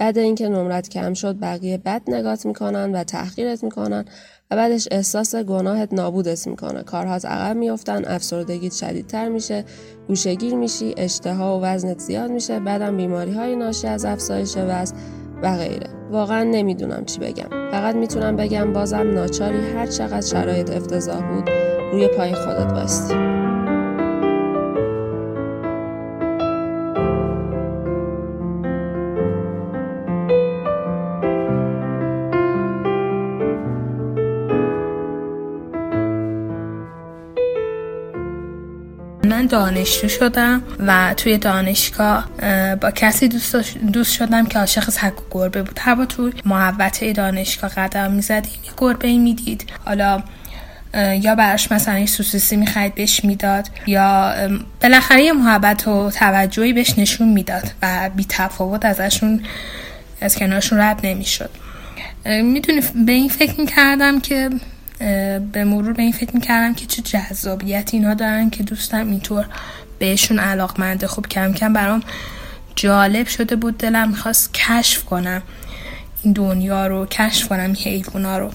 بعد 0.00 0.18
اینکه 0.18 0.48
نمرت 0.48 0.88
کم 0.88 1.14
شد 1.14 1.40
بقیه 1.40 1.78
بد 1.78 2.02
نگات 2.08 2.46
می‌کنن 2.46 2.92
و 2.92 3.04
تحقیرت 3.04 3.64
می‌کنن 3.64 4.04
و 4.50 4.56
بعدش 4.56 4.88
احساس 4.90 5.34
گناهت 5.34 5.92
نابودت 5.92 6.46
می‌کنه. 6.46 6.82
کارهات 6.82 7.24
عقب 7.24 7.56
میفتن 7.56 8.04
افسردگیت 8.04 8.72
شدیدتر 8.72 9.28
میشه 9.28 9.64
گوشگیر 10.08 10.54
میشی 10.54 10.94
اشتها 10.96 11.58
و 11.58 11.62
وزنت 11.62 11.98
زیاد 11.98 12.30
میشه 12.30 12.60
بعدم 12.60 12.96
بیماری 12.96 13.32
های 13.32 13.56
ناشی 13.56 13.86
از 13.86 14.04
افزایش 14.04 14.54
وزن 14.56 14.96
و 15.42 15.56
غیره. 15.56 15.86
واقعا 16.10 16.42
نمی‌دونم 16.42 17.04
چی 17.04 17.18
بگم. 17.18 17.70
فقط 17.70 17.94
می‌تونم 17.94 18.36
بگم 18.36 18.72
بازم 18.72 19.10
ناچاری 19.14 19.70
هر 19.70 19.86
چقدر 19.86 20.26
شرایط 20.26 20.70
افتضاح 20.70 21.32
بود 21.32 21.50
روی 21.92 22.08
پای 22.08 22.34
خودت 22.34 22.72
باستی 22.72 23.14
دانشجو 39.50 40.08
شدم 40.08 40.62
و 40.86 41.14
توی 41.16 41.38
دانشگاه 41.38 42.28
با 42.80 42.90
کسی 42.90 43.28
دوست, 43.28 43.56
دوست 43.92 44.12
شدم 44.12 44.46
که 44.46 44.58
عاشق 44.58 44.90
سگ 44.90 45.12
و 45.20 45.22
گربه 45.30 45.62
بود. 45.62 45.78
هر 45.78 46.04
توی 46.04 46.32
محوطه 46.44 47.12
دانشگاه 47.12 47.70
قدم 47.70 48.12
می‌زدیم 48.12 48.52
یه 48.64 48.70
گربه 48.76 49.08
ای 49.08 49.18
می‌دید. 49.18 49.70
حالا 49.84 50.22
یا 50.94 51.34
براش 51.34 51.72
مثلا 51.72 51.98
یه 51.98 52.06
سوسیسی 52.06 52.56
می‌خواید 52.56 52.94
بهش 52.94 53.24
می‌داد 53.24 53.68
یا 53.86 54.34
بالاخره 54.82 55.22
یه 55.22 55.32
محبت 55.32 55.88
و 55.88 56.10
توجهی 56.10 56.72
بهش 56.72 56.98
نشون 56.98 57.28
می‌داد 57.28 57.70
و 57.82 58.10
بی 58.16 58.26
تفاوت 58.28 58.84
ازشون 58.84 59.42
از 60.20 60.36
کنارشون 60.36 60.78
رد 60.78 61.00
نمی‌شد. 61.06 61.50
می‌دونی 62.26 62.80
به 63.06 63.12
این 63.12 63.28
فکر 63.28 63.60
می‌کردم 63.60 64.20
که 64.20 64.50
به 65.52 65.64
مرور 65.64 65.92
به 65.92 66.02
این 66.02 66.12
فکر 66.12 66.34
می‌کردم 66.34 66.74
که 66.74 66.86
چه 66.86 67.02
جذابیت 67.02 67.90
اینا 67.92 68.14
دارن 68.14 68.50
که 68.50 68.62
دوستم 68.62 69.10
اینطور 69.10 69.46
بهشون 69.98 70.38
علاقمنده. 70.38 71.06
خب 71.06 71.26
کم 71.26 71.52
کم 71.52 71.72
برام 71.72 72.02
جالب 72.76 73.26
شده 73.26 73.56
بود 73.56 73.78
دلم 73.78 74.08
می‌خواست 74.08 74.54
کشف 74.54 75.04
کنم 75.04 75.42
این 76.22 76.32
دنیا 76.32 76.86
رو 76.86 77.06
کشف 77.06 77.48
کنم 77.48 77.60
این 77.60 77.76
حیوونا 77.76 78.38
رو. 78.38 78.50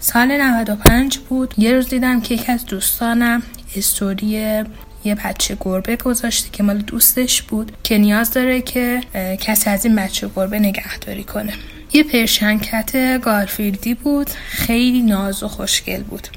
سال 0.00 0.40
95 0.40 1.18
بود. 1.18 1.54
یه 1.58 1.72
روز 1.72 1.88
دیدم 1.88 2.20
که 2.20 2.34
یکی 2.34 2.52
از 2.52 2.66
دوستانم 2.66 3.42
استوری 3.76 4.26
یه 5.04 5.14
بچه 5.24 5.56
گربه 5.60 5.96
گذاشته 5.96 6.50
که 6.50 6.62
مال 6.62 6.78
دوستش 6.78 7.42
بود 7.42 7.72
که 7.82 7.98
نیاز 7.98 8.30
داره 8.30 8.60
که 8.60 9.00
کسی 9.40 9.70
از 9.70 9.84
این 9.84 9.96
بچه 9.96 10.30
گربه 10.36 10.58
نگهداری 10.58 11.24
کنه. 11.24 11.52
یه 11.92 12.02
پرشنکت 12.02 13.20
گارفیلدی 13.20 13.94
بود. 13.94 14.30
خیلی 14.30 15.02
ناز 15.02 15.42
و 15.42 15.48
خوشگل 15.48 16.02
بود. 16.02 16.28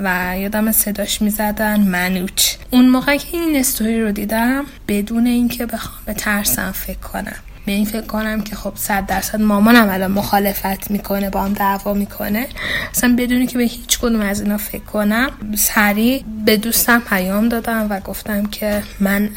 و 0.00 0.34
یادم 0.38 0.72
صداش 0.72 1.22
می‌زدن 1.22 1.80
منوچ. 1.80 2.54
اون 2.70 2.88
موقع 2.88 3.16
که 3.16 3.36
این 3.36 3.56
استوری 3.56 4.02
رو 4.02 4.12
دیدم 4.12 4.64
بدون 4.88 5.26
اینکه 5.26 5.66
بخوام 5.66 6.02
به 6.06 6.14
ترسم 6.14 6.72
فکر 6.72 6.98
کنم. 6.98 7.36
به 7.66 7.72
این 7.72 7.84
فکر 7.84 8.06
کنم 8.06 8.40
که 8.40 8.56
خب 8.56 8.72
صد 8.76 9.06
درصد 9.06 9.40
مامانم 9.40 9.88
الان 9.88 10.10
مخالفت 10.10 10.90
می‌کنه 10.90 11.30
با 11.30 11.42
هم 11.42 11.52
دعوا 11.52 11.94
می‌کنه. 11.94 12.46
اصلا 12.90 13.16
بدونی 13.18 13.46
که 13.46 13.58
به 13.58 13.64
هیچ 13.64 13.98
کدوم 13.98 14.20
از 14.20 14.40
اینا 14.40 14.56
فکر 14.56 14.84
کنم 14.84 15.30
سریع 15.56 16.24
به 16.44 16.56
دوستم 16.56 17.00
پیام 17.00 17.48
دادم 17.48 17.86
و 17.90 18.00
گفتم 18.00 18.46
که 18.46 18.82
من 19.00 19.30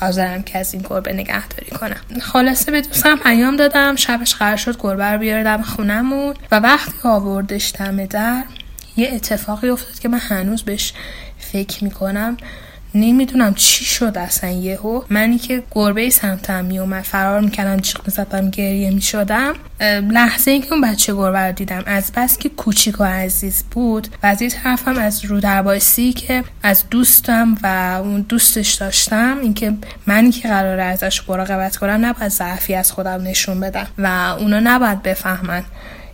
حاضرم 0.00 0.42
که 0.42 0.58
از 0.58 0.74
این 0.74 0.82
گربه 0.88 1.12
نگهداری 1.12 1.70
کنم. 1.70 2.20
خلاصه 2.20 2.72
به 2.72 2.80
دوستم 2.80 3.16
پیام 3.16 3.56
دادم 3.56 3.96
شبش 3.96 4.34
قرار 4.34 4.56
شد 4.56 4.76
گربه 4.80 5.04
رو 5.04 5.18
بیاردم 5.18 5.62
خونمون 5.62 6.34
و 6.52 6.60
وقتی 6.60 7.08
آوردش 7.08 7.72
دم 7.78 8.06
در 8.06 8.42
یه 8.96 9.10
اتفاقی 9.12 9.68
افتاد 9.68 9.98
که 9.98 10.08
من 10.08 10.18
هنوز 10.18 10.62
بهش 10.62 10.92
فکر 11.38 11.84
می‌کنم. 11.84 12.36
نمی‌دونم 12.94 13.54
چی 13.54 13.84
شد 13.84 14.18
اصلا 14.18 14.50
یهو. 14.50 15.02
منی 15.10 15.38
که 15.38 15.62
گربه 15.70 16.10
سمتم 16.10 16.64
میومد 16.64 17.02
فرار 17.02 17.40
می‌کردم 17.40 17.76
جیغ 17.76 18.00
می‌زدم 18.06 18.50
گریه 18.50 18.90
می‌شدم. 18.90 19.54
لحظه 20.10 20.50
اینکه 20.50 20.72
اون 20.72 20.80
بچه 20.80 21.14
گربه 21.14 21.38
رو 21.38 21.52
دیدم 21.52 21.82
از 21.86 22.12
بس 22.16 22.38
که 22.38 22.48
کوچیک 22.48 23.00
و 23.00 23.04
عزیز 23.04 23.64
بود. 23.70 24.08
و 24.22 24.26
از 24.26 24.40
این 24.40 24.50
طرفم 24.50 24.98
از 24.98 25.24
رو 25.24 25.40
دربایسی 25.40 26.12
که 26.12 26.44
از 26.62 26.84
دوستم 26.90 27.54
و 27.62 27.98
اون 28.04 28.20
دوستش 28.20 28.74
داشتم 28.74 29.38
اینکه 29.42 29.72
منی 30.06 30.30
که 30.30 30.48
قراره 30.48 30.82
ازش 30.82 31.28
مراقبت 31.28 31.76
کنم 31.76 32.06
نباید 32.06 32.32
ضعفی 32.32 32.74
از 32.74 32.92
خودم 32.92 33.22
نشون 33.22 33.60
بدم 33.60 33.86
و 33.98 34.36
اونا 34.38 34.60
نباید 34.60 35.02
بفهمن. 35.02 35.64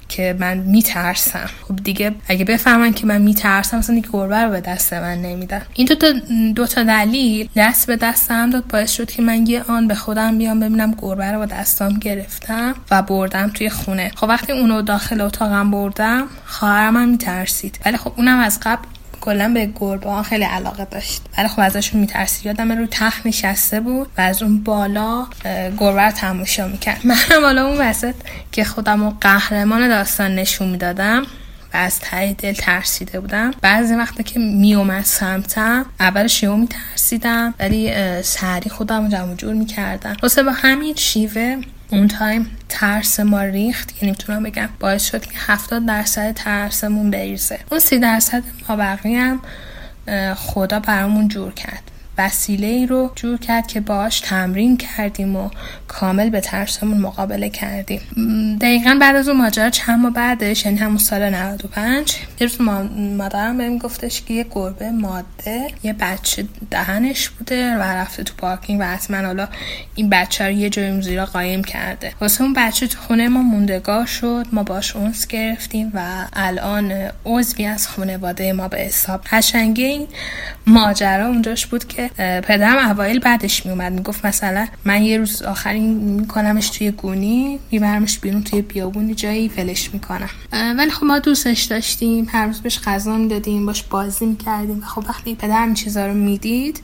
که 0.09 0.37
من 0.41 0.57
میترسم. 0.59 1.51
خب 1.69 1.77
دیگه 1.77 2.15
اگه 2.29 2.45
بفهمن 2.45 2.93
که 2.93 3.07
من 3.07 3.23
میترسم 3.23 3.79
مثلا 3.79 3.97
دیگه 3.97 4.09
گربه 4.13 4.37
رو 4.37 4.51
به 4.51 4.61
دست 4.61 4.93
من 4.93 5.23
نمیدن. 5.23 5.63
این 5.75 5.87
دوتا 5.87 6.13
دو 6.55 6.67
تا 6.67 6.83
دلیل 6.83 7.49
دست 7.57 7.87
به 7.87 7.97
دستم 7.97 8.51
داد 8.51 8.67
باعث 8.67 8.93
شد 8.93 9.11
که 9.11 9.23
من 9.23 9.47
یه 9.47 9.63
آن 9.63 9.89
به 9.89 9.95
خودم 9.95 10.39
بیام 10.39 10.61
ببینم 10.61 10.95
گربه 11.03 11.33
رو 11.33 11.39
با 11.39 11.47
دستام 11.47 11.99
گرفتم 11.99 12.75
و 12.91 13.03
بردم 13.03 13.51
توی 13.55 13.71
خونه. 13.71 14.11
خب 14.17 14.29
وقتی 14.29 14.53
اونو 14.53 14.83
داخل 14.83 15.21
اتاقم 15.21 15.71
بردم 15.71 16.27
خواهرم 16.45 16.97
هم 16.97 17.09
میترسید. 17.09 17.79
ولی 17.85 17.97
خب 17.97 18.13
اونم 18.17 18.39
از 18.39 18.61
قبل 18.63 18.87
کلا 19.27 19.49
به 19.55 19.70
گربه 19.81 20.22
خیلی 20.22 20.45
علاقه 20.45 20.85
داشت. 20.85 21.22
ولی 21.39 21.49
خب 21.49 21.61
ازشون 21.61 22.01
میترسید. 22.01 22.47
یادم 22.47 22.72
رو 22.72 22.87
تخت 22.91 23.27
نشسته 23.27 23.81
بود 23.81 24.09
و 24.18 24.20
از 24.20 24.43
اون 24.43 24.62
بالا 24.62 25.27
گربه 25.79 26.03
رو 26.03 26.11
تماشا 26.11 26.68
می‌کرد. 26.68 27.01
منم 27.07 27.41
بالا 27.43 27.66
اون 27.66 27.79
وسط 27.79 28.14
که 28.53 28.64
خودم 28.64 29.05
رو 29.05 29.16
قهرمان 29.20 29.89
داستان 29.89 30.35
نشون 30.35 30.68
می‌دادم 30.68 31.22
و 31.74 31.77
از 31.77 32.01
ته 32.01 32.33
دل 32.33 32.53
ترسیده 32.53 33.20
بودم. 33.20 33.51
بعضی 33.62 33.95
وقتا 33.95 34.22
که 34.22 34.41
میومد 34.41 35.05
سمتم 35.05 35.87
اولش 36.01 36.43
یهو 36.43 36.57
میترسیدم 36.57 37.55
ولی 37.59 37.93
سری 38.22 38.70
خودم 38.70 39.09
جمع 39.09 39.35
جور 39.35 39.55
می‌کردم. 39.55 40.16
واسه 40.22 40.43
با 40.43 40.53
همین 40.53 40.95
شیوه 40.95 41.57
اون 41.91 42.09
تایم 42.09 42.51
ترس 42.68 43.20
ما 43.20 43.43
ریخت. 43.43 44.03
یعنی 44.03 44.11
می‌تونم 44.11 44.43
بگم 44.43 44.68
باعث 44.80 45.05
شد 45.05 45.24
که 45.24 45.32
70 45.39 45.87
درصد 45.87 46.32
ترسمون 46.32 47.11
بریزه. 47.11 47.59
اون 47.70 47.80
سی 47.80 47.99
درصد 47.99 48.43
ما 48.68 48.76
بقیه 48.76 49.20
هم 49.20 49.41
خدا 50.34 50.80
برامون 50.80 51.28
جور 51.28 51.53
کرد. 51.53 51.82
وسیله 52.19 52.67
ای 52.67 52.87
رو 52.87 53.12
جور 53.14 53.39
کرد 53.39 53.67
که 53.67 53.81
باش 53.81 54.21
تمرین 54.21 54.77
کردیم 54.77 55.37
و 55.37 55.51
کامل 55.89 56.31
به 56.31 56.41
ترسمون 56.41 56.99
مقابله 56.99 57.51
کردیم. 57.51 58.01
دقیقا 58.61 58.99
بعد 59.01 59.17
از 59.17 59.29
اون 59.29 59.39
ماجرا 59.39 59.71
چند 59.71 60.01
ماه 60.01 60.12
بعدش 60.12 60.64
یعنی 60.64 60.79
همون 60.79 60.99
سال 60.99 61.31
95 61.31 62.17
یه 62.41 62.47
روز 62.47 62.61
مادرم 63.17 63.59
بهم 63.59 63.79
گفتش 63.79 64.23
که 64.23 64.35
یه 64.35 64.47
گربه 64.51 64.91
ماده 64.91 65.69
یه 65.83 65.93
بچه 65.93 66.45
دهنش 66.71 67.29
بوده 67.29 67.77
و 67.77 67.83
رفته 67.83 68.23
تو 68.23 68.35
پارکینگ 68.39 68.81
و 68.81 68.85
حتما 68.85 69.17
حالا 69.17 69.49
این 69.95 70.11
بچه 70.11 70.45
رو 70.45 70.51
یه 70.51 70.71
جای 70.71 71.03
زیرا 71.03 71.27
قایم 71.27 71.64
کرده. 71.64 72.12
واسه 72.21 72.43
اون 72.43 72.53
بچه 72.53 72.87
تو 72.87 72.99
خونه 73.01 73.29
ما 73.29 73.43
موندگار 73.43 74.07
شد. 74.07 74.47
ما 74.53 74.62
باش 74.62 74.97
اونس 74.97 75.27
گرفتیم 75.27 75.93
و 75.95 76.27
الان 76.33 77.11
عضوی 77.25 77.67
از 77.67 77.89
خانواده 77.89 78.53
ما 78.53 78.69
به 78.69 78.79
حساب. 78.79 79.21
قشنگه 79.33 79.85
این 79.85 80.07
ماجرا 80.67 81.27
اونجاش 81.27 81.67
بود 81.67 81.89
که 81.89 82.06
پدرم 82.19 82.91
اوایل 82.91 83.19
بعدش 83.19 83.67
میومد 83.67 83.93
می‌گفت 83.93 84.27
مثلا 84.27 84.67
من 84.85 85.03
یه 85.03 85.19
روز 85.19 85.43
آخری 85.43 85.81
میکنمش 85.81 86.69
توی 86.69 86.91
گونی 86.91 87.59
میبرمش 87.71 88.19
بیرون 88.19 88.43
توی 88.43 88.63
بیابونی 88.63 89.15
جایی 89.15 89.49
ولش 89.57 89.95
می‌کنم. 89.95 90.31
ولی 90.53 90.91
خب 90.91 91.05
ما 91.05 91.19
دوستش 91.19 91.63
داشتیم 91.63 92.29
هر 92.33 92.47
روز 92.47 92.61
بهش 92.61 92.81
غذا 92.85 93.17
می‌دادیم 93.17 93.67
باش 93.67 93.83
بازی 93.83 94.27
می‌کردیم. 94.27 94.81
خب 94.81 95.05
وقتی 95.09 95.35
پدرم 95.35 95.75
چیزا 95.75 96.07
رو 96.07 96.15
می‌دید 96.15 96.81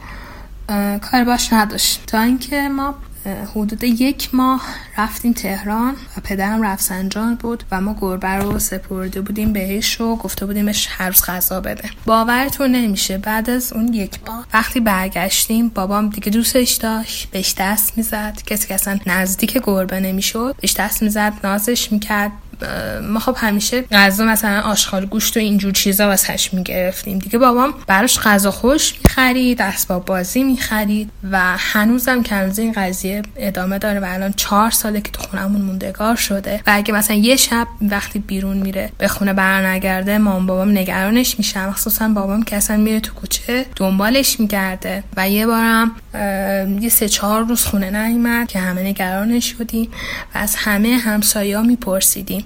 کار 1.10 1.24
باش 1.24 1.52
نداشت. 1.52 2.02
تا 2.06 2.20
اینکه 2.20 2.68
ما 2.68 2.94
حدود 3.26 3.84
یک 3.84 4.34
ماه 4.34 4.62
رفتیم 4.98 5.32
تهران 5.32 5.92
و 5.92 6.20
پدرم 6.24 6.62
رفسنجان 6.62 7.34
بود 7.34 7.64
و 7.70 7.80
ما 7.80 7.96
گربه 8.00 8.28
رو 8.28 8.58
سپرده 8.58 9.20
بودیم 9.20 9.52
بهش 9.52 10.00
و 10.00 10.16
گفته 10.16 10.46
بودیمش 10.46 10.88
هر 10.90 11.06
روز 11.06 11.24
غذا 11.24 11.60
بده. 11.60 11.90
باورتون 12.06 12.70
نمیشه. 12.72 13.18
بعد 13.18 13.50
از 13.50 13.72
اون 13.72 13.94
یک 13.94 14.18
ماه 14.26 14.46
وقتی 14.52 14.80
برگشتیم 14.80 15.68
بابام 15.68 16.08
دیگه 16.08 16.30
دوستش 16.30 16.72
داشت 16.72 17.30
بهش 17.30 17.54
دست 17.58 17.98
می‌زد. 17.98 18.38
کسی 18.46 18.68
که 18.68 18.74
اصلا 18.74 18.98
نزدیک 19.06 19.60
گربه 19.64 20.00
نمی‌شد 20.00 20.56
بهش 20.60 20.76
دست 20.76 21.02
می‌زد 21.02 21.32
نازش 21.44 21.92
می‌کرد. 21.92 22.32
ما 23.02 23.18
خب 23.18 23.36
همیشه 23.38 23.82
غذا 23.82 24.24
مثلا 24.24 24.60
آشغال 24.60 25.06
گوشت 25.06 25.36
و 25.36 25.40
اینجور 25.40 25.72
چیزا 25.72 26.06
واسش 26.06 26.54
می‌گرفتیم. 26.54 27.18
دیگه 27.18 27.38
بابام 27.38 27.74
براش 27.86 28.18
غذا 28.18 28.50
خوش 28.50 28.94
می‌خرید 29.04 29.62
اسباب 29.62 30.04
بازی 30.04 30.42
می‌خرید 30.42 31.10
و 31.30 31.40
هنوزم 31.58 32.22
که 32.22 32.44
این 32.58 32.72
قضیه 32.72 33.22
ادامه 33.36 33.78
داره 33.78 34.00
و 34.00 34.04
الان 34.08 34.32
چهار 34.32 34.70
ساله 34.70 35.00
که 35.00 35.10
تو 35.10 35.22
خونمون 35.22 35.60
موندگار 35.62 36.16
شده 36.16 36.60
و 36.66 36.72
اگه 36.74 36.94
مثلا 36.94 37.16
یه 37.16 37.36
شب 37.36 37.66
وقتی 37.82 38.18
بیرون 38.18 38.56
میره 38.56 38.90
به 38.98 39.08
خونه 39.08 39.32
برنگرده 39.32 40.18
مام 40.18 40.46
بابام 40.46 40.70
نگرانش 40.70 41.38
میشه. 41.38 41.66
مخصوصا 41.66 42.08
بابام 42.08 42.42
که 42.42 42.56
اصلا 42.56 42.76
میره 42.76 43.00
تو 43.00 43.14
کوچه 43.14 43.66
دنبالش 43.76 44.40
میگرده 44.40 45.04
و 45.16 45.28
یه 45.28 45.46
بارم 45.46 45.90
یه 46.80 46.88
سه 46.88 47.08
چهار 47.08 47.44
روز 47.44 47.64
خونه 47.64 48.06
نیومد 48.06 48.48
که 48.48 48.58
همه 48.58 48.82
نگرانش 48.82 49.54
شدیم 49.58 49.88
و 50.34 50.38
از 50.38 50.56
همه 50.56 50.96
همسایا 50.96 51.62
میپرسیدیم. 51.62 52.44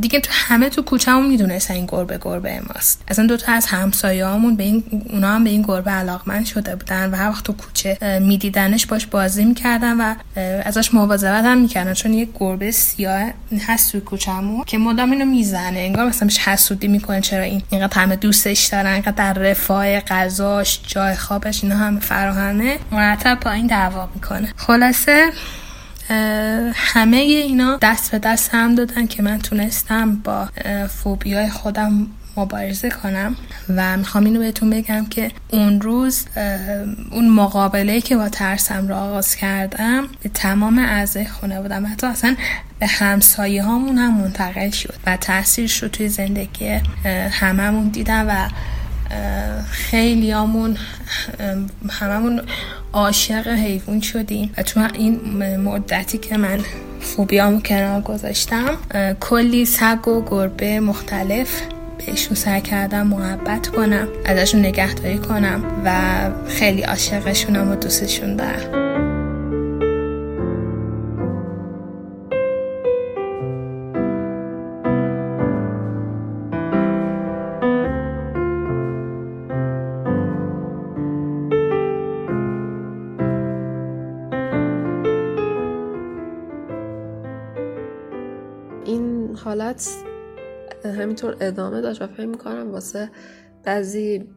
دیگه 0.00 0.20
تو 0.20 0.30
همه 0.32 0.68
تو 0.68 0.82
کوچه‌مون 0.82 1.26
می‌دونستن 1.26 1.74
این 1.74 1.86
گربه 1.86 2.18
گربه 2.22 2.60
ماست. 2.60 3.02
اصلا 3.08 3.26
دو 3.26 3.36
تا 3.36 3.52
از 3.52 3.66
همسایه‌هامون 3.66 4.56
به 4.56 4.62
این 4.62 4.84
اونا 5.10 5.28
هم 5.28 5.44
به 5.44 5.50
این 5.50 5.62
گربه 5.62 5.90
علاقمند 5.90 6.46
شده 6.46 6.76
بودن 6.76 7.10
و 7.10 7.16
هر 7.16 7.28
وقت 7.28 7.44
تو 7.44 7.52
کوچه 7.52 8.18
میدیدنش 8.22 8.86
باش 8.86 9.06
بازی 9.06 9.44
می‌کردن 9.44 10.00
و 10.00 10.14
ازش 10.64 10.94
مواظبت 10.94 11.44
هم 11.44 11.58
می‌کردن. 11.58 11.94
چون 11.94 12.14
یه 12.14 12.28
گربه 12.34 12.70
سیاه 12.70 13.30
هست 13.66 13.92
تو 13.92 14.00
کوچه‌مون 14.00 14.64
که 14.64 14.78
مدام 14.78 15.10
اینو 15.10 15.24
می‌زنه. 15.24 15.78
انگار 15.78 16.06
مثلا 16.06 16.26
بهش 16.26 16.38
حسودی 16.38 16.88
می‌کنه. 16.88 17.20
چرا 17.20 17.42
این 17.42 17.62
اینقدر 17.70 17.98
همه 17.98 18.16
دوستش 18.16 18.66
دارن 18.66 18.92
اینقدر 18.92 19.32
در 19.32 19.32
رفاه 19.32 20.00
غذاش 20.00 20.80
جای 20.86 21.14
خوابش 21.14 21.64
اینا 21.64 21.76
هم 21.76 22.00
فراهمه. 22.00 22.78
مرتب 22.92 23.38
با 23.40 23.50
این 23.50 23.66
دعوا 23.66 24.08
می‌کنه. 24.14 24.52
خلاصه 24.56 25.30
همه 26.74 27.16
اینا 27.16 27.78
دست 27.82 28.10
به 28.10 28.18
دست 28.18 28.54
هم 28.54 28.74
دادن 28.74 29.06
که 29.06 29.22
من 29.22 29.38
تونستم 29.38 30.16
با 30.16 30.48
فوبیای 30.88 31.50
خودم 31.50 32.06
مبارزه 32.36 32.90
کنم. 32.90 33.36
و 33.76 33.96
می‌خوام 33.96 34.24
اینو 34.24 34.38
بهتون 34.38 34.70
بگم 34.70 35.06
که 35.06 35.30
اون 35.50 35.80
روز 35.80 36.26
اون 37.10 37.28
مقابله 37.28 38.00
که 38.00 38.16
با 38.16 38.28
ترسم 38.28 38.88
رو 38.88 38.94
آغاز 38.94 39.36
کردم 39.36 40.08
به 40.22 40.28
تمام 40.28 40.78
اعضای 40.78 41.26
خونه 41.26 41.60
بودم. 41.60 41.86
حتی 41.86 42.06
اصلا 42.06 42.36
به 42.78 42.86
همسایه 42.86 43.62
هامون 43.62 43.98
هم 43.98 44.14
منتقل 44.20 44.70
شد 44.70 44.94
و 45.06 45.16
تاثیرش 45.16 45.82
رو 45.82 45.88
توی 45.88 46.08
زندگی 46.08 46.80
هممون 47.30 47.88
دیدم 47.88 48.26
و 48.28 48.48
خیلی 49.70 50.30
همون 50.30 50.76
هممون 51.90 52.42
عاشق 52.92 53.48
حیوان 53.48 54.00
شدیم. 54.00 54.52
و 54.58 54.62
تو 54.62 54.88
این 54.94 55.20
مدتی 55.56 56.18
که 56.18 56.36
من 56.36 56.60
فوبیامو 57.00 57.60
کنار 57.60 58.00
گذاشتم 58.00 58.76
کلی 59.20 59.64
سگ 59.64 60.08
و 60.08 60.24
گربه 60.30 60.80
مختلف 60.80 61.60
بهشون 61.98 62.34
سعی 62.34 62.60
کردم 62.60 63.06
محبت 63.06 63.68
کنم 63.68 64.08
ازشون 64.24 64.60
نگهداری 64.60 65.18
کنم 65.18 65.64
و 65.84 66.00
خیلی 66.48 66.82
عاشقشونم 66.82 67.70
و 67.70 67.74
دوستشون 67.74 68.36
دارم. 68.36 68.81
حالت 89.52 89.88
همینطور 90.84 91.36
ادامه 91.40 91.80
داشت 91.80 92.02
و 92.02 92.06
فکر 92.06 92.26
می‌کنم 92.26 92.72
واسه 92.72 93.10
بعضی 93.64 94.28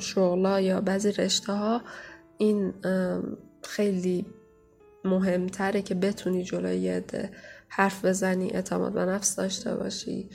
شغلا 0.00 0.60
یا 0.60 0.80
بعضی 0.80 1.12
رشته 1.12 1.52
ها 1.52 1.82
این 2.38 2.74
خیلی 3.62 4.26
مهمتره 5.04 5.82
که 5.82 5.94
بتونی 5.94 6.44
جلوی 6.44 6.76
یه 6.76 7.04
حرف 7.68 8.04
بزنی 8.04 8.50
اعتماد 8.50 8.92
به 8.92 9.04
نفس 9.04 9.36
داشته 9.36 9.74
باشی. 9.74 10.28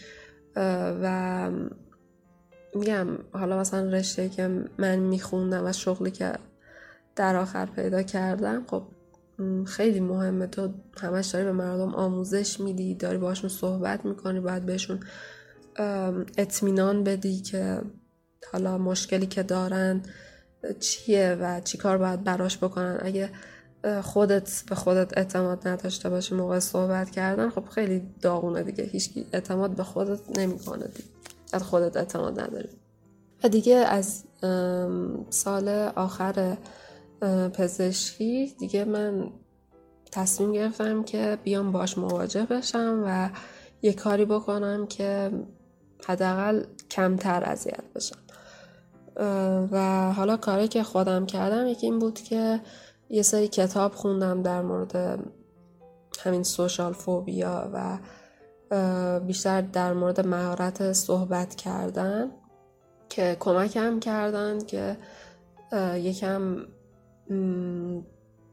و 1.01 1.51
میگم 2.75 3.07
حالا 3.31 3.59
مثلا 3.59 3.89
رشته 3.89 4.29
که 4.29 4.47
من 4.77 4.95
میخوندم 4.95 5.65
و 5.65 5.71
شغلی 5.71 6.11
که 6.11 6.33
در 7.15 7.35
آخر 7.35 7.65
پیدا 7.65 8.03
کردم 8.03 8.65
خب 8.67 8.83
خیلی 9.65 9.99
مهمه. 9.99 10.47
تو 10.47 10.69
همش 11.01 11.27
داری 11.27 11.45
به 11.45 11.51
مردم 11.51 11.95
آموزش 11.95 12.59
میدی 12.59 12.95
داری 12.95 13.17
باشون 13.17 13.49
صحبت 13.49 14.05
می‌کنی 14.05 14.39
باید 14.39 14.65
بهشون 14.65 14.99
اطمینان 16.37 17.03
بدی 17.03 17.41
که 17.41 17.81
حالا 18.51 18.77
مشکلی 18.77 19.25
که 19.25 19.43
دارن 19.43 20.01
چیه 20.79 21.37
و 21.41 21.61
چی 21.61 21.77
کار 21.77 21.97
باید 21.97 22.23
براش 22.23 22.57
بکنن. 22.57 22.97
اگه 23.01 23.29
خودت 24.01 24.63
به 24.69 24.75
خودت 24.75 25.17
اعتماد 25.17 25.67
نداشته 25.67 26.09
باشی 26.09 26.35
موقع 26.35 26.59
صحبت 26.59 27.09
کردن 27.09 27.49
خب 27.49 27.65
خیلی 27.65 28.01
داغونه 28.21 28.63
دیگه. 28.63 28.83
هیچ 28.83 29.09
اعتماد 29.33 29.71
به 29.71 29.83
خودت 29.83 30.39
نمی‌کنه 30.39 30.87
دیگه. 30.87 31.09
از 31.53 31.63
خودت 31.63 31.97
اعتماد 31.97 32.39
نداری. 32.39 32.69
و 33.43 33.49
دیگه 33.49 33.75
از 33.75 34.23
سال 35.29 35.69
آخر 35.95 36.57
پزشکی 37.53 38.55
دیگه 38.59 38.85
من 38.85 39.31
تصمیم 40.11 40.51
گرفتم 40.51 41.03
که 41.03 41.37
بیام 41.43 41.71
باش 41.71 41.97
مواجه 41.97 42.45
بشم 42.45 43.03
و 43.05 43.29
یه 43.81 43.93
کاری 43.93 44.25
بکنم 44.25 44.87
که 44.87 45.31
حداقل 46.07 46.63
کمتر 46.91 47.43
اذیت 47.43 47.83
بشم. 47.95 48.17
و 49.71 50.11
حالا 50.13 50.37
کاری 50.37 50.67
که 50.67 50.83
خودم 50.83 51.25
کردم 51.25 51.67
یکی 51.67 51.85
این 51.85 51.99
بود 51.99 52.19
که 52.19 52.61
یه 53.09 53.21
سری 53.21 53.47
کتاب 53.47 53.91
خوندم 53.91 54.41
در 54.41 54.61
مورد 54.61 55.19
همین 56.19 56.43
سوشال 56.43 56.93
فوبیا 56.93 57.69
و 57.73 57.97
بیشتر 59.19 59.61
در 59.61 59.93
مورد 59.93 60.27
مهارت 60.27 60.93
صحبت 60.93 61.55
کردن 61.55 62.31
که 63.09 63.37
کمکم 63.39 63.99
کردن 63.99 64.59
که 64.59 64.97
یکم 65.95 66.57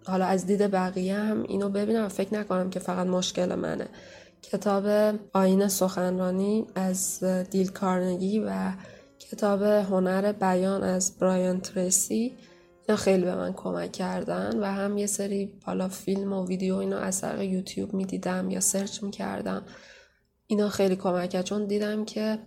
حالا 0.07 0.25
از 0.25 0.47
دید 0.47 0.71
بقیه 0.71 1.15
هم 1.15 1.43
اینو 1.43 1.69
ببینم. 1.69 2.09
فکر 2.09 2.35
نکنم 2.35 2.71
که 2.71 2.81
فقط 2.81 3.07
مشکل 3.07 3.55
منه. 3.55 3.89
کتاب 4.43 5.15
آین 5.33 5.69
سخنرانی 5.69 6.67
از 6.75 7.25
دیل 7.25 7.69
کارنگی 7.69 8.39
و 8.39 8.73
کتاب 9.19 9.63
هنر 9.63 10.33
بیان 10.33 10.83
از 10.83 11.19
برایان 11.19 11.61
تریسی 11.61 12.33
اینا 12.89 12.97
خیلی 12.97 13.25
به 13.25 13.35
من 13.35 13.53
کمک 13.53 13.93
کردن 13.93 14.61
و 14.61 14.65
هم 14.65 14.99
یه 14.99 15.07
سری 15.07 15.53
حالا 15.65 15.89
فیلم 15.89 16.33
و 16.33 16.47
ویدیو 16.47 16.77
اینا 16.77 16.99
از 16.99 17.21
طریق 17.21 17.53
یوتیوب 17.53 17.95
می‌دیدم 17.95 18.51
یا 18.51 18.61
سرچ 18.61 19.03
می‌کردم. 19.03 19.63
اینا 20.47 20.69
خیلی 20.69 20.97
کمک 20.97 21.31
کرد. 21.31 21.45
چون 21.45 21.67
دیدم 21.67 22.05
که 22.05 22.39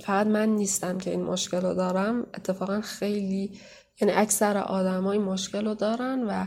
فقط 0.00 0.26
من 0.26 0.48
نیستم 0.48 0.98
که 0.98 1.10
این 1.10 1.22
مشکل 1.22 1.60
رو 1.60 1.74
دارم. 1.74 2.26
اتفاقا 2.34 2.80
خیلی 2.80 3.58
یعنی 4.00 4.14
اکثر 4.14 4.56
آدم 4.56 5.06
این 5.06 5.22
مشکل 5.22 5.66
رو 5.66 5.74
دارن 5.74 6.22
و 6.22 6.46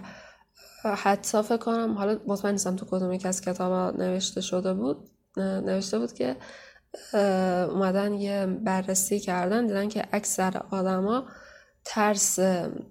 حتی 0.96 1.42
فکر 1.42 1.58
کنم 1.58 1.98
حالا 1.98 2.20
مطمئن 2.28 2.52
نیستم 2.52 2.76
تو 2.76 2.86
کدوم 2.86 3.12
یک 3.12 3.26
از 3.26 3.42
کتاب 3.42 4.02
نوشته 4.02 4.42
شده 4.42 4.74
بود 4.74 4.98
نوشته 5.38 6.00
بود 6.00 6.14
که 6.14 6.36
اومدن 7.74 8.14
یه 8.14 8.46
بررسی 8.46 9.20
کردن 9.20 9.68
دیدن 9.68 9.90
که 9.90 10.06
اکثر 10.12 10.62
آدما 10.72 11.26
ترس 11.86 12.40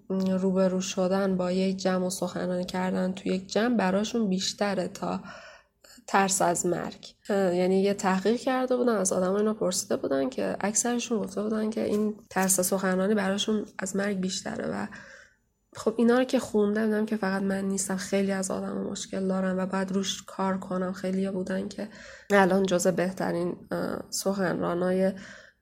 روبرو 0.09 0.81
شدن 0.81 1.37
با 1.37 1.53
یک 1.53 1.77
جمع 1.77 2.07
و 2.07 2.11
سخنرانی 2.11 2.65
کردن 2.65 3.13
تو 3.13 3.29
یک 3.29 3.47
جمع 3.47 3.77
براشون 3.77 4.29
بیشتره 4.29 4.89
تا 4.89 5.21
ترس 6.09 6.43
از 6.43 6.67
مرگ. 6.67 7.15
یعنی 7.31 7.83
یه 7.83 7.95
تحقیق 7.95 8.37
کرده 8.37 8.77
بودن 8.77 8.97
از 8.97 9.13
آدم 9.13 9.33
اینو 9.33 9.55
پرسیده 9.55 9.97
بودن 9.97 10.29
که 10.29 10.57
اکثرشون 10.61 11.19
گفته 11.19 11.43
بودن 11.43 11.71
که 11.71 11.85
این 11.85 12.15
ترس 12.31 12.61
سخنرانی 12.61 13.15
براشون 13.15 13.67
از 13.79 13.97
مرگ 13.97 14.21
بیشتره 14.21 14.67
و 14.67 14.87
خب 15.77 15.95
اینا 15.97 16.19
رو 16.19 16.25
که 16.25 16.39
خوندم 16.39 16.85
دیدم 16.85 17.07
که 17.07 17.17
فقط 17.17 17.43
من 17.43 17.65
نیستم 17.65 17.97
خیلی 17.97 18.33
از 18.33 18.51
آدم 18.51 18.77
مشکل 18.77 19.29
دارن 19.29 19.59
و 19.59 19.67
باید 19.67 19.93
روش 19.93 20.23
کار 20.23 20.59
کنم. 20.59 20.93
خیلی 20.93 21.31
بودن 21.31 21.69
که 21.69 21.89
الان 22.31 22.67
جزء 22.67 22.91
بهترین 22.91 23.57
سخنرانای 24.11 25.13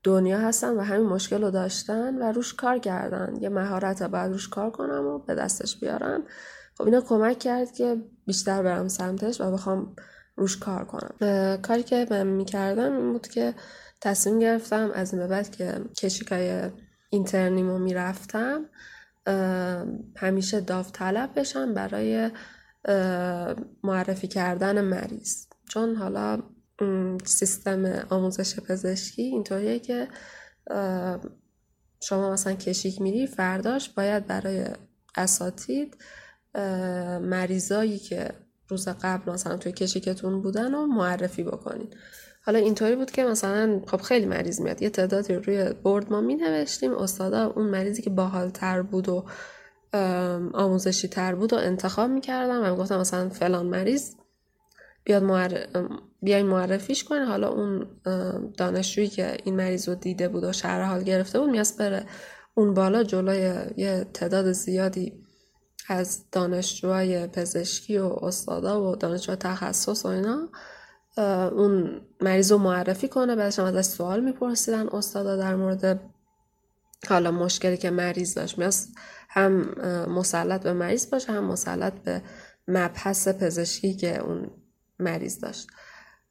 دنیا 0.02 0.38
هستن 0.38 0.76
و 0.76 0.80
همین 0.80 1.06
مشکل 1.06 1.42
رو 1.42 1.50
داشتن 1.50 2.22
و 2.22 2.32
روش 2.32 2.54
کار 2.54 2.78
کردن. 2.78 3.36
یه 3.40 3.48
مهارت 3.48 4.02
باید 4.02 4.32
روش 4.32 4.48
کار 4.48 4.70
کنم 4.70 5.06
و 5.06 5.18
به 5.18 5.34
دستش 5.34 5.80
بیارم 5.80 6.22
خب 6.78 6.84
اینا 6.84 7.00
کمک 7.00 7.38
کرد 7.38 7.72
که 7.72 7.96
بیشتر 8.26 8.62
برم 8.62 8.88
سمتش 8.88 9.40
و 9.40 9.50
بخوام 9.50 9.96
روش 10.36 10.56
کار 10.56 10.84
کنم. 10.84 11.14
کاری 11.62 11.82
که 11.82 12.06
من 12.10 12.26
می‌کردم 12.26 12.96
این 12.96 13.12
بود 13.12 13.28
که 13.28 13.54
تصمیم 14.00 14.38
گرفتم 14.38 14.90
از 14.94 15.14
این 15.14 15.22
به 15.22 15.28
بعد 15.28 15.56
که 15.56 15.80
کشیکای 15.98 16.70
اینترنیمو 17.10 17.78
می‌رفتم 17.78 18.64
همیشه 20.16 20.60
داوطلب 20.60 21.38
بشم 21.40 21.74
برای 21.74 22.30
معرفی 23.82 24.28
کردن 24.28 24.80
مریض. 24.80 25.46
چون 25.68 25.96
حالا 25.96 26.42
سیستم 27.24 28.06
آموزش 28.10 28.60
پزشکی 28.60 29.22
اینطوریه 29.22 29.78
که 29.78 30.08
شما 32.00 32.32
مثلا 32.32 32.52
کشیک 32.52 33.00
میری 33.00 33.26
فرداش 33.26 33.88
باید 33.88 34.26
برای 34.26 34.64
اساتید 35.16 35.96
مریضایی 37.20 37.98
که 37.98 38.30
روز 38.68 38.88
قبل 38.88 39.32
مثلا 39.32 39.56
توی 39.56 39.72
کشیکتون 39.72 40.42
بودن 40.42 40.74
و 40.74 40.86
معرفی 40.86 41.42
بکنین. 41.42 41.88
حالا 42.44 42.58
اینطوری 42.58 42.96
بود 42.96 43.10
که 43.10 43.24
مثلا 43.24 43.80
خب 43.86 44.00
خیلی 44.00 44.26
مریض 44.26 44.60
میاد. 44.60 44.82
یه 44.82 44.90
تعدادی 44.90 45.34
روی 45.34 45.72
برد 45.72 46.12
ما 46.12 46.20
می 46.20 46.34
نوشتیم 46.34 46.94
استادا 46.94 47.46
اون 47.46 47.66
مریضی 47.66 48.02
که 48.02 48.10
باحالتر 48.10 48.82
بود 48.82 49.08
و 49.08 49.24
آموزشی 50.54 51.08
تر 51.08 51.34
بود 51.34 51.52
و 51.52 51.56
انتخاب 51.56 52.10
می‌کردم 52.10 52.62
و 52.62 52.76
گفتم 52.76 53.00
مثلا 53.00 53.28
فلان 53.28 53.66
مریض 53.66 54.14
بیاد 55.04 55.22
معرف... 55.22 55.66
بیاین 56.22 56.46
معرفیش 56.46 57.04
کنه 57.04 57.24
حالا 57.24 57.48
اون 57.48 57.86
دانشجویی 58.56 59.08
که 59.08 59.36
این 59.44 59.56
مریض 59.56 59.88
رو 59.88 59.94
دیده 59.94 60.28
بود 60.28 60.44
و 60.44 60.52
شهر 60.52 60.82
حال 60.82 61.02
گرفته 61.02 61.40
بود 61.40 61.50
میاس 61.50 61.76
بره 61.76 62.06
اون 62.54 62.74
بالا 62.74 63.02
جلوی 63.02 63.54
یه 63.76 64.06
تعداد 64.14 64.52
زیادی 64.52 65.25
از 65.88 66.30
دانشجوهای 66.32 67.26
پزشکی 67.26 67.98
و 67.98 68.18
استادا 68.22 68.82
و 68.82 68.96
دانشجو 68.96 69.34
تخصص 69.34 70.04
و 70.04 70.08
اینا 70.08 70.48
اون 71.48 72.00
مریض 72.20 72.52
رو 72.52 72.58
معرفی 72.58 73.08
کنه. 73.08 73.36
بعدش 73.36 73.58
هم 73.58 73.64
ازش 73.64 73.84
سوال 73.84 74.20
میپرسیدن 74.20 74.88
استادا 74.88 75.36
در 75.36 75.54
مورد 75.54 76.00
حالا 77.08 77.30
مشکلی 77.30 77.76
که 77.76 77.90
مریض 77.90 78.34
داشت. 78.34 78.58
میاست 78.58 78.88
هم 79.28 79.52
مسلط 80.08 80.62
به 80.62 80.72
مریض 80.72 81.10
باشه 81.10 81.32
هم 81.32 81.44
مسلط 81.44 81.92
به 81.92 82.22
مبحث 82.68 83.28
پزشکی 83.28 83.94
که 83.94 84.18
اون 84.18 84.50
مریض 84.98 85.40
داشت. 85.40 85.68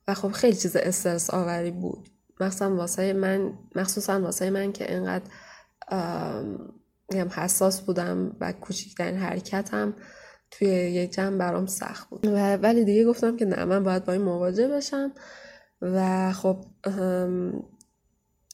و 0.07 0.13
خب 0.13 0.31
خیلی 0.31 0.55
چیز 0.55 0.75
استرس 0.75 1.29
آوری 1.29 1.71
بود. 1.71 2.09
مخصوصا 2.39 2.75
واسه 2.75 3.13
من 3.13 3.53
مخصوصا 3.75 4.21
واسه 4.21 4.49
من 4.49 4.71
که 4.71 4.93
اینقدر 4.93 5.25
حساس 7.13 7.81
بودم 7.81 8.35
و 8.39 8.51
کوچکترین 8.51 9.17
حرکتم 9.17 9.93
توی 10.51 10.67
یک 10.67 11.11
جمع 11.11 11.37
برام 11.37 11.65
سخت 11.65 12.09
بود. 12.09 12.27
و 12.27 12.57
ولی 12.57 12.85
دیگه 12.85 13.05
گفتم 13.05 13.37
که 13.37 13.45
نه 13.45 13.65
من 13.65 13.83
باید 13.83 14.05
با 14.05 14.13
این 14.13 14.21
مواجه 14.21 14.67
بشم. 14.67 15.11
و 15.81 16.31
خب 16.31 16.65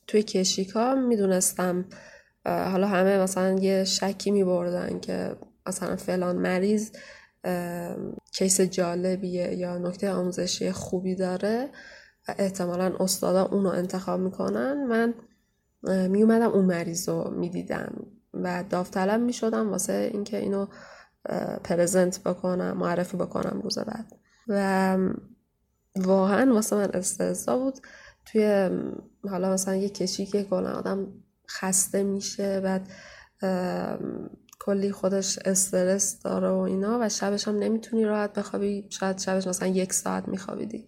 توی 0.08 0.24
کشیکا 0.24 0.96
می‌دونستم 0.96 1.86
حالا 2.46 2.88
همه 2.88 3.18
مثلا 3.18 3.60
یه 3.60 3.84
شکی 3.84 4.32
می 4.32 4.44
بردن 4.44 5.00
که 5.00 5.36
مثلا 5.68 5.96
فلان 5.96 6.38
مریض 6.38 6.92
کیس 8.34 8.62
جالبیه 8.62 9.56
یا 9.56 9.78
نکته 9.78 10.12
آموزشی 10.12 10.72
خوبی 10.72 11.16
داره 11.16 11.70
و 12.28 12.36
احتمالا 12.38 12.96
استادا 13.00 13.46
اونو 13.46 13.70
انتخاب 13.70 14.20
می‌کنن. 14.20 14.86
من 14.88 15.14
میومدم 16.08 16.52
اون 16.52 16.66
مریض 16.66 17.10
رو 17.10 17.32
می‌دیدم. 17.32 18.06
و 18.34 18.64
داوطلب 18.70 19.22
می‌شدم 19.22 19.70
واسه 19.70 20.10
اینکه 20.14 20.38
اینو 20.38 20.68
پرزنت 21.64 22.24
بکنم 22.24 22.78
معرفی 22.78 23.18
بکنم 23.18 23.62
روز 23.64 23.80
بعد. 23.80 24.14
و 24.48 24.98
واقعا 25.96 26.54
واسه 26.54 26.76
من 26.76 26.90
استرسا 26.94 27.58
بود. 27.58 27.80
توی 28.26 28.70
حالا 29.30 29.54
مثلا 29.54 29.76
یه 29.76 29.90
کشی 29.90 30.26
که 30.26 30.44
کلا 30.44 30.72
آدم 30.72 31.08
خسته 31.50 32.04
میشه 32.04 32.60
بعد 32.60 32.90
کلی 34.60 34.92
خودش 34.92 35.40
استرس 35.46 36.22
داره 36.22 36.50
و 36.50 36.58
اینا 36.58 37.00
و 37.02 37.10
شبش 37.10 37.48
هم 37.48 37.56
نمی‌تونی 37.56 38.06
راحت 38.06 38.34
بخوابی. 38.34 38.88
شاید 38.90 39.18
شبش 39.18 39.48
مثلا 39.48 39.68
یک 39.68 39.94
ساعت 39.94 40.28
میخوابیدی. 40.28 40.86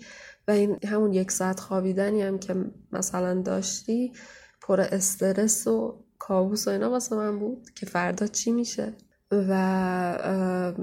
و 0.48 0.52
این 0.52 0.80
همون 0.86 1.14
یک 1.14 1.32
ساعت 1.32 1.60
خوابیدنی 1.60 2.22
هم 2.22 2.40
که 2.40 2.56
مثلا 2.92 3.42
داشتی 3.42 4.14
پر 4.62 4.82
استرس 4.82 5.68
و 5.68 6.03
کابوس 6.28 6.68
و 6.68 6.72
اینا 6.72 6.90
واسه 6.90 7.16
من 7.16 7.40
بود 7.40 7.70
که 7.70 7.86
فردا 7.86 8.28
چی 8.28 8.52
میشه. 8.52 8.94
و 9.32 10.74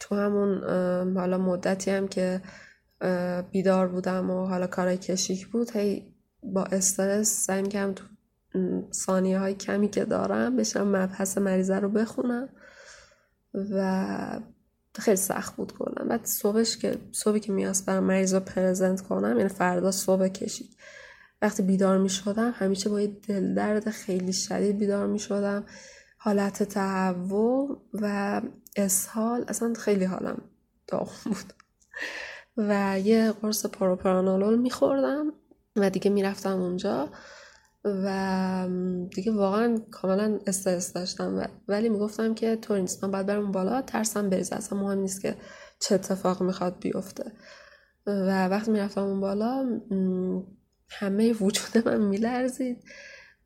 تو 0.00 0.14
همون 0.14 0.62
حالا 1.16 1.38
مدتی 1.38 1.90
هم 1.90 2.08
که 2.08 2.40
بیدار 3.50 3.88
بودم 3.88 4.30
و 4.30 4.46
حالا 4.46 4.66
کارای 4.66 4.96
کشیک 4.96 5.46
بود 5.46 5.76
هی 5.76 6.14
با 6.42 6.64
استرس 6.64 7.46
سعی 7.46 7.62
می‌کردم 7.62 7.92
تو 7.92 8.04
ثانیه 8.92 9.38
های 9.38 9.54
کمی 9.54 9.88
که 9.88 10.04
دارم 10.04 10.56
بشم 10.56 10.96
مبحث 10.96 11.38
مریضه 11.38 11.78
رو 11.78 11.88
بخونم 11.88 12.48
و 13.54 14.40
خیلی 14.98 15.16
سخت 15.16 15.56
بود 15.56 15.72
کلا. 15.72 16.04
بعد 16.08 16.24
صبحش 16.24 16.76
که 16.76 16.96
صبحی 17.12 17.40
که 17.40 17.52
میاست 17.52 17.86
برم 17.86 18.04
مریض 18.04 18.34
رو 18.34 18.40
پرزنت 18.40 19.00
کنم 19.00 19.36
یعنی 19.36 19.48
فردا 19.48 19.90
صبح 19.90 20.28
کشید 20.28 20.76
وقتی 21.42 21.62
بیدار 21.62 21.98
می 21.98 22.08
شدم 22.08 22.50
همیشه 22.54 22.90
با 22.90 23.00
یه 23.00 23.06
دل 23.06 23.54
درد 23.54 23.90
خیلی 23.90 24.32
شدید 24.32 24.78
بیدار 24.78 25.06
می 25.06 25.18
شدم 25.18 25.64
حالت 26.18 26.62
تهوع 26.62 27.82
و 27.92 28.40
اسهال 28.76 29.44
اصلا 29.48 29.72
خیلی 29.74 30.04
حالم 30.04 30.40
داغم 30.86 31.10
بود. 31.24 31.52
و 32.56 33.00
یه 33.00 33.32
قرص 33.32 33.66
پروپرانولول 33.66 34.58
میخوردم 34.58 35.32
و 35.76 35.90
دیگه 35.90 36.10
می‌رفتم 36.10 36.60
اونجا 36.60 37.08
و 37.84 38.68
دیگه 39.14 39.32
واقعا 39.32 39.78
کاملا 39.90 40.38
استرس 40.46 40.92
داشتم. 40.92 41.50
ولی 41.68 41.88
می‌گفتم 41.88 42.34
که 42.34 42.56
طور 42.56 42.78
نیست 42.78 43.04
من 43.04 43.10
باید 43.10 43.26
برم 43.26 43.52
بالا 43.52 43.82
ترسم 43.82 44.30
بریزه. 44.30 44.56
اصلا 44.56 44.78
مهم 44.80 44.98
نیست 44.98 45.20
که 45.20 45.36
چه 45.80 45.94
اتفاق 45.94 46.42
می‌خواد 46.42 46.78
بیفته. 46.80 47.32
و 48.06 48.48
وقتی 48.48 48.70
می‌رفتم 48.70 49.02
اون 49.02 49.20
بالا 49.20 49.80
همه 50.90 51.32
وجود 51.32 51.88
من 51.88 52.00
میلرزید. 52.00 52.84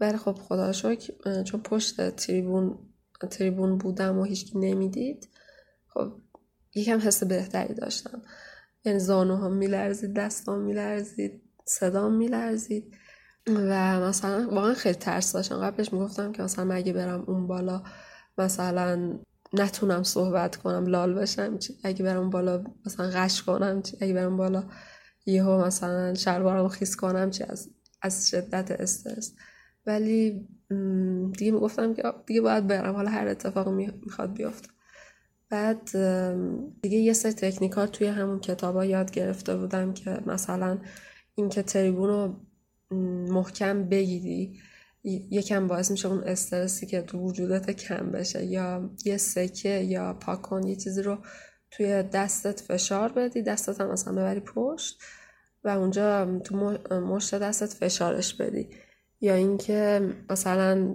ولی 0.00 0.16
خب 0.18 0.32
خدا 0.32 0.72
شکر 0.72 1.42
چون 1.42 1.60
پشت 1.60 2.10
تریبون 2.10 2.78
تریبون 3.30 3.78
بودم 3.78 4.18
و 4.18 4.24
هیچکی 4.24 4.58
نمی‌دید 4.58 5.28
خب 5.88 6.12
یکم 6.74 6.98
حس 6.98 7.24
بهتری 7.24 7.74
داشتم. 7.74 8.22
یعنی 8.84 8.98
زانوها 8.98 9.48
میلرزید 9.48 10.14
دستام 10.14 10.60
میلرزید 10.60 11.42
صدام 11.64 12.14
میلرزید. 12.14 12.94
و 13.48 14.00
مثلا 14.00 14.48
واقعا 14.50 14.74
خیلی 14.74 14.94
ترس 14.94 15.32
داشتم. 15.32 15.60
قبلش 15.60 15.92
می‌گفتم 15.92 16.32
که 16.32 16.42
مثلا 16.42 16.74
اگه 16.74 16.92
برم 16.92 17.24
اون 17.26 17.46
بالا 17.46 17.82
مثلا 18.38 19.18
نتونم 19.52 20.02
صحبت 20.02 20.56
کنم 20.56 20.86
لال 20.86 21.14
بشم 21.14 21.58
چی؟ 21.58 21.74
اگه 21.84 22.04
برم 22.04 22.30
بالا 22.30 22.64
مثلا 22.86 23.10
غش 23.10 23.42
کنم 23.42 23.82
چی؟ 23.82 23.96
اگه 24.00 24.14
برم 24.14 24.36
بالا 24.36 24.64
یهو 25.26 25.64
مثلا 25.64 26.14
شلوارم 26.14 26.68
خیس 26.68 26.96
کنم 26.96 27.30
چی 27.30 27.44
از 27.44 27.70
از 28.02 28.28
شدت 28.30 28.70
استرس. 28.70 29.34
ولی 29.86 30.48
دیگه 31.38 31.52
می‌گفتم 31.52 31.94
که 31.94 32.02
دیگه 32.26 32.40
باید 32.40 32.66
برم. 32.66 32.94
حالا 32.94 33.10
هر 33.10 33.28
اتفاق 33.28 33.68
می‌خواد 33.68 34.32
بیفته. 34.32 34.68
بعد 35.48 35.90
دیگه 36.82 36.98
یه 36.98 37.12
سری 37.12 37.32
تکنیکات 37.32 37.92
توی 37.92 38.06
همون 38.06 38.40
کتابا 38.40 38.84
یاد 38.84 39.10
گرفته 39.10 39.56
بودم 39.56 39.92
که 39.92 40.18
مثلا 40.26 40.78
اینکه 41.34 41.62
تریبون 41.62 42.08
رو 42.08 42.36
محکم 43.28 43.88
بگیری 43.88 44.60
یکم 45.04 45.66
باعث 45.66 45.90
میشه 45.90 46.08
اون 46.08 46.24
استرسی 46.24 46.86
که 46.86 47.02
تو 47.02 47.18
وجودت 47.18 47.70
کم 47.70 48.10
بشه 48.10 48.44
یا 48.44 48.90
یه 49.04 49.16
سکه 49.16 49.68
یا 49.68 50.14
پاکن 50.14 50.66
یه 50.66 50.76
چیزی 50.76 51.02
رو 51.02 51.18
توی 51.76 52.02
دستت 52.02 52.60
فشار 52.60 53.12
بدی 53.12 53.42
دستت 53.42 53.80
هم 53.80 53.90
مثلا 53.92 54.12
ببری 54.12 54.40
پشت 54.40 55.02
و 55.64 55.68
اونجا 55.68 56.38
تو 56.44 56.56
مشت 56.90 57.34
دستت 57.34 57.72
فشارش 57.72 58.34
بدی. 58.34 58.68
یا 59.20 59.34
اینکه 59.34 60.10
مثلا 60.30 60.94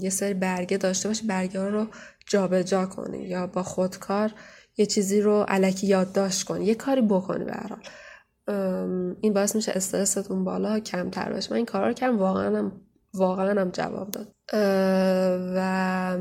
یه 0.00 0.10
سری 0.10 0.34
برگه 0.34 0.76
داشته 0.76 1.08
باشی 1.08 1.26
برگه 1.26 1.68
رو 1.68 1.86
جابجا 2.26 2.62
جا 2.62 2.86
کنی 2.86 3.18
یا 3.18 3.46
با 3.46 3.62
خودکار 3.62 4.32
یه 4.76 4.86
چیزی 4.86 5.20
رو 5.20 5.42
علکی 5.48 5.86
یادداشت 5.86 6.44
کنی 6.44 6.64
یه 6.64 6.74
کاری 6.74 7.02
بکنی 7.02 7.44
به 7.44 7.52
حال. 7.52 7.82
این 9.20 9.32
باعث 9.32 9.56
میشه 9.56 9.72
استرستون 9.74 10.44
بالا 10.44 10.80
کمتر 10.80 11.32
بشه. 11.32 11.50
من 11.50 11.56
این 11.56 11.66
کارا 11.66 11.86
رو 11.86 11.92
کردم 11.92 12.18
واقعا 12.18 12.58
هم 12.58 12.80
واقعا 13.14 13.60
هم 13.60 13.70
جواب 13.70 14.10
داد. 14.10 14.28
و 15.56 16.18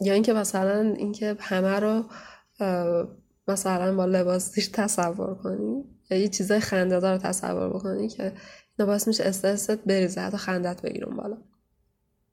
یا 0.00 0.12
اینکه 0.12 0.32
مثلا 0.32 0.80
اینکه 0.80 1.36
همه 1.40 1.80
رو 1.80 2.04
مثلا 3.48 3.96
با 3.96 4.04
لباس 4.04 4.54
دیر 4.54 4.68
تصور 4.72 5.34
کنی؟ 5.34 5.84
یا 6.10 6.18
یه 6.18 6.28
چیزای 6.28 6.60
خنده 6.60 7.00
دار 7.00 7.18
تصور 7.18 7.68
بکنی 7.68 8.08
که 8.08 8.32
اینا 8.78 8.86
باعث 8.86 9.08
میشه 9.08 9.24
استرست 9.24 9.84
بریزه 9.84 10.20
حتی 10.20 10.36
خندت 10.36 10.82
بگیرون 10.82 11.16
بالا. 11.16 11.36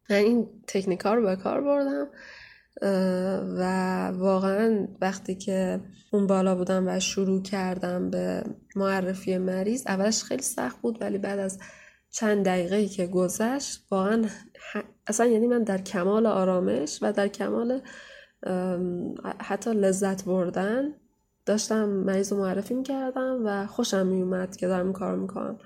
من 0.09 0.15
این 0.15 0.47
تکنیک 0.67 0.99
ها 0.99 1.13
رو 1.13 1.21
به 1.21 1.35
کار 1.35 1.61
بردم 1.61 2.07
و 3.57 3.63
واقعا 4.07 4.87
وقتی 5.01 5.35
که 5.35 5.79
اون 6.11 6.27
بالا 6.27 6.55
بودم 6.55 6.87
و 6.87 6.99
شروع 6.99 7.41
کردم 7.41 8.09
به 8.09 8.43
معرفی 8.75 9.37
مریض 9.37 9.83
اولش 9.87 10.23
خیلی 10.23 10.43
سخت 10.43 10.81
بود 10.81 11.01
ولی 11.01 11.17
بعد 11.17 11.39
از 11.39 11.59
چند 12.11 12.45
دقیقه 12.45 12.87
که 12.87 13.07
گذشت 13.07 13.87
واقعا 13.91 14.25
اصلا 15.07 15.25
یعنی 15.25 15.47
من 15.47 15.63
در 15.63 15.77
کمال 15.77 16.25
آرامش 16.25 16.99
و 17.01 17.11
در 17.11 17.27
کمال 17.27 17.81
حتی 19.39 19.73
لذت 19.73 20.25
بردن 20.25 20.93
داشتم 21.45 21.89
مریض 21.89 22.33
رو 22.33 22.39
معرفی 22.39 22.73
می‌کردم 22.73 23.41
و 23.45 23.67
خوشم 23.67 24.07
میومد 24.07 24.55
که 24.55 24.67
دارم 24.67 24.93
کار 24.93 25.15
می‌کنم. 25.15 25.57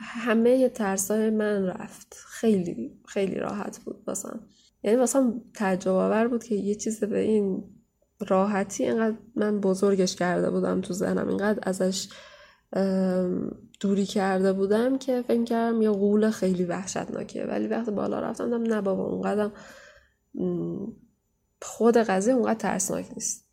همه 0.00 0.68
ترسای 0.68 1.30
من 1.30 1.66
رفت. 1.66 2.16
خیلی 2.26 3.00
خیلی 3.06 3.34
راحت 3.34 3.78
بود 3.84 4.04
باسم 4.04 4.40
یعنی 4.82 4.96
واسم 4.96 5.42
تعجب 5.54 5.92
آور 5.92 6.28
بود 6.28 6.44
که 6.44 6.54
یه 6.54 6.74
چیز 6.74 7.04
به 7.04 7.18
این 7.18 7.64
راحتی 8.28 8.84
اینقدر 8.84 9.16
من 9.36 9.60
بزرگش 9.60 10.16
کرده 10.16 10.50
بودم 10.50 10.80
تو 10.80 10.94
ذهنم. 10.94 11.28
اینقدر 11.28 11.58
ازش 11.62 12.08
دوری 13.80 14.06
کرده 14.06 14.52
بودم 14.52 14.98
که 14.98 15.22
فکر 15.22 15.44
کردم 15.44 15.82
یه 15.82 15.90
غول 15.90 16.30
خیلی 16.30 16.64
وحشتناکه 16.64 17.44
ولی 17.44 17.68
وقتی 17.68 17.90
بالا 17.90 18.20
رفتم 18.20 18.50
دم 18.50 18.62
نه 18.62 18.80
بابا 18.80 19.04
اونقدر 19.04 19.50
خود 21.62 21.96
قضیه 21.96 22.34
اونقدر 22.34 22.58
ترسناک 22.58 23.06
نیست. 23.14 23.48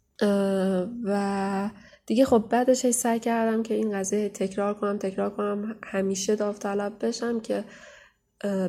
و 1.03 1.69
دیگه 2.05 2.25
خب 2.25 2.45
بعدش 2.49 2.89
سعی 2.91 3.19
کردم 3.19 3.63
که 3.63 3.73
این 3.73 3.99
قضیه 3.99 4.29
تکرار 4.29 4.73
کنم 4.73 4.97
تکرار 4.97 5.29
کنم 5.29 5.75
همیشه 5.83 6.35
داوطلب 6.35 7.05
بشم 7.05 7.39
که 7.39 7.65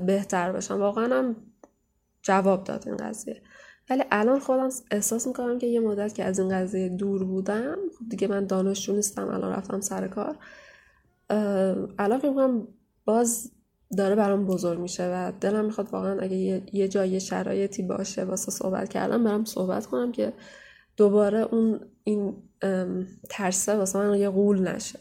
بهتر 0.06 0.52
بشم. 0.52 0.80
واقعا 0.80 1.18
هم 1.18 1.36
جواب 2.22 2.64
داد 2.64 2.88
این 2.88 2.96
قضیه. 2.96 3.42
ولی 3.90 4.04
الان 4.10 4.38
خودم 4.40 4.68
احساس 4.90 5.26
می‌کنم 5.26 5.58
که 5.58 5.66
یه 5.66 5.80
مدت 5.80 6.14
که 6.14 6.24
از 6.24 6.38
این 6.38 6.48
قضیه 6.48 6.88
دور 6.88 7.24
بودم 7.24 7.76
خب 7.98 8.08
دیگه 8.08 8.28
من 8.28 8.46
دانشجو 8.46 8.92
نیستم 8.92 9.28
الان 9.28 9.52
رفتم 9.52 9.80
سر 9.80 10.08
کار. 10.08 10.38
الان 11.98 12.18
فکر 12.18 12.62
باز 13.04 13.52
داره 13.96 14.14
برام 14.14 14.44
بزرگ 14.44 14.78
میشه 14.78 15.10
و 15.12 15.32
دلم 15.40 15.64
می‌خواد 15.64 15.88
واقعا 15.92 16.20
اگه 16.20 16.62
یه 16.72 16.88
جای 16.88 17.20
شرایطی 17.20 17.82
باشه 17.82 18.24
واسه 18.24 18.52
صحبت 18.52 18.88
کردم 18.88 19.24
برم 19.24 19.44
صحبت 19.44 19.86
کنم 19.86 20.12
که 20.12 20.32
دوباره 20.96 21.38
اون 21.38 21.80
این 22.04 22.36
ترسه 23.30 23.76
واسه 23.76 23.98
من 23.98 24.18
یه 24.18 24.28
قول 24.28 24.68
نشه. 24.68 24.98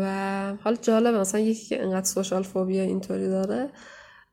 و 0.00 0.56
حالا 0.64 0.76
جالب 0.82 1.14
مثلا 1.14 1.40
یکی 1.40 1.66
که 1.66 1.82
اینقدر 1.82 2.06
سوشال 2.06 2.42
فوبیا 2.42 2.82
اینطوری 2.82 3.28
داره 3.28 3.70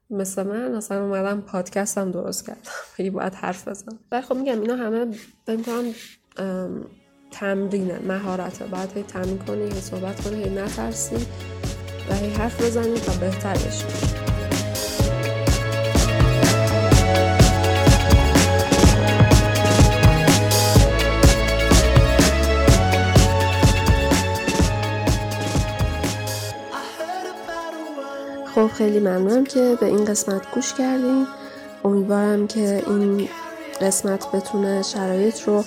مثل 0.10 0.44
من 0.44 0.76
اصلا 0.76 1.04
اومدم 1.04 1.42
پادکست 1.42 1.98
هم 1.98 2.12
درست 2.12 2.48
کردم. 2.48 2.62
خیلی 2.96 3.10
باید 3.10 3.34
حرف 3.34 3.68
بزنم. 3.68 4.00
ولی 4.12 4.22
خب 4.22 4.36
میگم 4.36 4.62
اینا 4.62 4.76
همه 4.76 5.06
بمیتونم 5.46 5.94
تمرینه 7.32 8.00
مهارته. 8.00 8.66
باید 8.66 8.92
هی 8.96 9.04
تمرین 9.04 9.38
کنی 9.38 9.64
هی 9.64 9.82
صحبت 9.82 10.22
کنی 10.22 10.50
نترسی. 10.50 11.16
هی 12.14 12.34
حرف 12.34 12.62
بزنی 12.62 13.00
تا 13.00 13.12
بهتر 13.14 13.54
بشی 13.54 13.86
خب 28.56 28.68
خیلی 28.68 29.00
ممنونم 29.00 29.44
که 29.44 29.78
به 29.80 29.86
این 29.86 30.06
قسمت 30.06 30.52
گوش 30.52 30.74
کردیم 30.74 31.28
امیدوارم 31.84 32.48
که 32.48 32.84
این 32.88 33.30
قسمت 33.82 34.32
بتونه 34.32 34.82
شرایط 34.82 35.42
رو 35.42 35.64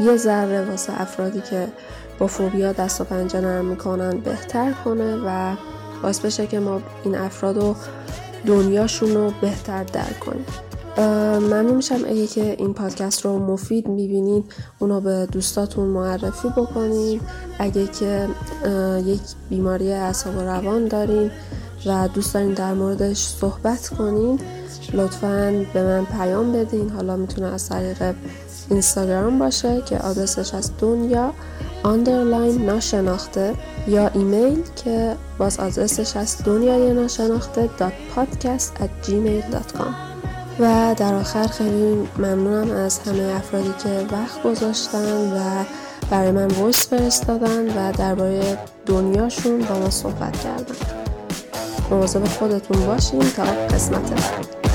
یه 0.00 0.16
ذره 0.16 0.62
واسه 0.62 1.00
افرادی 1.00 1.40
که 1.40 1.68
با 2.18 2.26
فوبیا 2.26 2.72
دست 2.72 3.00
و 3.00 3.04
پنجه 3.04 3.40
نرم 3.40 3.64
می‌کنن 3.64 4.18
بهتر 4.18 4.72
کنه 4.72 5.16
و 5.26 5.56
باعث 6.02 6.20
بشه 6.20 6.46
که 6.46 6.60
ما 6.60 6.80
این 7.04 7.14
افراد 7.14 7.56
رو 7.58 7.76
دنیاشون 8.46 9.14
رو 9.14 9.32
بهتر 9.40 9.84
درک 9.84 10.20
کنیم. 10.20 10.44
ممنون 11.38 11.74
میشم 11.74 11.94
اگه 11.94 12.26
که 12.26 12.56
این 12.58 12.74
پادکست 12.74 13.24
رو 13.24 13.38
مفید 13.38 13.88
می‌بینین 13.88 14.44
اونو 14.78 15.00
به 15.00 15.26
دوستاتون 15.32 15.84
معرفی 15.88 16.48
بکنین 16.48 17.20
اگه 17.58 17.86
که 17.86 18.28
یک 19.04 19.20
بیماری 19.50 19.92
اعصاب 19.92 20.36
و 20.36 20.40
روان 20.40 20.88
دارین 20.88 21.30
و 21.86 22.08
دوست 22.08 22.34
دارین 22.34 22.52
در 22.52 22.74
موردش 22.74 23.26
صحبت 23.26 23.88
کنین 23.88 24.40
لطفا 24.92 25.64
به 25.74 25.82
من 25.82 26.04
پیام 26.04 26.52
بدین. 26.52 26.90
حالا 26.90 27.16
می‌تونه 27.16 27.46
از 27.46 27.68
طریق 27.68 28.14
اینستاگرام 28.70 29.38
باشه 29.38 29.82
که 29.86 29.98
آدرسش 29.98 30.54
هست 30.54 30.70
دنیا 30.78 31.32
underline 31.82 32.64
ناشناخته 32.64 33.54
یا 33.88 34.08
ایمیل 34.08 34.62
که 34.84 35.16
باز 35.38 35.60
آدرسش 35.60 36.16
هست 36.16 36.36
دنیای 36.44 36.92
ناشناخته 36.92 37.70
dot 37.78 37.92
podcast 38.14 38.74
at 38.76 39.06
gmail.com 39.06 40.16
و 40.60 40.94
در 40.98 41.14
آخر 41.14 41.46
خیلی 41.46 42.08
ممنونم 42.18 42.70
از 42.70 42.98
همه 42.98 43.34
افرادی 43.36 43.74
که 43.82 44.06
وقت 44.12 44.42
گذاشتن 44.42 45.32
و 45.32 45.64
برای 46.10 46.30
من 46.30 46.46
ویس 46.46 46.88
فرستادن 46.88 47.66
و 47.66 47.92
درباره 47.92 48.58
دنیاشون 48.86 49.58
با 49.58 49.78
ما 49.78 49.90
صحبت 49.90 50.40
کردن. 50.40 50.74
مواظب 51.90 52.24
خودتون 52.24 52.86
باشین 52.86 53.20
تا 53.20 53.42
قسمت 53.42 54.10
بعد 54.10 54.65